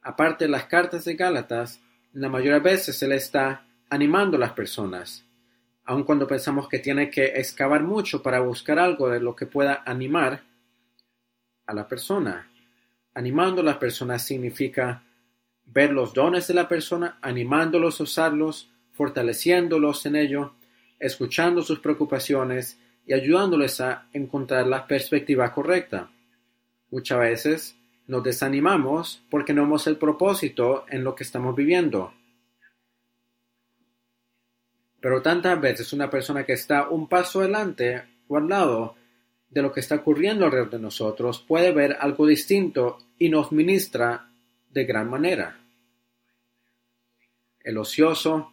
aparte 0.00 0.46
de 0.46 0.50
las 0.50 0.64
cartas 0.64 1.04
de 1.04 1.14
Gálatas, 1.14 1.80
la 2.12 2.28
mayoría 2.28 2.54
de 2.54 2.70
veces 2.70 2.98
se 2.98 3.06
le 3.06 3.16
está 3.16 3.64
animando 3.88 4.36
a 4.36 4.40
las 4.40 4.52
personas, 4.52 5.24
aun 5.84 6.04
cuando 6.04 6.26
pensamos 6.26 6.68
que 6.68 6.78
tiene 6.78 7.10
que 7.10 7.24
excavar 7.24 7.82
mucho 7.82 8.22
para 8.22 8.40
buscar 8.40 8.78
algo 8.78 9.08
de 9.08 9.20
lo 9.20 9.34
que 9.34 9.46
pueda 9.46 9.82
animar 9.84 10.42
a 11.66 11.74
la 11.74 11.88
persona. 11.88 12.50
Animando 13.14 13.60
a 13.60 13.64
las 13.64 13.76
personas 13.76 14.24
significa 14.24 15.02
ver 15.64 15.92
los 15.92 16.12
dones 16.12 16.46
de 16.46 16.54
la 16.54 16.68
persona, 16.68 17.18
animándolos 17.20 18.00
a 18.00 18.04
usarlos, 18.04 18.70
fortaleciéndolos 18.92 20.06
en 20.06 20.16
ello, 20.16 20.54
escuchando 20.98 21.62
sus 21.62 21.80
preocupaciones 21.80 22.78
y 23.06 23.12
ayudándoles 23.12 23.80
a 23.80 24.06
encontrar 24.12 24.66
la 24.66 24.86
perspectiva 24.86 25.52
correcta. 25.52 26.10
Muchas 26.90 27.18
veces 27.18 27.76
nos 28.06 28.22
desanimamos 28.22 29.22
porque 29.30 29.52
no 29.52 29.62
vemos 29.62 29.86
el 29.86 29.96
propósito 29.96 30.84
en 30.88 31.02
lo 31.04 31.14
que 31.14 31.24
estamos 31.24 31.56
viviendo. 31.56 32.12
Pero 35.02 35.20
tantas 35.20 35.60
veces 35.60 35.92
una 35.92 36.08
persona 36.08 36.46
que 36.46 36.52
está 36.52 36.88
un 36.88 37.08
paso 37.08 37.40
adelante 37.40 38.04
o 38.28 38.36
al 38.36 38.48
lado 38.48 38.94
de 39.50 39.60
lo 39.60 39.72
que 39.72 39.80
está 39.80 39.96
ocurriendo 39.96 40.44
alrededor 40.44 40.70
de 40.70 40.78
nosotros 40.78 41.44
puede 41.46 41.72
ver 41.72 41.96
algo 41.98 42.24
distinto 42.24 42.98
y 43.18 43.28
nos 43.28 43.50
ministra 43.50 44.30
de 44.70 44.84
gran 44.84 45.10
manera. 45.10 45.58
El 47.64 47.78
ocioso, 47.78 48.52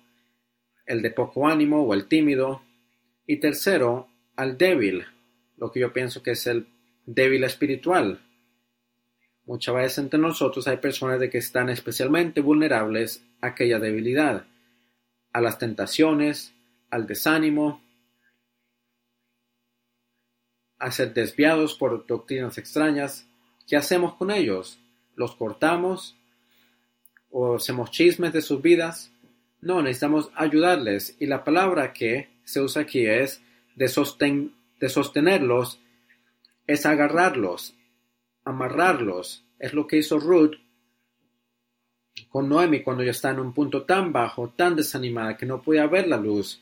el 0.87 1.03
de 1.03 1.11
poco 1.11 1.47
ánimo 1.47 1.83
o 1.83 1.93
el 1.93 2.07
tímido, 2.07 2.63
y 3.27 3.37
tercero, 3.37 4.07
al 4.35 4.57
débil, 4.57 5.05
lo 5.57 5.71
que 5.71 5.81
yo 5.81 5.93
pienso 5.93 6.23
que 6.23 6.31
es 6.31 6.47
el 6.47 6.67
débil 7.05 7.43
espiritual. 7.43 8.21
Muchas 9.45 9.75
veces 9.75 9.97
entre 9.99 10.19
nosotros 10.19 10.67
hay 10.67 10.77
personas 10.77 11.19
de 11.19 11.29
que 11.29 11.37
están 11.37 11.69
especialmente 11.69 12.41
vulnerables 12.41 13.23
a 13.39 13.47
aquella 13.47 13.77
debilidad, 13.77 14.47
a 15.33 15.41
las 15.41 15.57
tentaciones, 15.57 16.53
al 16.89 17.07
desánimo, 17.07 17.81
a 20.77 20.91
ser 20.91 21.13
desviados 21.13 21.75
por 21.75 22.05
doctrinas 22.07 22.57
extrañas. 22.57 23.27
¿Qué 23.67 23.75
hacemos 23.75 24.15
con 24.15 24.31
ellos? 24.31 24.79
¿Los 25.15 25.35
cortamos? 25.35 26.17
¿O 27.29 27.55
hacemos 27.55 27.91
chismes 27.91 28.33
de 28.33 28.41
sus 28.41 28.61
vidas? 28.61 29.11
No, 29.61 29.81
necesitamos 29.81 30.31
ayudarles. 30.35 31.15
Y 31.19 31.25
la 31.25 31.43
palabra 31.43 31.93
que 31.93 32.29
se 32.45 32.61
usa 32.61 32.83
aquí 32.83 33.05
es 33.05 33.41
de, 33.75 33.85
de 34.79 34.89
sostenerlos 34.89 35.79
es 36.69 36.85
agarrarlos, 36.85 37.75
amarrarlos. 38.45 39.43
Es 39.57 39.73
lo 39.73 39.87
que 39.87 39.97
hizo 39.97 40.19
Ruth 40.19 40.53
con 42.29 42.49
Noemi 42.49 42.81
cuando 42.81 43.03
ya 43.03 43.11
está 43.11 43.31
en 43.31 43.39
un 43.39 43.53
punto 43.53 43.83
tan 43.83 44.11
bajo, 44.11 44.49
tan 44.49 44.75
desanimada, 44.75 45.37
que 45.37 45.45
no 45.45 45.61
podía 45.61 45.87
ver 45.87 46.07
la 46.07 46.17
luz. 46.17 46.61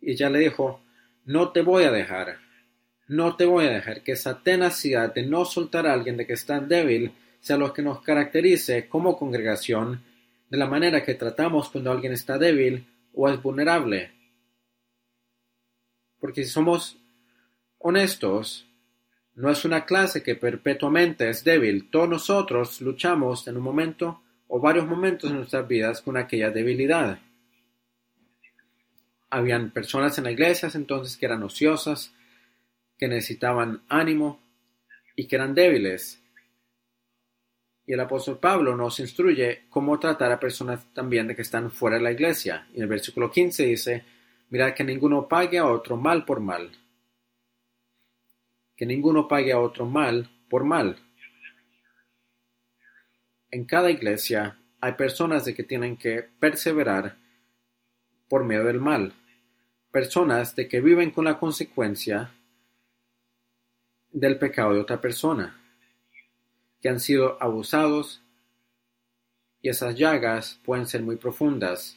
Y 0.00 0.12
ella 0.12 0.28
le 0.30 0.40
dijo, 0.40 0.82
no 1.24 1.50
te 1.50 1.62
voy 1.62 1.84
a 1.84 1.90
dejar, 1.90 2.38
no 3.08 3.36
te 3.36 3.44
voy 3.44 3.66
a 3.66 3.70
dejar 3.70 4.02
que 4.02 4.12
esa 4.12 4.42
tenacidad 4.42 5.14
de 5.14 5.26
no 5.26 5.44
soltar 5.44 5.86
a 5.86 5.92
alguien 5.92 6.16
de 6.16 6.26
que 6.26 6.32
está 6.32 6.60
débil 6.60 7.12
sea 7.40 7.56
lo 7.56 7.72
que 7.72 7.82
nos 7.82 8.02
caracterice 8.02 8.88
como 8.88 9.16
congregación 9.16 10.02
de 10.48 10.58
la 10.58 10.66
manera 10.66 11.04
que 11.04 11.14
tratamos 11.14 11.68
cuando 11.70 11.90
alguien 11.90 12.12
está 12.12 12.38
débil 12.38 12.86
o 13.14 13.28
es 13.28 13.40
vulnerable. 13.42 14.12
Porque 16.20 16.44
si 16.44 16.50
somos 16.50 16.98
honestos, 17.78 18.66
no 19.34 19.50
es 19.50 19.64
una 19.64 19.84
clase 19.86 20.22
que 20.22 20.36
perpetuamente 20.36 21.28
es 21.28 21.42
débil. 21.42 21.90
Todos 21.90 22.08
nosotros 22.08 22.80
luchamos 22.80 23.48
en 23.48 23.56
un 23.56 23.62
momento 23.62 24.22
o 24.54 24.60
varios 24.60 24.86
momentos 24.86 25.30
en 25.30 25.38
nuestras 25.38 25.66
vidas 25.66 26.02
con 26.02 26.18
aquella 26.18 26.50
debilidad. 26.50 27.18
Habían 29.30 29.70
personas 29.70 30.18
en 30.18 30.24
la 30.24 30.30
iglesia 30.30 30.68
entonces 30.74 31.16
que 31.16 31.24
eran 31.24 31.42
ociosas, 31.42 32.12
que 32.98 33.08
necesitaban 33.08 33.80
ánimo 33.88 34.42
y 35.16 35.26
que 35.26 35.36
eran 35.36 35.54
débiles. 35.54 36.22
Y 37.86 37.94
el 37.94 38.00
apóstol 38.00 38.38
Pablo 38.38 38.76
nos 38.76 39.00
instruye 39.00 39.62
cómo 39.70 39.98
tratar 39.98 40.30
a 40.30 40.38
personas 40.38 40.84
también 40.92 41.28
de 41.28 41.34
que 41.34 41.42
están 41.42 41.70
fuera 41.70 41.96
de 41.96 42.02
la 42.02 42.12
iglesia. 42.12 42.66
Y 42.74 42.76
en 42.76 42.82
el 42.82 42.88
versículo 42.88 43.30
15 43.30 43.64
dice, 43.64 44.04
Mirad 44.50 44.74
que 44.74 44.84
ninguno 44.84 45.26
pague 45.26 45.56
a 45.56 45.66
otro 45.66 45.96
mal 45.96 46.26
por 46.26 46.40
mal. 46.40 46.70
Que 48.76 48.84
ninguno 48.84 49.26
pague 49.26 49.50
a 49.52 49.58
otro 49.58 49.86
mal 49.86 50.28
por 50.50 50.64
mal. 50.64 50.98
En 53.52 53.64
cada 53.64 53.92
iglesia 53.92 54.58
hay 54.80 54.94
personas 54.94 55.44
de 55.44 55.54
que 55.54 55.62
tienen 55.62 55.96
que 55.96 56.28
perseverar 56.40 57.16
por 58.28 58.42
medio 58.42 58.64
del 58.64 58.80
mal. 58.80 59.12
Personas 59.92 60.56
de 60.56 60.66
que 60.66 60.80
viven 60.80 61.12
con 61.12 61.24
la 61.24 61.38
consecuencia 61.38 62.32
del 64.10 64.40
pecado 64.40 64.74
de 64.74 64.80
otra 64.80 65.00
persona. 65.00 65.56
Que 66.80 66.88
han 66.88 66.98
sido 66.98 67.40
abusados 67.40 68.24
y 69.60 69.68
esas 69.68 69.94
llagas 69.94 70.58
pueden 70.64 70.88
ser 70.88 71.02
muy 71.02 71.14
profundas 71.14 71.96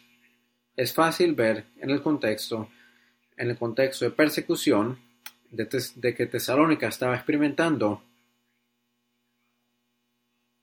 es 0.75 0.93
fácil 0.93 1.35
ver 1.35 1.65
en 1.79 1.89
el 1.89 2.01
contexto, 2.01 2.69
en 3.37 3.49
el 3.49 3.57
contexto 3.57 4.05
de 4.05 4.11
persecución 4.11 4.99
de, 5.49 6.13
que 6.15 6.25
Tesalónica 6.25 6.87
estaba 6.87 7.15
experimentando, 7.15 8.03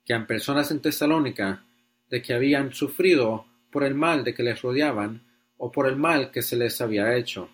que 0.05 0.19
personas 0.21 0.71
en 0.71 0.81
Tesalónica 0.81 1.65
de 2.11 2.23
que 2.23 2.35
habían 2.35 2.73
sufrido 2.73 3.47
por 3.71 3.85
el 3.85 3.95
mal 3.95 4.25
de 4.25 4.35
que 4.35 4.43
les 4.43 4.61
rodeaban 4.61 5.23
o 5.57 5.71
por 5.71 5.87
el 5.87 5.97
mal 5.97 6.31
que 6.31 6.43
se 6.43 6.57
les 6.57 6.81
había 6.81 7.17
hecho. 7.17 7.49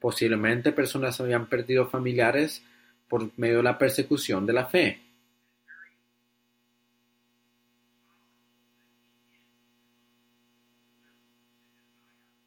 Posiblemente 0.00 0.72
personas 0.72 1.20
habían 1.20 1.48
perdido 1.48 1.86
familiares 1.86 2.62
por 3.08 3.30
medio 3.36 3.58
de 3.58 3.62
la 3.62 3.78
persecución 3.78 4.46
de 4.46 4.52
la 4.52 4.66
fe. 4.66 5.00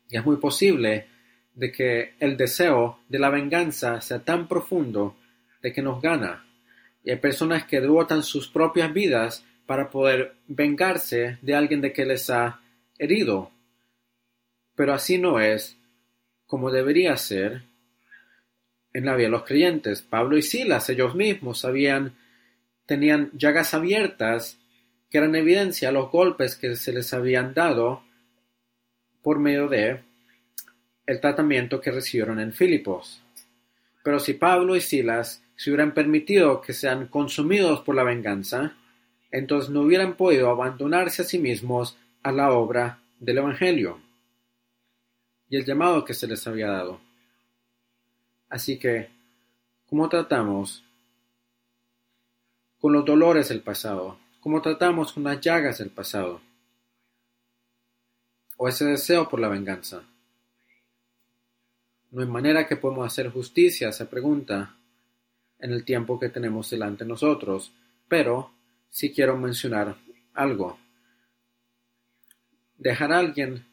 Y 0.10 0.18
es 0.18 0.26
muy 0.26 0.36
posible 0.38 1.08
de 1.54 1.72
que 1.72 2.16
el 2.20 2.36
deseo 2.36 3.00
de 3.08 3.20
la 3.20 3.30
venganza 3.30 4.02
sea 4.02 4.20
tan 4.20 4.48
profundo 4.48 5.16
de 5.62 5.72
que 5.72 5.82
nos 5.82 6.02
gana. 6.02 6.46
Y 7.04 7.12
hay 7.12 7.18
personas 7.18 7.66
que 7.66 7.82
devotan 7.82 8.24
sus 8.24 8.48
propias 8.48 8.94
vidas 8.94 9.44
para 9.66 9.90
poder 9.90 10.36
vengarse 10.48 11.38
de 11.42 11.56
alguien 11.56 11.82
de 11.82 11.94
que 11.94 12.06
les 12.06 12.30
ha 12.30 12.62
herido. 12.98 13.52
Pero 14.76 14.94
así 14.94 15.18
no 15.18 15.40
es 15.40 15.78
como 16.46 16.72
debería 16.72 17.16
ser 17.16 17.64
en 18.94 19.06
la 19.06 19.16
vida 19.16 19.28
de 19.28 19.32
los 19.32 19.44
creyentes. 19.44 20.02
Pablo 20.02 20.38
y 20.38 20.42
Silas, 20.42 20.90
ellos 20.90 21.16
mismos, 21.16 21.66
tenían 22.86 23.32
llagas 23.34 23.74
abiertas 23.74 24.60
que 25.10 25.18
eran 25.18 25.36
evidencia 25.36 25.90
de 25.90 25.94
los 25.94 26.12
golpes 26.12 26.56
que 26.56 26.76
se 26.76 26.94
les 26.94 27.14
habían 27.14 27.54
dado 27.54 28.04
por 29.22 29.40
medio 29.40 29.68
de 29.68 30.02
el 31.06 31.20
tratamiento 31.20 31.80
que 31.82 31.92
recibieron 31.92 32.40
en 32.40 32.54
Filipos. 32.54 33.22
Pero 34.04 34.20
si 34.20 34.34
Pablo 34.34 34.76
y 34.76 34.82
Silas 34.82 35.41
se 35.62 35.70
hubieran 35.70 35.94
permitido 35.94 36.60
que 36.60 36.74
sean 36.74 37.06
consumidos 37.06 37.82
por 37.82 37.94
la 37.94 38.04
venganza, 38.04 38.76
entonces 39.30 39.70
no 39.70 39.82
hubieran 39.82 40.18
podido 40.18 40.50
abandonarse 40.50 41.22
a 41.22 41.26
sí 41.26 41.38
mismos 41.38 41.96
a 42.24 42.32
la 42.32 42.52
obra 42.52 43.00
del 43.20 43.38
Evangelio 43.38 44.02
y 45.50 45.58
el 45.58 45.64
llamado 45.64 46.04
que 46.04 46.16
se 46.16 46.26
les 46.26 46.48
había 46.48 46.68
dado. 46.72 47.00
Así 48.50 48.80
que, 48.80 49.10
¿cómo 49.86 50.10
tratamos 50.10 50.84
con 52.80 52.94
los 52.94 53.06
dolores 53.06 53.50
del 53.50 53.62
pasado? 53.62 54.18
¿Cómo 54.40 54.64
tratamos 54.64 55.14
con 55.14 55.26
las 55.26 55.40
llagas 55.42 55.78
del 55.78 55.92
pasado? 55.92 56.42
o 58.58 58.68
ese 58.68 58.86
deseo 58.86 59.28
por 59.28 59.40
la 59.40 59.48
venganza. 59.48 60.04
No 62.12 62.22
hay 62.22 62.28
manera 62.28 62.68
que 62.68 62.76
podemos 62.76 63.08
hacer 63.08 63.32
justicia 63.32 63.88
a 63.88 63.90
esa 63.90 64.08
pregunta 64.08 64.76
en 65.62 65.72
el 65.72 65.86
tiempo 65.86 66.20
que 66.20 66.30
tenemos 66.30 66.70
delante 66.70 67.04
de 67.04 67.10
nosotros, 67.10 67.72
pero 68.08 68.52
sí 68.90 69.14
quiero 69.14 69.38
mencionar 69.38 69.96
algo. 70.34 70.78
Dejar 72.78 73.14
a 73.14 73.20
alguien 73.20 73.66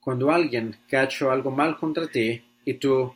Cuando 0.00 0.30
alguien 0.30 0.76
que 0.88 0.96
ha 0.96 1.04
hecho 1.04 1.30
algo 1.30 1.50
mal 1.50 1.76
contra 1.76 2.06
ti 2.06 2.42
y 2.64 2.74
tú 2.74 3.14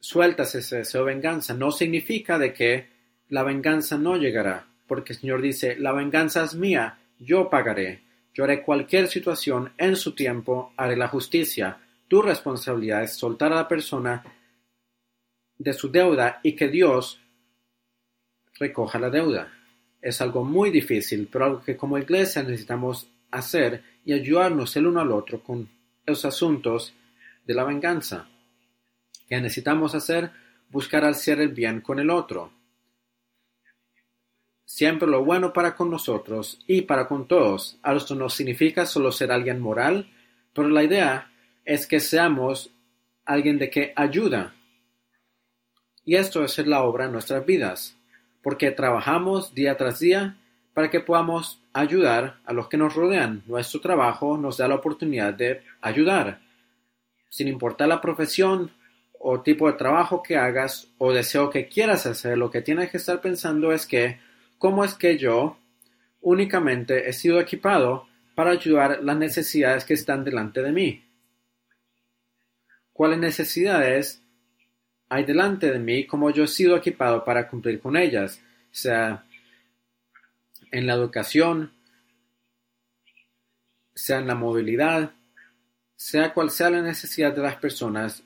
sueltas 0.00 0.54
ese 0.54 0.78
deseo 0.78 1.04
de 1.04 1.12
venganza, 1.14 1.52
no 1.54 1.70
significa 1.70 2.38
de 2.38 2.54
que 2.54 2.88
la 3.28 3.42
venganza 3.42 3.98
no 3.98 4.16
llegará, 4.16 4.66
porque 4.86 5.12
el 5.12 5.18
Señor 5.18 5.42
dice, 5.42 5.76
la 5.76 5.92
venganza 5.92 6.42
es 6.42 6.54
mía, 6.54 6.98
yo 7.18 7.50
pagaré, 7.50 8.02
yo 8.32 8.44
haré 8.44 8.62
cualquier 8.62 9.08
situación 9.08 9.72
en 9.78 9.96
su 9.96 10.14
tiempo, 10.14 10.72
haré 10.76 10.96
la 10.96 11.08
justicia. 11.08 11.78
Tu 12.08 12.22
responsabilidad 12.22 13.02
es 13.02 13.14
soltar 13.14 13.52
a 13.52 13.56
la 13.56 13.68
persona 13.68 14.22
de 15.58 15.72
su 15.72 15.90
deuda 15.90 16.40
y 16.42 16.54
que 16.54 16.68
Dios 16.68 17.20
recoja 18.58 18.98
la 18.98 19.10
deuda. 19.10 19.52
Es 20.00 20.20
algo 20.20 20.44
muy 20.44 20.70
difícil, 20.70 21.28
pero 21.30 21.46
algo 21.46 21.62
que 21.62 21.76
como 21.76 21.98
iglesia 21.98 22.42
necesitamos 22.42 23.08
hacer 23.30 23.82
y 24.04 24.12
ayudarnos 24.12 24.76
el 24.76 24.86
uno 24.86 25.00
al 25.00 25.12
otro 25.12 25.42
con 25.42 25.68
los 26.06 26.24
asuntos 26.24 26.94
de 27.44 27.54
la 27.54 27.64
venganza. 27.64 28.28
Que 29.28 29.40
necesitamos 29.40 29.94
hacer? 29.94 30.30
Buscar 30.70 31.04
hacer 31.04 31.40
el 31.40 31.48
bien 31.48 31.80
con 31.80 31.98
el 31.98 32.10
otro. 32.10 32.52
Siempre 34.64 35.08
lo 35.08 35.24
bueno 35.24 35.52
para 35.52 35.76
con 35.76 35.90
nosotros 35.90 36.58
y 36.66 36.82
para 36.82 37.06
con 37.06 37.28
todos. 37.28 37.78
Esto 37.84 38.14
no 38.14 38.28
significa 38.28 38.86
solo 38.86 39.12
ser 39.12 39.30
alguien 39.30 39.60
moral, 39.60 40.10
pero 40.52 40.68
la 40.68 40.82
idea 40.82 41.30
es 41.64 41.86
que 41.86 42.00
seamos 42.00 42.70
alguien 43.24 43.58
de 43.58 43.70
que 43.70 43.92
ayuda. 43.96 44.54
Y 46.04 46.16
esto 46.16 46.44
es 46.44 46.58
la 46.66 46.82
obra 46.82 47.06
en 47.06 47.12
nuestras 47.12 47.46
vidas, 47.46 47.96
porque 48.42 48.70
trabajamos 48.70 49.54
día 49.54 49.76
tras 49.76 50.00
día 50.00 50.36
para 50.74 50.90
que 50.90 51.00
podamos 51.00 51.62
ayudar 51.72 52.40
a 52.44 52.52
los 52.52 52.68
que 52.68 52.76
nos 52.76 52.94
rodean. 52.94 53.42
Nuestro 53.46 53.80
trabajo 53.80 54.36
nos 54.36 54.58
da 54.58 54.68
la 54.68 54.74
oportunidad 54.74 55.32
de 55.32 55.62
ayudar. 55.80 56.40
Sin 57.30 57.48
importar 57.48 57.88
la 57.88 58.00
profesión 58.00 58.70
o 59.18 59.40
tipo 59.40 59.66
de 59.66 59.78
trabajo 59.78 60.22
que 60.22 60.36
hagas 60.36 60.88
o 60.98 61.12
deseo 61.12 61.48
que 61.48 61.68
quieras 61.68 62.04
hacer, 62.06 62.36
lo 62.36 62.50
que 62.50 62.60
tienes 62.60 62.90
que 62.90 62.98
estar 62.98 63.20
pensando 63.20 63.72
es 63.72 63.86
que 63.86 64.18
cómo 64.58 64.84
es 64.84 64.94
que 64.94 65.16
yo 65.16 65.56
únicamente 66.20 67.08
he 67.08 67.12
sido 67.12 67.40
equipado 67.40 68.06
para 68.34 68.50
ayudar 68.50 69.00
las 69.02 69.16
necesidades 69.16 69.84
que 69.84 69.94
están 69.94 70.24
delante 70.24 70.62
de 70.62 70.72
mí. 70.72 71.04
¿Cuáles 72.94 73.18
necesidades 73.18 74.22
hay 75.08 75.24
delante 75.24 75.72
de 75.72 75.80
mí? 75.80 76.06
¿Cómo 76.06 76.30
yo 76.30 76.44
he 76.44 76.46
sido 76.46 76.76
equipado 76.76 77.24
para 77.24 77.48
cumplir 77.48 77.80
con 77.80 77.96
ellas? 77.96 78.40
Sea 78.70 79.26
en 80.70 80.86
la 80.86 80.94
educación, 80.94 81.72
sea 83.96 84.18
en 84.18 84.28
la 84.28 84.36
movilidad, 84.36 85.12
sea 85.96 86.32
cual 86.32 86.50
sea 86.50 86.70
la 86.70 86.82
necesidad 86.82 87.34
de 87.34 87.42
las 87.42 87.56
personas, 87.56 88.22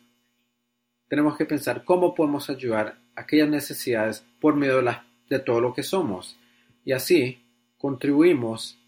tenemos 1.08 1.38
que 1.38 1.46
pensar 1.46 1.82
cómo 1.82 2.14
podemos 2.14 2.50
ayudar 2.50 2.98
a 3.16 3.22
aquellas 3.22 3.48
necesidades 3.48 4.22
por 4.38 4.54
medio 4.54 4.82
de 4.82 4.96
de 5.30 5.38
todo 5.38 5.62
lo 5.62 5.72
que 5.74 5.82
somos, 5.82 6.38
y 6.84 6.92
así 6.92 7.42
contribuimos 7.78 8.78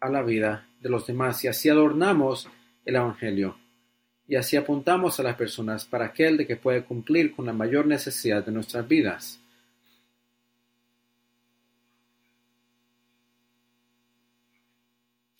a 0.00 0.08
la 0.08 0.22
vida 0.22 0.68
de 0.80 0.88
los 0.88 1.06
demás 1.06 1.42
y 1.44 1.48
así 1.48 1.68
adornamos 1.68 2.48
el 2.84 2.96
Evangelio 2.96 3.65
y 4.28 4.36
así 4.36 4.56
apuntamos 4.56 5.20
a 5.20 5.22
las 5.22 5.36
personas 5.36 5.84
para 5.84 6.06
aquel 6.06 6.36
de 6.36 6.46
que 6.46 6.56
puede 6.56 6.84
cumplir 6.84 7.34
con 7.34 7.46
la 7.46 7.52
mayor 7.52 7.86
necesidad 7.86 8.44
de 8.44 8.52
nuestras 8.52 8.86
vidas. 8.86 9.40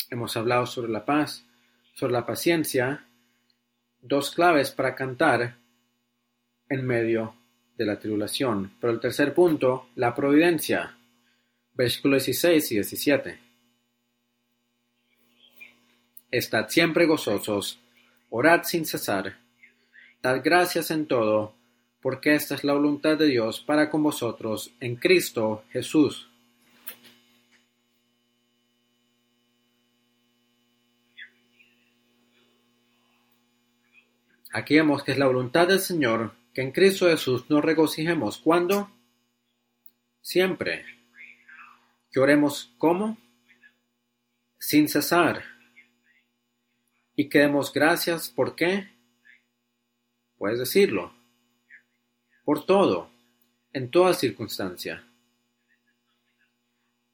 Hemos 0.09 0.37
hablado 0.37 0.67
sobre 0.67 0.93
la 0.93 1.05
paz, 1.05 1.45
sobre 1.95 2.13
la 2.13 2.25
paciencia, 2.25 3.05
dos 4.01 4.31
claves 4.31 4.71
para 4.71 4.95
cantar 4.95 5.57
en 6.69 6.87
medio 6.87 7.35
de 7.77 7.87
la 7.87 7.99
tribulación. 7.99 8.73
Pero 8.81 8.93
el 8.93 9.01
tercer 9.01 9.35
punto, 9.35 9.89
la 9.97 10.15
providencia. 10.15 10.97
Versículos 11.75 12.25
16 12.25 12.73
y 12.73 12.75
17. 12.77 13.39
Estad 16.31 16.69
siempre 16.69 17.07
gozosos, 17.07 17.81
orad 18.31 18.65
sin 18.65 18.87
cesar, 18.87 19.39
dad 20.23 20.41
gracias 20.43 20.91
en 20.91 21.07
todo, 21.07 21.55
porque 22.01 22.35
esta 22.35 22.55
es 22.55 22.65
la 22.65 22.73
voluntad 22.73 23.17
de 23.17 23.27
Dios 23.27 23.61
para 23.61 23.91
con 23.91 24.03
vosotros 24.03 24.73
en 24.81 24.97
Cristo 24.97 25.65
Jesús. 25.71 26.29
Aquí 34.53 34.77
vemos 34.77 35.05
que 35.05 35.13
es 35.13 35.19
la 35.19 35.27
voluntad 35.27 35.69
del 35.69 35.81
Señor 35.81 36.33
que 36.55 36.63
en 36.63 36.73
Cristo 36.73 37.09
Jesús 37.09 37.51
nos 37.51 37.63
regocijemos. 37.63 38.39
¿Cuándo? 38.39 38.91
Siempre. 40.23 40.87
Que 42.11 42.19
oremos 42.19 42.73
¿cómo? 42.79 43.19
Sin 44.59 44.89
cesar. 44.89 45.45
Y 47.17 47.29
que 47.29 47.41
demos 47.41 47.73
gracias, 47.73 48.29
¿por 48.29 48.55
qué? 48.55 48.89
Puedes 50.37 50.59
decirlo. 50.59 51.15
Por 52.45 52.65
todo, 52.67 53.11
en 53.73 53.91
toda 53.91 54.13
circunstancia. 54.15 55.03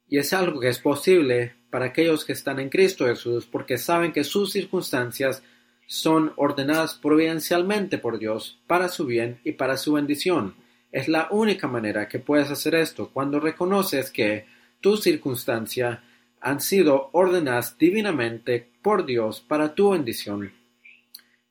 Y 0.07 0.17
es 0.17 0.33
algo 0.33 0.59
que 0.59 0.67
es 0.67 0.77
posible 0.77 1.55
para 1.69 1.85
aquellos 1.85 2.23
que 2.25 2.33
están 2.33 2.59
en 2.59 2.69
Cristo 2.69 3.07
Jesús 3.07 3.47
porque 3.47 3.77
saben 3.77 4.11
que 4.11 4.23
sus 4.23 4.51
circunstancias 4.51 5.41
son 5.87 6.33
ordenadas 6.35 6.95
providencialmente 6.95 7.97
por 7.97 8.19
Dios 8.19 8.59
para 8.67 8.89
su 8.89 9.05
bien 9.05 9.39
y 9.43 9.53
para 9.53 9.77
su 9.77 9.93
bendición. 9.93 10.55
Es 10.91 11.07
la 11.07 11.29
única 11.31 11.67
manera 11.67 12.07
que 12.07 12.19
puedes 12.19 12.51
hacer 12.51 12.75
esto 12.75 13.09
cuando 13.11 13.39
reconoces 13.39 14.11
que 14.11 14.45
tus 14.81 15.01
circunstancias 15.01 15.99
han 16.39 16.61
sido 16.61 17.09
ordenadas 17.13 17.77
divinamente 17.77 18.69
por 18.83 19.05
Dios 19.05 19.41
para 19.41 19.73
tu 19.73 19.91
bendición. 19.91 20.53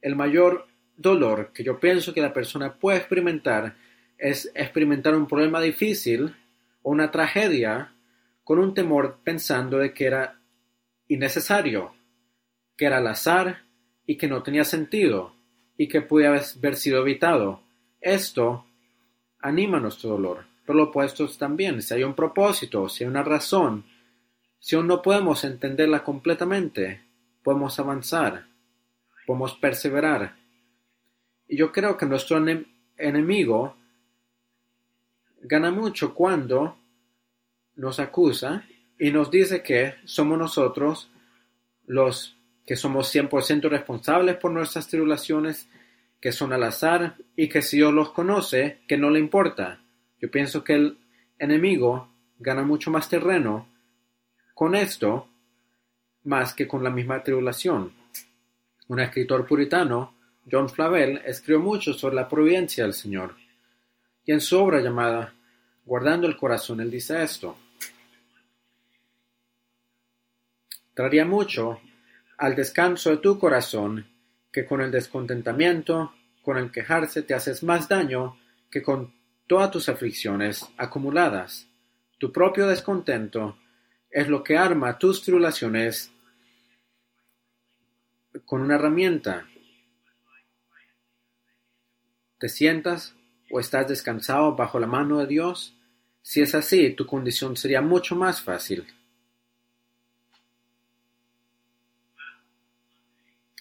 El 0.01 0.14
mayor 0.14 0.68
dolor 0.97 1.53
que 1.53 1.64
yo 1.64 1.81
pienso 1.81 2.14
que 2.14 2.21
la 2.21 2.33
persona 2.33 2.75
puede 2.75 2.99
experimentar 2.99 3.75
es 4.18 4.53
experimentar 4.55 5.16
un 5.16 5.27
problema 5.27 5.61
difícil 5.61 6.33
o 6.83 6.92
una 6.92 7.11
tragedia 7.11 7.92
con 8.45 8.61
un 8.61 8.75
temor 8.75 9.18
pensando 9.25 9.79
de 9.79 9.92
que 9.92 10.07
era 10.07 10.38
innecesario, 11.09 11.95
que 12.77 12.85
era 12.85 12.99
al 12.99 13.07
azar, 13.09 13.62
y 14.07 14.16
que 14.16 14.29
no 14.29 14.42
tenía 14.42 14.64
sentido 14.64 15.35
y 15.77 15.88
que 15.88 16.03
puede 16.03 16.27
haber 16.27 16.77
sido 16.77 17.01
evitado. 17.01 17.62
Esto 18.01 18.66
anima 19.40 19.81
nuestro 19.81 20.11
dolor, 20.11 20.45
pero 20.66 20.79
lo 20.79 20.85
opuesto 20.85 21.27
también. 21.29 21.83
Si 21.83 21.95
hay 21.95 22.05
un 22.05 22.14
propósito, 22.14 22.88
si 22.88 23.05
hay 23.05 23.11
una 23.11 23.23
razón, 23.23 23.85
si 24.59 24.77
aún 24.77 24.87
no 24.87 25.03
podemos 25.03 25.45
entenderla 25.45 26.05
completamente, 26.05 27.03
podemos 27.42 27.78
avanzar, 27.78 28.46
podemos 29.26 29.55
perseverar. 29.55 30.37
Y 31.48 31.57
yo 31.57 31.72
creo 31.72 31.96
que 31.96 32.07
nuestro 32.07 32.42
enemigo 32.96 33.76
gana 35.42 35.70
mucho 35.70 36.14
cuando 36.14 36.76
nos 37.76 37.98
acusa 38.00 38.64
y 38.98 39.11
nos 39.11 39.31
dice 39.31 39.62
que 39.62 39.94
somos 40.05 40.38
nosotros 40.38 41.11
los 41.87 42.37
que 42.64 42.76
somos 42.76 43.12
100% 43.12 43.68
responsables 43.68 44.37
por 44.37 44.52
nuestras 44.52 44.87
tribulaciones, 44.87 45.68
que 46.20 46.31
son 46.31 46.52
al 46.52 46.62
azar 46.62 47.16
y 47.35 47.48
que 47.48 47.62
si 47.62 47.78
Dios 47.78 47.92
los 47.92 48.12
conoce, 48.12 48.78
que 48.87 48.96
no 48.96 49.11
le 49.11 49.18
importa. 49.18 49.83
Yo 50.20 50.31
pienso 50.31 50.62
que 50.62 50.74
el 50.74 50.98
enemigo 51.38 52.09
gana 52.38 52.62
mucho 52.62 52.90
más 52.92 53.08
terreno 53.08 53.69
con 54.54 54.77
esto 54.77 55.29
más 56.25 56.54
que 56.54 56.68
con 56.68 56.83
la 56.83 56.90
misma 56.90 57.23
tribulación. 57.23 57.92
Un 58.88 59.00
escritor 59.00 59.46
puritano, 59.46 60.14
John 60.50 60.68
Flavel, 60.68 61.23
escribió 61.25 61.60
mucho 61.60 61.92
sobre 61.92 62.16
la 62.16 62.29
providencia 62.29 62.85
del 62.85 62.94
Señor. 62.94 63.37
Y 64.25 64.33
en 64.33 64.40
su 64.40 64.58
obra 64.58 64.81
llamada 64.81 65.35
Guardando 65.85 66.29
el 66.29 66.37
corazón, 66.37 66.81
él 66.81 66.90
dice 66.90 67.23
esto. 67.23 67.56
Traría 70.94 71.25
mucho 71.25 71.81
al 72.38 72.54
descanso 72.54 73.10
de 73.10 73.16
tu 73.16 73.38
corazón, 73.38 74.06
que 74.52 74.64
con 74.64 74.81
el 74.81 74.90
descontentamiento, 74.90 76.14
con 76.42 76.56
el 76.56 76.70
quejarse 76.70 77.23
te 77.23 77.35
haces 77.35 77.62
más 77.62 77.88
daño 77.88 78.38
que 78.70 78.83
con 78.83 79.12
todas 79.46 79.70
tus 79.70 79.88
aflicciones 79.88 80.68
acumuladas. 80.77 81.66
Tu 82.18 82.31
propio 82.31 82.68
descontento 82.68 83.56
es 84.13 84.29
lo 84.29 84.44
que 84.44 84.58
arma 84.58 84.98
tus 84.98 85.23
tribulaciones 85.23 86.13
con 88.44 88.60
una 88.60 88.75
herramienta. 88.75 89.48
¿Te 92.38 92.48
sientas 92.50 93.17
o 93.50 93.58
estás 93.58 93.88
descansado 93.88 94.54
bajo 94.54 94.79
la 94.79 94.87
mano 94.87 95.19
de 95.19 95.27
Dios? 95.27 95.79
Si 96.21 96.42
es 96.42 96.54
así, 96.54 96.90
tu 96.90 97.06
condición 97.06 97.56
sería 97.56 97.81
mucho 97.81 98.15
más 98.15 98.42
fácil. 98.42 98.87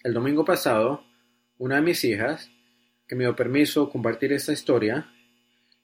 El 0.04 0.14
domingo 0.14 0.44
pasado, 0.44 1.06
una 1.60 1.76
de 1.76 1.82
mis 1.82 2.04
hijas, 2.04 2.50
que 3.08 3.16
me 3.16 3.24
dio 3.24 3.36
permiso 3.36 3.90
compartir 3.90 4.34
esta 4.34 4.52
historia, 4.52 5.14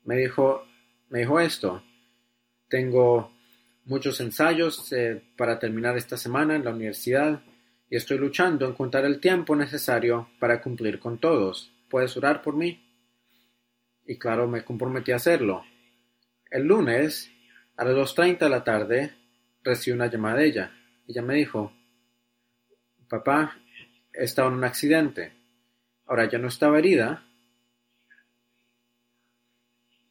me 0.03 0.17
dijo, 0.17 0.65
me 1.09 1.19
dijo 1.19 1.39
esto. 1.39 1.83
Tengo 2.67 3.36
muchos 3.87 4.19
ensayos 4.19 4.91
eh, 4.91 5.23
para 5.37 5.57
terminar 5.59 5.97
esta 5.97 6.17
semana 6.17 6.55
en 6.55 6.65
la 6.65 6.71
universidad 6.71 7.41
y 7.89 7.95
estoy 7.95 8.17
luchando 8.17 8.65
en 8.65 8.71
encontrar 8.71 9.05
el 9.05 9.19
tiempo 9.19 9.55
necesario 9.55 10.29
para 10.39 10.61
cumplir 10.61 10.99
con 10.99 11.17
todos. 11.19 11.71
¿Puedes 11.89 12.15
orar 12.17 12.41
por 12.41 12.55
mí? 12.55 12.83
Y 14.05 14.17
claro, 14.17 14.47
me 14.47 14.65
comprometí 14.65 15.13
a 15.13 15.15
hacerlo. 15.15 15.63
El 16.51 16.63
lunes, 16.63 17.31
a 17.77 17.85
las 17.85 17.95
2.30 17.95 18.39
de 18.39 18.49
la 18.49 18.63
tarde, 18.63 19.13
recibí 19.63 19.95
una 19.95 20.07
llamada 20.07 20.37
de 20.37 20.45
ella. 20.45 20.71
Ella 21.07 21.21
me 21.21 21.35
dijo, 21.35 21.71
papá, 23.07 23.57
he 24.13 24.25
estado 24.25 24.49
en 24.49 24.55
un 24.55 24.63
accidente. 24.65 25.31
Ahora 26.05 26.29
ya 26.29 26.39
no 26.39 26.49
estaba 26.49 26.77
herida, 26.77 27.25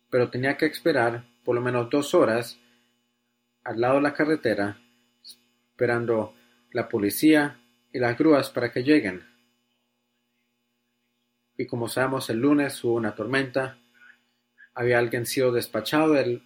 pero 0.08 0.30
tenía 0.30 0.56
que 0.56 0.66
esperar 0.66 1.26
por 1.44 1.54
lo 1.54 1.60
menos 1.60 1.90
dos 1.90 2.14
horas 2.14 2.58
al 3.66 3.80
lado 3.80 3.96
de 3.96 4.02
la 4.02 4.14
carretera, 4.14 4.78
esperando 5.70 6.34
la 6.70 6.88
policía 6.88 7.60
y 7.92 7.98
las 7.98 8.16
grúas 8.16 8.50
para 8.50 8.70
que 8.70 8.84
lleguen. 8.84 9.24
Y 11.56 11.66
como 11.66 11.88
sabemos, 11.88 12.30
el 12.30 12.38
lunes 12.38 12.82
hubo 12.84 12.94
una 12.94 13.14
tormenta, 13.14 13.78
había 14.72 14.98
alguien 14.98 15.26
sido 15.26 15.50
despachado 15.50 16.12
de 16.12 16.40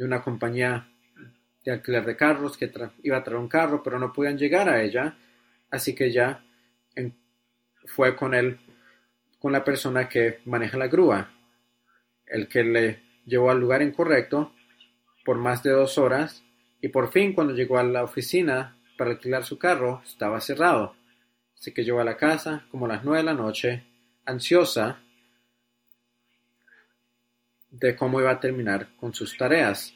una 0.00 0.22
compañía 0.22 0.88
de 1.64 1.72
alquiler 1.72 2.04
de 2.04 2.16
carros 2.16 2.58
que 2.58 2.70
iba 3.02 3.16
a 3.16 3.24
traer 3.24 3.40
un 3.40 3.48
carro, 3.48 3.82
pero 3.82 3.98
no 3.98 4.12
podían 4.12 4.36
llegar 4.36 4.68
a 4.68 4.82
ella, 4.82 5.16
así 5.70 5.94
que 5.94 6.12
ya 6.12 6.44
fue 7.86 8.14
con 8.14 8.34
él, 8.34 8.60
con 9.38 9.52
la 9.52 9.64
persona 9.64 10.06
que 10.06 10.40
maneja 10.44 10.76
la 10.76 10.88
grúa, 10.88 11.30
el 12.26 12.46
que 12.46 12.62
le 12.62 13.02
llevó 13.24 13.50
al 13.50 13.60
lugar 13.60 13.80
incorrecto 13.80 14.52
por 15.24 15.36
más 15.36 15.62
de 15.62 15.70
dos 15.70 15.98
horas 15.98 16.42
y 16.80 16.88
por 16.88 17.12
fin 17.12 17.32
cuando 17.32 17.54
llegó 17.54 17.78
a 17.78 17.84
la 17.84 18.02
oficina 18.02 18.76
para 18.96 19.12
alquilar 19.12 19.44
su 19.44 19.58
carro 19.58 20.02
estaba 20.04 20.40
cerrado. 20.40 20.94
Así 21.58 21.72
que 21.72 21.84
llegó 21.84 22.00
a 22.00 22.04
la 22.04 22.16
casa 22.16 22.66
como 22.70 22.88
las 22.88 23.04
nueve 23.04 23.18
de 23.18 23.24
la 23.24 23.34
noche, 23.34 23.84
ansiosa 24.24 25.00
de 27.70 27.96
cómo 27.96 28.20
iba 28.20 28.30
a 28.30 28.40
terminar 28.40 28.88
con 28.96 29.14
sus 29.14 29.36
tareas. 29.36 29.94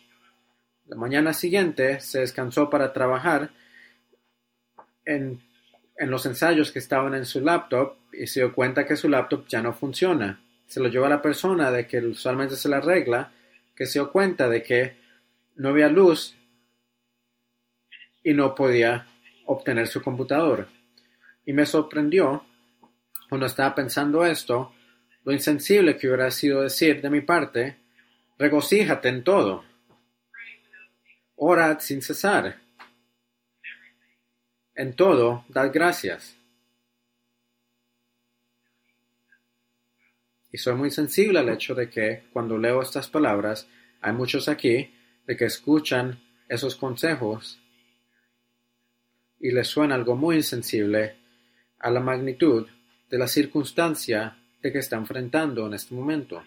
La 0.86 0.96
mañana 0.96 1.32
siguiente 1.32 2.00
se 2.00 2.20
descansó 2.20 2.70
para 2.70 2.92
trabajar 2.92 3.50
en, 5.04 5.42
en, 5.96 6.10
los 6.10 6.24
ensayos 6.26 6.70
que 6.70 6.78
estaban 6.78 7.14
en 7.14 7.24
su 7.24 7.40
laptop 7.40 7.96
y 8.12 8.28
se 8.28 8.40
dio 8.40 8.54
cuenta 8.54 8.86
que 8.86 8.96
su 8.96 9.08
laptop 9.08 9.46
ya 9.48 9.60
no 9.60 9.72
funciona. 9.72 10.40
Se 10.66 10.80
lo 10.80 10.88
llevó 10.88 11.06
a 11.06 11.10
la 11.10 11.22
persona 11.22 11.70
de 11.70 11.86
que 11.86 11.98
usualmente 11.98 12.56
se 12.56 12.68
la 12.68 12.78
arregla, 12.78 13.32
que 13.74 13.86
se 13.86 13.98
dio 13.98 14.10
cuenta 14.10 14.48
de 14.48 14.62
que 14.62 15.05
no 15.56 15.70
había 15.70 15.88
luz 15.88 16.36
y 18.22 18.34
no 18.34 18.54
podía 18.54 19.06
obtener 19.46 19.88
su 19.88 20.02
computador. 20.02 20.68
Y 21.44 21.52
me 21.52 21.66
sorprendió, 21.66 22.44
cuando 23.28 23.46
estaba 23.46 23.74
pensando 23.74 24.24
esto, 24.24 24.72
lo 25.24 25.32
insensible 25.32 25.96
que 25.96 26.08
hubiera 26.08 26.30
sido 26.30 26.62
decir 26.62 27.00
de 27.00 27.10
mi 27.10 27.20
parte, 27.20 27.76
regocíjate 28.38 29.08
en 29.08 29.24
todo. 29.24 29.64
Orad 31.36 31.80
sin 31.80 32.02
cesar. 32.02 32.58
En 34.74 34.94
todo, 34.94 35.44
dad 35.48 35.70
gracias. 35.72 36.36
Y 40.52 40.58
soy 40.58 40.74
muy 40.74 40.90
sensible 40.90 41.38
al 41.38 41.48
hecho 41.48 41.74
de 41.74 41.90
que 41.90 42.24
cuando 42.32 42.56
leo 42.56 42.82
estas 42.82 43.08
palabras, 43.08 43.68
hay 44.00 44.12
muchos 44.12 44.48
aquí 44.48 44.95
de 45.26 45.36
que 45.36 45.46
escuchan 45.46 46.20
esos 46.48 46.76
consejos 46.76 47.60
y 49.40 49.50
les 49.50 49.68
suena 49.68 49.94
algo 49.94 50.16
muy 50.16 50.36
insensible 50.36 51.16
a 51.78 51.90
la 51.90 52.00
magnitud 52.00 52.66
de 53.10 53.18
la 53.18 53.28
circunstancia 53.28 54.38
de 54.62 54.72
que 54.72 54.78
está 54.78 54.96
enfrentando 54.96 55.66
en 55.66 55.74
este 55.74 55.94
momento. 55.94 56.42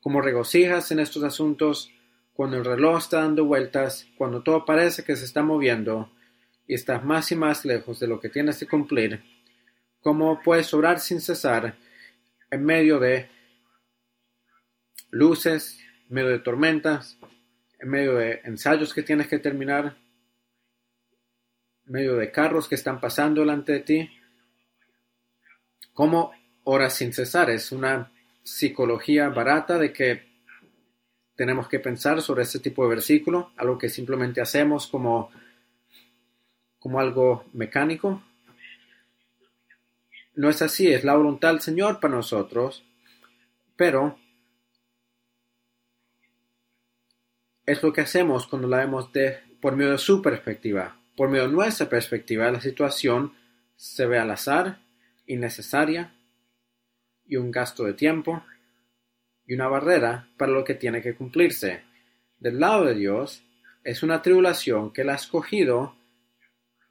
Como 0.00 0.20
regocijas 0.20 0.90
en 0.92 1.00
estos 1.00 1.22
asuntos 1.24 1.90
cuando 2.32 2.58
el 2.58 2.64
reloj 2.64 2.98
está 2.98 3.20
dando 3.20 3.46
vueltas, 3.46 4.06
cuando 4.16 4.42
todo 4.42 4.64
parece 4.64 5.02
que 5.02 5.16
se 5.16 5.24
está 5.24 5.42
moviendo 5.42 6.12
y 6.66 6.74
estás 6.74 7.04
más 7.04 7.32
y 7.32 7.36
más 7.36 7.64
lejos 7.64 7.98
de 7.98 8.06
lo 8.06 8.20
que 8.20 8.28
tienes 8.28 8.58
que 8.58 8.66
cumplir, 8.66 9.22
¿cómo 10.00 10.40
puedes 10.42 10.72
orar 10.74 11.00
sin 11.00 11.20
cesar 11.20 11.76
en 12.50 12.64
medio 12.64 12.98
de 13.00 13.28
luces, 15.10 15.78
en 16.08 16.14
medio 16.14 16.28
de 16.28 16.38
tormentas, 16.38 17.18
en 17.78 17.88
medio 17.88 18.14
de 18.14 18.40
ensayos 18.44 18.94
que 18.94 19.02
tienes 19.02 19.28
que 19.28 19.38
terminar, 19.38 19.96
en 21.86 21.92
medio 21.92 22.16
de 22.16 22.30
carros 22.30 22.68
que 22.68 22.74
están 22.74 23.00
pasando 23.00 23.40
delante 23.40 23.72
de 23.72 23.80
ti? 23.80 24.10
¿Cómo 25.92 26.32
oras 26.64 26.94
sin 26.94 27.12
cesar? 27.12 27.50
Es 27.50 27.72
una 27.72 28.12
psicología 28.42 29.28
barata 29.28 29.78
de 29.78 29.92
que 29.92 30.36
tenemos 31.34 31.68
que 31.68 31.80
pensar 31.80 32.22
sobre 32.22 32.44
este 32.44 32.60
tipo 32.60 32.82
de 32.82 32.90
versículo, 32.90 33.52
algo 33.56 33.76
que 33.76 33.88
simplemente 33.88 34.40
hacemos 34.40 34.86
como, 34.86 35.30
como 36.78 36.98
algo 36.98 37.44
mecánico. 37.52 38.22
No 40.34 40.48
es 40.48 40.62
así, 40.62 40.88
es 40.88 41.04
la 41.04 41.14
voluntad 41.14 41.50
del 41.50 41.60
Señor 41.60 42.00
para 42.00 42.14
nosotros, 42.14 42.84
pero 43.76 44.18
es 47.66 47.82
lo 47.82 47.92
que 47.92 48.00
hacemos 48.00 48.46
cuando 48.46 48.68
la 48.68 48.78
vemos 48.78 49.12
de, 49.12 49.40
por 49.60 49.76
medio 49.76 49.92
de 49.92 49.98
su 49.98 50.22
perspectiva. 50.22 51.00
Por 51.16 51.28
medio 51.28 51.48
de 51.48 51.52
nuestra 51.52 51.88
perspectiva, 51.88 52.50
la 52.50 52.60
situación 52.60 53.34
se 53.74 54.06
ve 54.06 54.18
al 54.18 54.30
azar, 54.30 54.78
innecesaria, 55.26 56.14
y 57.26 57.36
un 57.36 57.50
gasto 57.50 57.84
de 57.84 57.94
tiempo, 57.94 58.44
y 59.44 59.54
una 59.54 59.66
barrera 59.66 60.28
para 60.36 60.52
lo 60.52 60.62
que 60.62 60.74
tiene 60.74 61.02
que 61.02 61.16
cumplirse. 61.16 61.82
Del 62.38 62.60
lado 62.60 62.84
de 62.84 62.94
Dios, 62.94 63.42
es 63.82 64.02
una 64.02 64.22
tribulación 64.22 64.92
que 64.92 65.02
Él 65.02 65.10
ha 65.10 65.14
escogido 65.14 65.96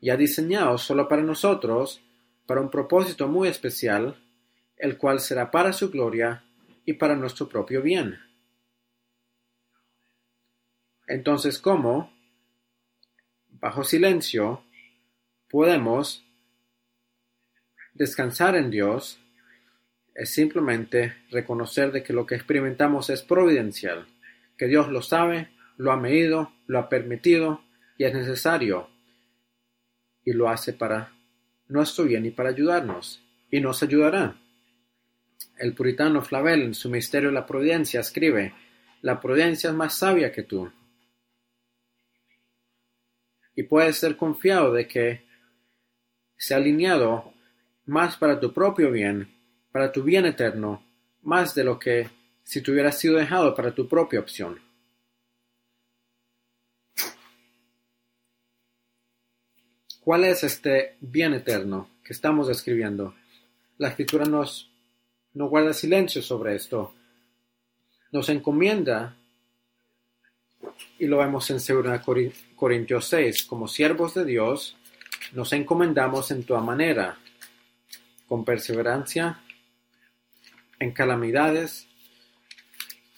y 0.02 0.10
ha 0.10 0.18
diseñado 0.18 0.78
solo 0.78 1.08
para 1.08 1.22
nosotros, 1.22 2.02
para 2.46 2.62
un 2.62 2.70
propósito 2.70 3.28
muy 3.28 3.48
especial, 3.48 4.22
el 4.78 4.98
cual 4.98 5.20
será 5.20 5.52
para 5.52 5.72
su 5.72 5.90
gloria 5.90 6.44
y 6.86 6.94
para 6.94 7.16
nuestro 7.16 7.48
propio 7.48 7.82
bien. 7.82 8.20
Entonces, 11.08 11.60
¿cómo, 11.60 12.12
bajo 13.50 13.84
silencio, 13.84 14.64
podemos 15.50 16.26
descansar 17.94 18.56
en 18.56 18.70
Dios 18.70 19.20
es 20.14 20.34
simplemente 20.34 21.14
reconocer 21.30 21.92
de 21.92 22.02
que 22.02 22.14
lo 22.14 22.26
que 22.26 22.36
experimentamos 22.36 23.10
es 23.10 23.22
providencial, 23.22 24.08
que 24.58 24.68
Dios 24.68 24.90
lo 24.90 25.02
sabe, 25.02 25.50
lo 25.78 25.92
ha 25.92 25.98
medido, 25.98 26.54
lo 26.68 26.80
ha 26.80 26.90
permitido 26.90 27.62
y 27.98 28.06
es 28.06 28.14
necesario 28.14 28.90
y 30.24 30.34
lo 30.34 30.50
hace 30.50 30.74
para 30.74 31.14
nuestro 31.68 32.06
bien 32.06 32.26
y 32.26 32.32
para 32.32 32.50
ayudarnos 32.50 33.22
y 33.52 33.60
nos 33.60 33.84
ayudará. 33.84 34.38
El 35.58 35.74
puritano 35.74 36.22
Flavel 36.22 36.62
en 36.64 36.74
su 36.74 36.90
misterio 36.90 37.30
de 37.30 37.36
la 37.36 37.46
providencia 37.46 38.00
escribe, 38.00 38.54
la 39.02 39.20
providencia 39.20 39.70
es 39.70 39.76
más 39.76 39.98
sabia 39.98 40.32
que 40.32 40.44
tú. 40.44 40.72
Y 43.56 43.64
puedes 43.64 43.98
ser 43.98 44.18
confiado 44.18 44.74
de 44.74 44.88
que 44.88 45.26
se 46.38 46.54
ha 46.54 46.58
alineado 46.58 47.34
más 47.86 48.18
para 48.18 48.40
tu 48.40 48.54
propio 48.54 48.92
bien 48.92 49.36
para 49.76 49.92
tu 49.92 50.04
bien 50.04 50.26
eterno, 50.26 50.82
más 51.24 51.54
de 51.54 51.66
lo 51.66 51.78
que 51.78 52.10
si 52.46 52.62
te 52.62 52.72
hubieras 52.72 52.98
sido 52.98 53.18
dejado 53.18 53.54
para 53.54 53.76
tu 53.76 53.90
propia 53.90 54.22
opción. 54.22 54.58
¿Cuál 60.00 60.24
es 60.24 60.46
este 60.46 60.96
bien 61.02 61.34
eterno 61.34 61.90
que 62.06 62.14
estamos 62.14 62.48
describiendo? 62.48 63.16
La 63.78 63.90
escritura 63.90 64.24
nos 64.24 64.72
no 65.34 65.50
guarda 65.50 65.74
silencio 65.74 66.22
sobre 66.22 66.56
esto. 66.56 66.96
Nos 68.14 68.30
encomienda, 68.30 69.18
y 71.00 71.08
lo 71.08 71.18
vemos 71.18 71.50
en 71.50 71.58
2 71.58 72.02
Corintios 72.56 73.08
6, 73.08 73.44
como 73.44 73.68
siervos 73.68 74.14
de 74.14 74.26
Dios, 74.26 74.78
nos 75.34 75.52
encomendamos 75.54 76.32
en 76.32 76.44
toda 76.44 76.62
manera, 76.62 77.18
con 78.28 78.46
perseverancia, 78.46 79.42
en 80.80 80.92
calamidades, 80.92 81.88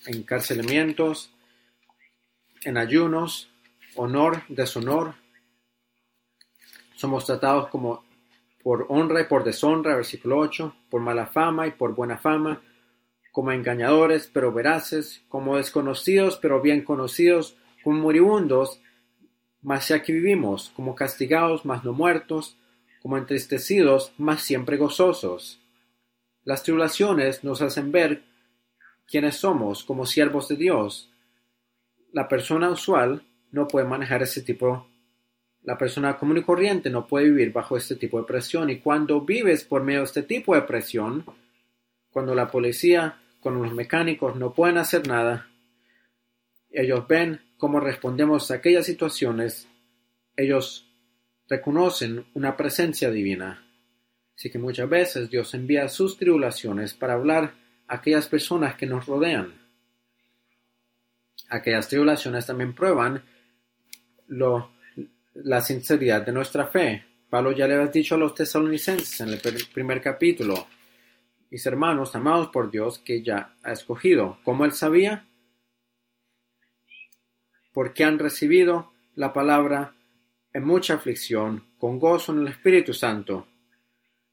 en 0.05 0.17
encarcelamientos, 0.17 1.31
en 2.63 2.77
ayunos, 2.77 3.49
honor, 3.95 4.43
deshonor. 4.47 5.15
Somos 6.95 7.25
tratados 7.25 7.69
como 7.69 8.03
por 8.63 8.85
honra 8.89 9.21
y 9.21 9.25
por 9.25 9.43
deshonra, 9.43 9.95
versículo 9.95 10.37
8, 10.39 10.75
por 10.89 11.01
mala 11.01 11.27
fama 11.27 11.67
y 11.67 11.71
por 11.71 11.95
buena 11.95 12.17
fama, 12.17 12.61
como 13.37 13.51
engañadores 13.51 14.31
pero 14.33 14.51
veraces, 14.51 15.21
como 15.29 15.57
desconocidos 15.57 16.39
pero 16.41 16.59
bien 16.59 16.83
conocidos, 16.83 17.55
como 17.83 18.01
moribundos, 18.01 18.81
mas 19.61 19.89
ya 19.89 20.01
que 20.01 20.11
vivimos, 20.11 20.71
como 20.75 20.95
castigados 20.95 21.63
mas 21.63 21.83
no 21.83 21.93
muertos, 21.93 22.57
como 22.99 23.15
entristecidos 23.15 24.11
mas 24.17 24.41
siempre 24.41 24.77
gozosos. 24.77 25.61
Las 26.45 26.63
tribulaciones 26.63 27.43
nos 27.43 27.61
hacen 27.61 27.91
ver 27.91 28.23
quiénes 29.05 29.35
somos 29.35 29.83
como 29.83 30.07
siervos 30.07 30.47
de 30.47 30.55
Dios. 30.55 31.13
La 32.11 32.27
persona 32.27 32.71
usual 32.71 33.21
no 33.51 33.67
puede 33.67 33.85
manejar 33.85 34.23
ese 34.23 34.41
tipo 34.41 34.87
la 35.61 35.77
persona 35.77 36.17
común 36.17 36.37
y 36.37 36.41
corriente 36.41 36.89
no 36.89 37.05
puede 37.05 37.25
vivir 37.25 37.51
bajo 37.51 37.77
este 37.77 37.97
tipo 37.97 38.19
de 38.19 38.25
presión 38.25 38.71
y 38.71 38.79
cuando 38.79 39.21
vives 39.21 39.63
por 39.63 39.83
medio 39.83 39.99
de 39.99 40.05
este 40.05 40.23
tipo 40.23 40.55
de 40.55 40.61
presión, 40.63 41.23
cuando 42.09 42.33
la 42.33 42.49
policía, 42.49 43.19
cuando 43.47 43.63
los 43.63 43.73
mecánicos 43.73 44.35
no 44.35 44.53
pueden 44.53 44.77
hacer 44.77 45.07
nada, 45.07 45.47
ellos 46.69 47.07
ven 47.07 47.39
cómo 47.55 47.79
respondemos 47.79 48.51
a 48.51 48.55
aquellas 48.55 48.85
situaciones, 48.85 49.69
ellos 50.35 50.85
reconocen 51.47 52.25
una 52.33 52.57
presencia 52.57 53.09
divina. 53.09 53.65
Así 54.35 54.49
que 54.49 54.59
muchas 54.59 54.89
veces 54.89 55.29
Dios 55.29 55.53
envía 55.53 55.87
sus 55.87 56.17
tribulaciones 56.17 56.93
para 56.93 57.13
hablar 57.13 57.53
a 57.87 57.95
aquellas 57.95 58.27
personas 58.27 58.75
que 58.75 58.85
nos 58.85 59.05
rodean. 59.05 59.53
Aquellas 61.47 61.87
tribulaciones 61.87 62.45
también 62.45 62.75
prueban 62.75 63.23
lo 64.27 64.71
la 65.35 65.61
sinceridad 65.61 66.25
de 66.25 66.33
nuestra 66.33 66.67
fe. 66.67 67.05
Pablo 67.29 67.53
ya 67.53 67.65
le 67.65 67.75
había 67.75 67.87
dicho 67.87 68.15
a 68.15 68.17
los 68.17 68.35
tesalonicenses 68.35 69.21
en 69.21 69.29
el 69.29 69.39
primer 69.73 70.01
capítulo, 70.01 70.67
mis 71.49 71.65
hermanos 71.65 72.15
amados 72.15 72.49
por 72.49 72.71
Dios 72.71 72.99
que 72.99 73.23
ya 73.23 73.55
ha 73.63 73.71
escogido. 73.71 74.39
¿Cómo 74.43 74.65
él 74.65 74.71
sabía? 74.71 75.27
Porque 77.73 78.03
han 78.03 78.19
recibido 78.19 78.91
la 79.15 79.33
palabra 79.33 79.95
en 80.53 80.65
mucha 80.65 80.95
aflicción, 80.95 81.65
con 81.77 81.99
gozo 81.99 82.31
en 82.33 82.39
el 82.39 82.47
Espíritu 82.47 82.93
Santo. 82.93 83.47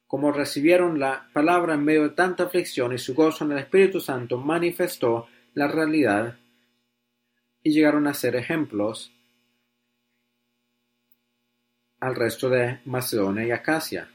Como 0.07 0.33
recibieron 0.33 0.99
la 0.99 1.29
palabra 1.33 1.75
en 1.75 1.85
medio 1.85 2.05
de 2.05 2.11
tanta 2.11 2.45
aflicción 2.45 2.93
y 2.93 2.99
su 2.99 3.15
gozo 3.15 3.45
en 3.45 3.53
el 3.53 3.59
Espíritu 3.59 4.01
Santo 4.01 4.39
manifestó 4.39 5.27
la 5.55 5.69
realidad 5.69 6.39
y 7.63 7.73
llegaron 7.73 8.07
a 8.07 8.15
ser 8.15 8.37
ejemplos 8.37 9.13
al 12.01 12.15
resto 12.15 12.51
de 12.51 12.81
Macedonia 12.85 13.47
y 13.47 13.51
Acacia. 13.51 14.11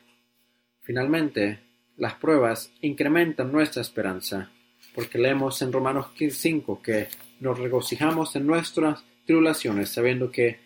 Finalmente, 0.81 1.68
las 1.99 2.15
pruebas 2.15 2.71
incrementan 2.81 3.51
nuestra 3.51 3.81
esperanza, 3.81 4.49
porque 4.95 5.19
leemos 5.19 5.61
en 5.61 5.71
Romanos 5.71 6.07
5 6.17 6.81
que 6.81 7.09
nos 7.41 7.59
regocijamos 7.59 8.35
en 8.35 8.47
nuestras 8.47 9.03
tribulaciones, 9.25 9.89
sabiendo 9.89 10.31
que 10.31 10.59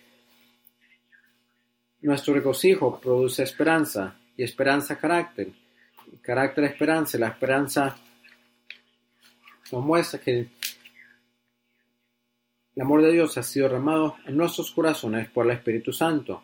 nuestro 2.02 2.36
regocijo 2.36 3.00
produce 3.00 3.44
esperanza, 3.44 4.16
y 4.38 4.44
esperanza 4.44 4.98
carácter, 4.98 5.52
carácter 6.22 6.64
esperanza, 6.66 7.18
la 7.18 7.28
esperanza 7.28 7.98
nos 9.72 9.84
muestra 9.84 10.20
que 10.20 10.50
el 12.76 12.82
amor 12.82 13.02
de 13.02 13.12
Dios 13.12 13.38
ha 13.38 13.44
sido 13.44 13.68
derramado 13.68 14.18
en 14.26 14.38
nuestros 14.38 14.72
corazones 14.72 15.30
por 15.30 15.46
el 15.46 15.52
Espíritu 15.52 15.94
Santo. 15.94 16.44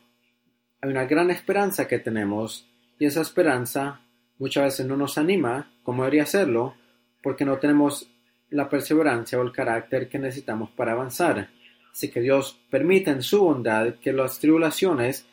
Hay 0.82 0.90
una 0.90 1.06
gran 1.06 1.30
esperanza 1.32 1.88
que 1.88 2.00
tenemos 2.00 2.68
y 3.00 3.06
esa 3.06 3.22
esperanza 3.22 4.02
muchas 4.40 4.64
veces 4.64 4.86
no 4.88 4.98
nos 4.98 5.18
anima 5.18 5.72
como 5.84 6.04
debería 6.04 6.26
serlo 6.26 6.76
porque 7.22 7.46
no 7.46 7.58
tenemos 7.58 8.10
la 8.50 8.68
perseverancia 8.68 9.38
o 9.38 9.44
el 9.44 9.52
carácter 9.52 10.10
que 10.10 10.18
necesitamos 10.18 10.72
para 10.72 10.94
avanzar. 10.94 11.50
Así 11.92 12.10
que 12.10 12.22
Dios 12.22 12.60
permite 12.70 13.12
en 13.12 13.22
su 13.22 13.42
bondad 13.42 13.96
que 13.96 14.14
las 14.14 14.40
tribulaciones 14.40 15.26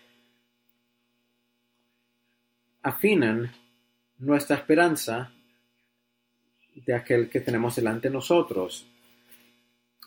afinen 2.83 3.51
nuestra 4.19 4.57
esperanza 4.57 5.33
de 6.75 6.95
aquel 6.95 7.29
que 7.29 7.41
tenemos 7.41 7.77
delante 7.77 8.09
de 8.09 8.15
nosotros. 8.15 8.87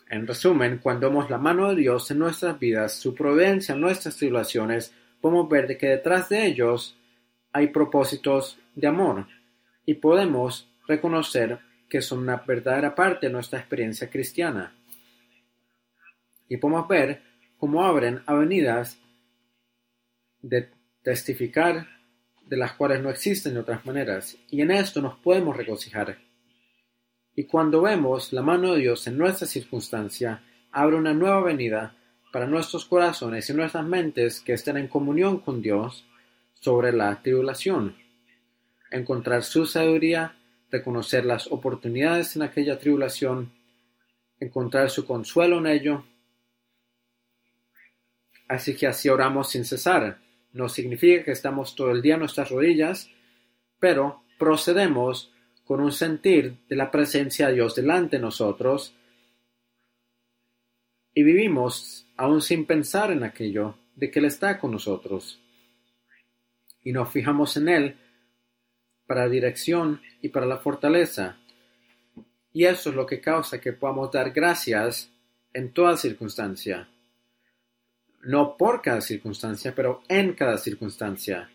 En 0.08 0.26
resumen, 0.26 0.78
cuando 0.78 1.08
vemos 1.08 1.30
la 1.30 1.38
mano 1.38 1.68
de 1.68 1.76
Dios 1.76 2.10
en 2.10 2.18
nuestras 2.18 2.58
vidas, 2.58 2.94
su 2.94 3.14
providencia 3.14 3.74
en 3.74 3.80
nuestras 3.80 4.16
tribulaciones, 4.16 4.92
podemos 5.20 5.48
ver 5.48 5.76
que 5.78 5.88
detrás 5.88 6.28
de 6.28 6.46
ellos 6.46 6.96
hay 7.52 7.68
propósitos 7.68 8.58
de 8.74 8.86
amor 8.86 9.26
y 9.86 9.94
podemos 9.94 10.70
reconocer 10.86 11.58
que 11.88 12.00
son 12.00 12.20
una 12.20 12.36
verdadera 12.36 12.94
parte 12.94 13.26
de 13.26 13.32
nuestra 13.32 13.58
experiencia 13.58 14.08
cristiana. 14.08 14.74
Y 16.48 16.56
podemos 16.56 16.88
ver 16.88 17.22
cómo 17.58 17.84
abren 17.84 18.22
avenidas 18.26 18.98
de 20.40 20.70
testificar 21.02 21.86
de 22.46 22.56
las 22.56 22.72
cuales 22.72 23.00
no 23.00 23.10
existen 23.10 23.54
de 23.54 23.60
otras 23.60 23.86
maneras, 23.86 24.36
y 24.48 24.60
en 24.60 24.72
esto 24.72 25.00
nos 25.00 25.16
podemos 25.18 25.56
regocijar. 25.56 26.18
Y 27.36 27.44
cuando 27.44 27.82
vemos 27.82 28.32
la 28.32 28.42
mano 28.42 28.74
de 28.74 28.80
Dios 28.80 29.06
en 29.06 29.16
nuestra 29.16 29.46
circunstancia, 29.46 30.42
abre 30.72 30.96
una 30.96 31.14
nueva 31.14 31.38
avenida 31.38 31.96
para 32.32 32.46
nuestros 32.46 32.84
corazones 32.84 33.48
y 33.48 33.54
nuestras 33.54 33.84
mentes 33.84 34.40
que 34.40 34.54
estén 34.54 34.76
en 34.76 34.88
comunión 34.88 35.38
con 35.38 35.62
Dios 35.62 36.04
sobre 36.54 36.92
la 36.92 37.22
tribulación. 37.22 37.96
Encontrar 38.90 39.42
su 39.42 39.66
sabiduría, 39.66 40.36
reconocer 40.70 41.24
las 41.24 41.50
oportunidades 41.50 42.36
en 42.36 42.42
aquella 42.42 42.78
tribulación, 42.78 43.52
encontrar 44.38 44.90
su 44.90 45.06
consuelo 45.06 45.58
en 45.58 45.66
ello. 45.66 46.04
Así 48.48 48.76
que 48.76 48.86
así 48.86 49.08
oramos 49.08 49.50
sin 49.50 49.64
cesar. 49.64 50.18
No 50.52 50.68
significa 50.68 51.24
que 51.24 51.32
estamos 51.32 51.76
todo 51.76 51.92
el 51.92 52.02
día 52.02 52.14
en 52.14 52.20
nuestras 52.20 52.50
rodillas, 52.50 53.10
pero 53.78 54.24
procedemos 54.38 55.32
con 55.64 55.80
un 55.80 55.92
sentir 55.92 56.56
de 56.68 56.76
la 56.76 56.90
presencia 56.90 57.46
de 57.46 57.54
Dios 57.54 57.76
delante 57.76 58.16
de 58.16 58.22
nosotros 58.22 58.94
y 61.14 61.22
vivimos 61.22 62.06
aún 62.16 62.40
sin 62.40 62.66
pensar 62.66 63.10
en 63.10 63.24
aquello 63.24 63.76
de 63.94 64.10
que 64.10 64.18
Él 64.20 64.24
está 64.24 64.58
con 64.58 64.72
nosotros. 64.72 65.40
Y 66.82 66.92
nos 66.92 67.10
fijamos 67.10 67.56
en 67.56 67.68
Él 67.68 67.96
para 69.10 69.28
dirección 69.28 70.00
y 70.22 70.28
para 70.28 70.46
la 70.46 70.58
fortaleza. 70.58 71.36
Y 72.52 72.66
eso 72.66 72.90
es 72.90 72.94
lo 72.94 73.06
que 73.06 73.20
causa 73.20 73.60
que 73.60 73.72
podamos 73.72 74.12
dar 74.12 74.30
gracias 74.30 75.10
en 75.52 75.72
toda 75.72 75.96
circunstancia. 75.96 76.88
No 78.22 78.56
por 78.56 78.80
cada 78.80 79.00
circunstancia, 79.00 79.74
pero 79.74 80.02
en 80.06 80.34
cada 80.34 80.58
circunstancia. 80.58 81.50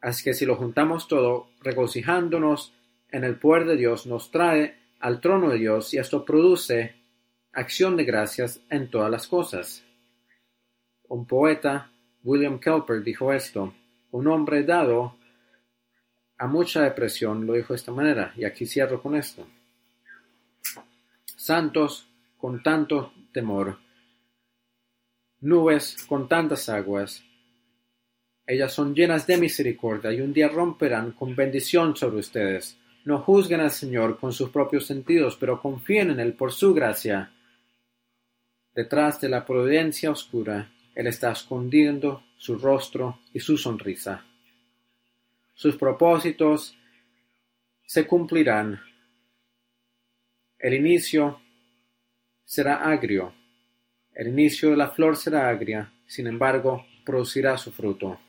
Así 0.00 0.24
que 0.24 0.34
si 0.34 0.44
lo 0.44 0.56
juntamos 0.56 1.06
todo, 1.06 1.50
regocijándonos 1.60 2.74
en 3.12 3.22
el 3.22 3.38
poder 3.38 3.66
de 3.66 3.76
Dios, 3.76 4.08
nos 4.08 4.32
trae 4.32 4.74
al 4.98 5.20
trono 5.20 5.50
de 5.50 5.58
Dios 5.58 5.94
y 5.94 5.98
esto 5.98 6.24
produce 6.24 6.96
acción 7.52 7.96
de 7.96 8.02
gracias 8.02 8.60
en 8.70 8.90
todas 8.90 9.08
las 9.08 9.28
cosas. 9.28 9.84
Un 11.06 11.28
poeta, 11.28 11.92
William 12.24 12.58
Cowper, 12.58 13.04
dijo 13.04 13.32
esto, 13.32 13.72
un 14.10 14.26
hombre 14.26 14.64
dado 14.64 15.17
a 16.38 16.46
mucha 16.46 16.82
depresión 16.82 17.46
lo 17.46 17.54
dijo 17.54 17.72
de 17.72 17.76
esta 17.76 17.92
manera, 17.92 18.32
y 18.36 18.44
aquí 18.44 18.66
cierro 18.66 19.02
con 19.02 19.16
esto. 19.16 19.46
Santos 21.24 22.08
con 22.36 22.62
tanto 22.62 23.12
temor, 23.32 23.78
nubes 25.40 25.96
con 26.08 26.28
tantas 26.28 26.68
aguas, 26.68 27.22
ellas 28.46 28.72
son 28.72 28.94
llenas 28.94 29.26
de 29.26 29.36
misericordia 29.36 30.12
y 30.12 30.20
un 30.20 30.32
día 30.32 30.48
romperán 30.48 31.12
con 31.12 31.36
bendición 31.36 31.94
sobre 31.96 32.20
ustedes. 32.20 32.78
No 33.04 33.18
juzguen 33.18 33.60
al 33.60 33.70
Señor 33.70 34.18
con 34.18 34.32
sus 34.32 34.48
propios 34.50 34.86
sentidos, 34.86 35.36
pero 35.36 35.60
confíen 35.60 36.10
en 36.12 36.20
Él 36.20 36.32
por 36.32 36.52
su 36.52 36.72
gracia 36.72 37.32
Detrás 38.78 39.20
de 39.20 39.28
la 39.28 39.44
providencia 39.44 40.08
oscura, 40.08 40.70
Él 40.94 41.08
está 41.08 41.32
escondiendo 41.32 42.22
su 42.36 42.56
rostro 42.56 43.18
y 43.34 43.40
su 43.40 43.56
sonrisa. 43.56 44.24
Sus 45.58 45.74
propósitos 45.74 46.78
se 47.84 48.06
cumplirán. 48.06 48.80
El 50.56 50.74
inicio 50.74 51.40
será 52.44 52.88
agrio. 52.88 53.34
El 54.14 54.28
inicio 54.28 54.70
de 54.70 54.76
la 54.76 54.90
flor 54.90 55.16
será 55.16 55.48
agria, 55.48 55.92
sin 56.06 56.28
embargo, 56.28 56.86
producirá 57.04 57.58
su 57.58 57.72
fruto. 57.72 58.20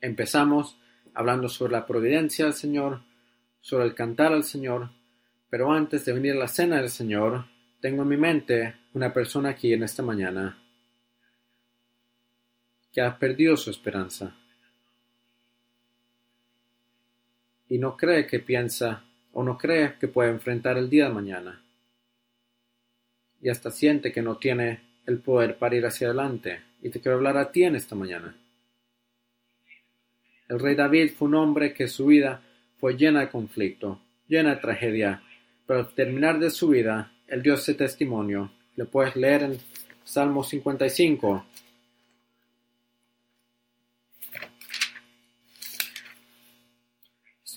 Empezamos 0.00 0.78
hablando 1.12 1.48
sobre 1.48 1.72
la 1.72 1.84
providencia 1.84 2.44
del 2.44 2.54
Señor, 2.54 3.02
sobre 3.60 3.86
el 3.86 3.96
cantar 3.96 4.32
al 4.32 4.44
Señor, 4.44 4.92
pero 5.50 5.72
antes 5.72 6.04
de 6.04 6.12
venir 6.12 6.34
a 6.34 6.38
la 6.38 6.46
cena 6.46 6.76
del 6.76 6.88
Señor, 6.88 7.46
tengo 7.80 8.02
en 8.02 8.08
mi 8.08 8.16
mente 8.16 8.76
una 8.94 9.12
persona 9.12 9.48
aquí 9.48 9.72
en 9.72 9.82
esta 9.82 10.04
mañana 10.04 10.62
que 12.92 13.00
ha 13.00 13.18
perdido 13.18 13.56
su 13.56 13.70
esperanza. 13.70 14.36
Y 17.68 17.78
no 17.78 17.96
cree 17.96 18.26
que 18.26 18.40
piensa 18.40 19.04
o 19.32 19.42
no 19.42 19.58
cree 19.58 19.94
que 19.98 20.08
puede 20.08 20.30
enfrentar 20.30 20.78
el 20.78 20.88
día 20.88 21.08
de 21.08 21.14
mañana. 21.14 21.62
Y 23.40 23.50
hasta 23.50 23.70
siente 23.70 24.12
que 24.12 24.22
no 24.22 24.36
tiene 24.36 24.80
el 25.06 25.18
poder 25.18 25.58
para 25.58 25.76
ir 25.76 25.86
hacia 25.86 26.08
adelante. 26.08 26.60
Y 26.82 26.90
te 26.90 27.00
quiero 27.00 27.16
hablar 27.16 27.36
a 27.36 27.50
ti 27.50 27.64
en 27.64 27.76
esta 27.76 27.94
mañana. 27.94 28.36
El 30.48 30.60
rey 30.60 30.74
David 30.74 31.12
fue 31.16 31.28
un 31.28 31.34
hombre 31.34 31.74
que 31.74 31.88
su 31.88 32.06
vida 32.06 32.42
fue 32.78 32.96
llena 32.96 33.20
de 33.20 33.28
conflicto, 33.28 34.00
llena 34.28 34.54
de 34.54 34.60
tragedia, 34.60 35.22
pero 35.66 35.80
al 35.80 35.88
terminar 35.94 36.38
de 36.38 36.50
su 36.50 36.68
vida, 36.68 37.12
él 37.26 37.42
dio 37.42 37.54
ese 37.54 37.74
testimonio. 37.74 38.50
Le 38.76 38.86
puedes 38.86 39.14
leer 39.16 39.42
en 39.42 39.58
Salmo 40.04 40.42
55. 40.42 41.44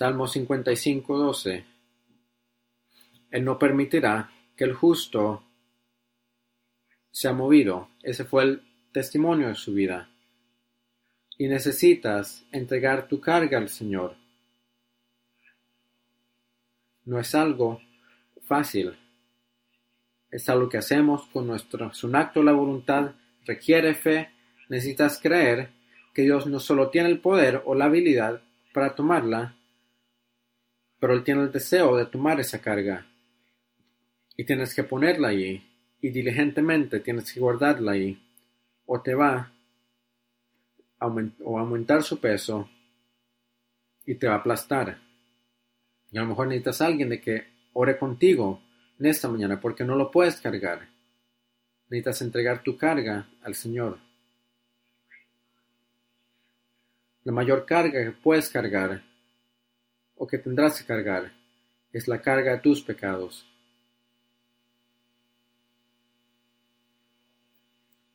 Salmo 0.02 0.26
55, 0.26 1.16
12. 1.16 1.64
Él 3.30 3.44
no 3.44 3.56
permitirá 3.56 4.32
que 4.56 4.64
el 4.64 4.74
justo 4.74 5.44
sea 7.12 7.32
movido. 7.32 7.88
Ese 8.02 8.24
fue 8.24 8.42
el 8.42 8.62
testimonio 8.90 9.46
de 9.46 9.54
su 9.54 9.72
vida. 9.72 10.10
Y 11.38 11.46
necesitas 11.46 12.44
entregar 12.50 13.06
tu 13.06 13.20
carga 13.20 13.58
al 13.58 13.68
Señor. 13.68 14.16
No 17.04 17.20
es 17.20 17.32
algo 17.36 17.80
fácil. 18.44 18.98
Es 20.32 20.48
algo 20.48 20.68
que 20.68 20.78
hacemos 20.78 21.28
con 21.28 21.46
nuestro, 21.46 21.92
es 21.92 22.02
un 22.02 22.16
acto 22.16 22.40
de 22.40 22.46
la 22.46 22.52
voluntad, 22.54 23.14
requiere 23.46 23.94
fe, 23.94 24.32
necesitas 24.68 25.20
creer 25.22 25.70
que 26.12 26.22
Dios 26.22 26.48
no 26.48 26.58
solo 26.58 26.90
tiene 26.90 27.08
el 27.08 27.20
poder 27.20 27.62
o 27.66 27.76
la 27.76 27.84
habilidad 27.84 28.42
para 28.72 28.96
tomarla, 28.96 29.58
pero 31.02 31.14
Él 31.14 31.24
tiene 31.24 31.42
el 31.42 31.50
deseo 31.50 31.96
de 31.96 32.06
tomar 32.06 32.38
esa 32.38 32.60
carga. 32.60 33.04
Y 34.36 34.44
tienes 34.44 34.72
que 34.72 34.84
ponerla 34.84 35.30
allí, 35.30 35.60
y 36.00 36.10
diligentemente 36.10 37.00
tienes 37.00 37.32
que 37.32 37.40
guardarla 37.40 37.90
ahí, 37.90 38.22
o 38.86 39.02
te 39.02 39.12
va 39.12 39.52
a 41.00 41.04
aumentar 41.04 42.04
su 42.04 42.20
peso 42.20 42.70
y 44.06 44.14
te 44.14 44.28
va 44.28 44.34
a 44.34 44.36
aplastar. 44.36 45.00
Y 46.12 46.18
a 46.18 46.20
lo 46.20 46.28
mejor 46.28 46.46
necesitas 46.46 46.80
a 46.80 46.86
alguien 46.86 47.08
de 47.08 47.20
que 47.20 47.48
ore 47.72 47.98
contigo 47.98 48.62
en 49.00 49.06
esta 49.06 49.26
mañana 49.26 49.60
porque 49.60 49.82
no 49.82 49.96
lo 49.96 50.08
puedes 50.08 50.40
cargar. 50.40 50.88
Necesitas 51.90 52.22
entregar 52.22 52.62
tu 52.62 52.76
carga 52.76 53.28
al 53.42 53.56
Señor. 53.56 53.98
La 57.24 57.32
mayor 57.32 57.66
carga 57.66 58.04
que 58.04 58.12
puedes 58.12 58.48
cargar 58.48 59.02
o 60.22 60.26
que 60.28 60.38
tendrás 60.38 60.78
que 60.78 60.86
cargar 60.86 61.32
es 61.92 62.06
la 62.06 62.22
carga 62.22 62.52
de 62.52 62.58
tus 62.58 62.80
pecados. 62.80 63.44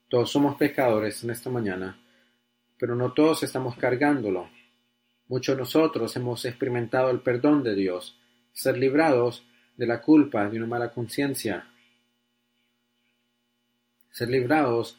Todos 0.08 0.32
somos 0.32 0.55
pecadores 0.55 1.22
en 1.26 1.32
esta 1.32 1.49
mañana, 1.49 1.99
pero 2.80 2.95
no 2.95 3.12
todos 3.12 3.43
estamos 3.43 3.76
cargándolo. 3.76 4.49
Muchos 5.28 5.58
de 5.58 5.64
nosotros 5.64 6.16
hemos 6.16 6.45
experimentado 6.45 7.10
el 7.10 7.20
perdón 7.20 7.62
de 7.62 7.76
Dios, 7.76 8.18
ser 8.53 8.78
librados 8.78 9.45
de 9.76 9.88
la 9.88 10.01
culpa 10.01 10.47
de 10.47 10.60
una 10.60 10.68
mala 10.68 10.93
conciencia, 10.93 11.68
ser 14.12 14.30
librados 14.30 14.97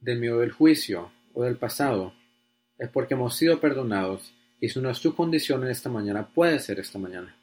del 0.00 0.18
miedo 0.18 0.40
del 0.40 0.50
juicio 0.50 1.12
o 1.34 1.44
del 1.44 1.56
pasado, 1.56 2.12
es 2.78 2.90
porque 2.90 3.14
hemos 3.14 3.36
sido 3.36 3.60
perdonados 3.60 4.34
y 4.62 4.68
si 4.68 4.80
no 4.80 4.90
es 4.90 5.00
tu 5.00 5.12
condición 5.12 5.64
en 5.64 5.70
esta 5.70 5.90
mañana, 5.90 6.24
puede 6.24 6.60
ser 6.60 6.78
esta 6.78 6.96
mañana. 6.96 7.34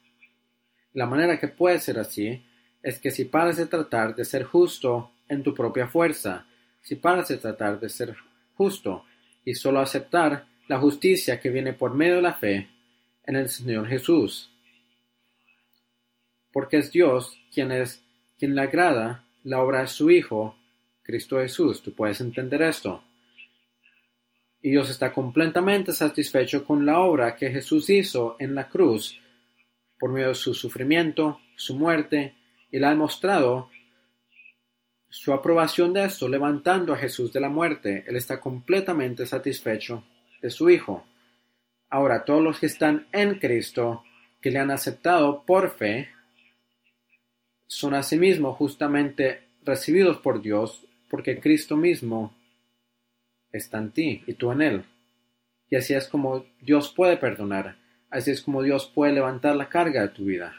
La 0.94 1.04
manera 1.04 1.38
que 1.38 1.48
puede 1.48 1.78
ser 1.78 1.98
así 1.98 2.42
es 2.82 2.98
que 2.98 3.10
si 3.10 3.26
pares 3.26 3.58
de 3.58 3.66
tratar 3.66 4.16
de 4.16 4.24
ser 4.24 4.44
justo 4.44 5.10
en 5.28 5.42
tu 5.42 5.54
propia 5.54 5.86
fuerza, 5.86 6.46
si 6.80 6.96
paras 6.96 7.28
de 7.28 7.36
tratar 7.36 7.78
de 7.78 7.90
ser 7.90 8.16
justo 8.54 9.04
y 9.44 9.54
solo 9.54 9.80
aceptar 9.80 10.46
la 10.66 10.78
justicia 10.78 11.38
que 11.38 11.50
viene 11.50 11.74
por 11.74 11.92
medio 11.92 12.16
de 12.16 12.22
la 12.22 12.32
fe 12.32 12.70
en 13.26 13.36
el 13.36 13.50
Señor 13.50 13.86
Jesús. 13.86 14.50
Porque 16.50 16.78
es 16.78 16.90
Dios 16.90 17.38
quien 17.52 17.70
es 17.70 18.02
quien 18.38 18.54
le 18.54 18.62
agrada 18.62 19.26
la 19.44 19.60
obra 19.60 19.82
de 19.82 19.88
su 19.88 20.10
Hijo, 20.10 20.56
Cristo 21.02 21.38
Jesús. 21.38 21.82
Tú 21.82 21.92
puedes 21.92 22.22
entender 22.22 22.62
esto. 22.62 23.04
Y 24.62 24.70
Dios 24.70 24.90
está 24.90 25.12
completamente 25.12 25.92
satisfecho 25.92 26.64
con 26.64 26.84
la 26.84 27.00
obra 27.00 27.34
que 27.34 27.50
Jesús 27.50 27.88
hizo 27.90 28.36
en 28.38 28.54
la 28.54 28.68
cruz 28.68 29.18
por 29.98 30.12
medio 30.12 30.28
de 30.28 30.34
su 30.34 30.54
sufrimiento, 30.54 31.40
su 31.56 31.76
muerte, 31.76 32.34
y 32.70 32.78
la 32.78 32.88
ha 32.88 32.90
demostrado 32.90 33.70
su 35.08 35.32
aprobación 35.32 35.92
de 35.92 36.04
esto, 36.04 36.28
levantando 36.28 36.92
a 36.92 36.96
Jesús 36.96 37.32
de 37.32 37.40
la 37.40 37.48
muerte, 37.48 38.04
Él 38.06 38.16
está 38.16 38.40
completamente 38.40 39.26
satisfecho 39.26 40.04
de 40.40 40.50
su 40.50 40.70
Hijo. 40.70 41.04
Ahora, 41.90 42.24
todos 42.24 42.42
los 42.42 42.60
que 42.60 42.66
están 42.66 43.08
en 43.12 43.38
Cristo, 43.40 44.04
que 44.40 44.52
le 44.52 44.60
han 44.60 44.70
aceptado 44.70 45.42
por 45.44 45.70
fe, 45.70 46.08
son 47.66 47.94
asimismo 47.94 48.52
justamente 48.52 49.48
recibidos 49.64 50.18
por 50.18 50.40
Dios, 50.40 50.86
porque 51.10 51.40
Cristo 51.40 51.76
mismo 51.76 52.34
está 53.52 53.78
en 53.78 53.90
ti 53.90 54.22
y 54.26 54.34
tú 54.34 54.52
en 54.52 54.62
Él. 54.62 54.84
Y 55.68 55.76
así 55.76 55.94
es 55.94 56.08
como 56.08 56.44
Dios 56.60 56.92
puede 56.94 57.16
perdonar, 57.16 57.76
así 58.10 58.30
es 58.30 58.42
como 58.42 58.62
Dios 58.62 58.90
puede 58.92 59.12
levantar 59.12 59.56
la 59.56 59.68
carga 59.68 60.02
de 60.02 60.08
tu 60.08 60.24
vida. 60.24 60.54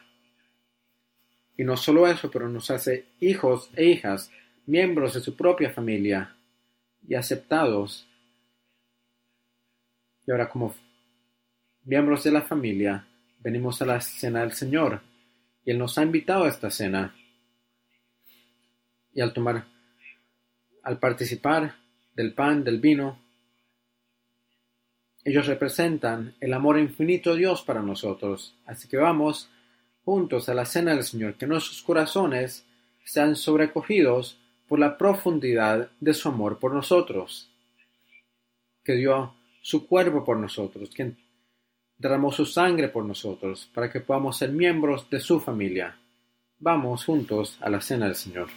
Y 1.58 1.64
no 1.64 1.78
solo 1.78 2.08
eso, 2.08 2.32
pero 2.32 2.50
nos 2.50 2.72
hace 2.72 3.06
hijos 3.20 3.70
e 3.76 3.86
hijas 3.86 4.32
miembros 4.66 5.14
de 5.14 5.20
su 5.20 5.36
propia 5.36 5.70
familia 5.70 6.36
y 7.08 7.16
aceptados. 7.16 8.08
Y 10.26 10.32
ahora 10.32 10.50
como 10.50 10.74
miembros 11.84 12.24
de 12.24 12.32
la 12.32 12.42
familia, 12.42 13.06
venimos 13.39 13.82
a 13.82 13.86
la 13.86 14.02
cena 14.02 14.42
del 14.42 14.54
Señor 14.54 15.02
y 15.66 15.72
Él 15.72 15.78
nos 15.78 15.98
ha 15.98 16.04
invitado 16.04 16.46
a 16.46 16.50
esta 16.50 16.70
cena. 16.72 17.14
Y 19.14 19.20
al 19.20 19.34
tomar, 19.34 19.66
al 20.84 21.00
participar 21.00 21.76
del 22.22 22.34
pan, 22.34 22.63
del 22.63 22.80
vino, 22.80 23.17
ellos 25.24 25.47
representan 25.47 26.36
el 26.39 26.53
amor 26.53 26.80
infinito 26.80 27.32
de 27.32 27.39
Dios 27.39 27.63
para 27.63 27.82
nosotros. 27.82 28.55
Así 28.65 28.88
que 28.88 28.97
vamos 28.97 29.49
juntos 30.05 30.47
a 30.47 30.53
la 30.53 30.65
cena 30.65 30.93
del 30.93 31.03
Señor, 31.03 31.34
que 31.34 31.47
nuestros 31.47 31.82
corazones 31.82 32.63
sean 33.03 33.36
sobrecogidos 33.36 34.38
por 34.67 34.78
la 34.78 34.97
profundidad 34.97 35.89
de 35.99 36.13
su 36.13 36.30
amor 36.30 36.59
por 36.59 36.74
nosotros, 36.74 37.49
que 38.84 38.93
dio 38.93 39.34
su 39.61 39.88
cuerpo 39.88 40.24
por 40.24 40.38
nosotros, 40.38 40.89
que 40.91 41.13
derramó 41.97 42.32
su 42.32 42.45
sangre 42.45 42.89
por 42.89 43.03
nosotros, 43.03 43.69
para 43.74 43.91
que 43.91 43.99
podamos 43.99 44.38
ser 44.38 44.51
miembros 44.51 45.09
de 45.09 45.19
su 45.19 45.39
familia. 45.39 45.97
Vamos 46.59 47.05
juntos 47.05 47.57
a 47.61 47.69
la 47.69 47.82
cena 47.82 48.05
del 48.05 48.15
Señor. 48.15 48.49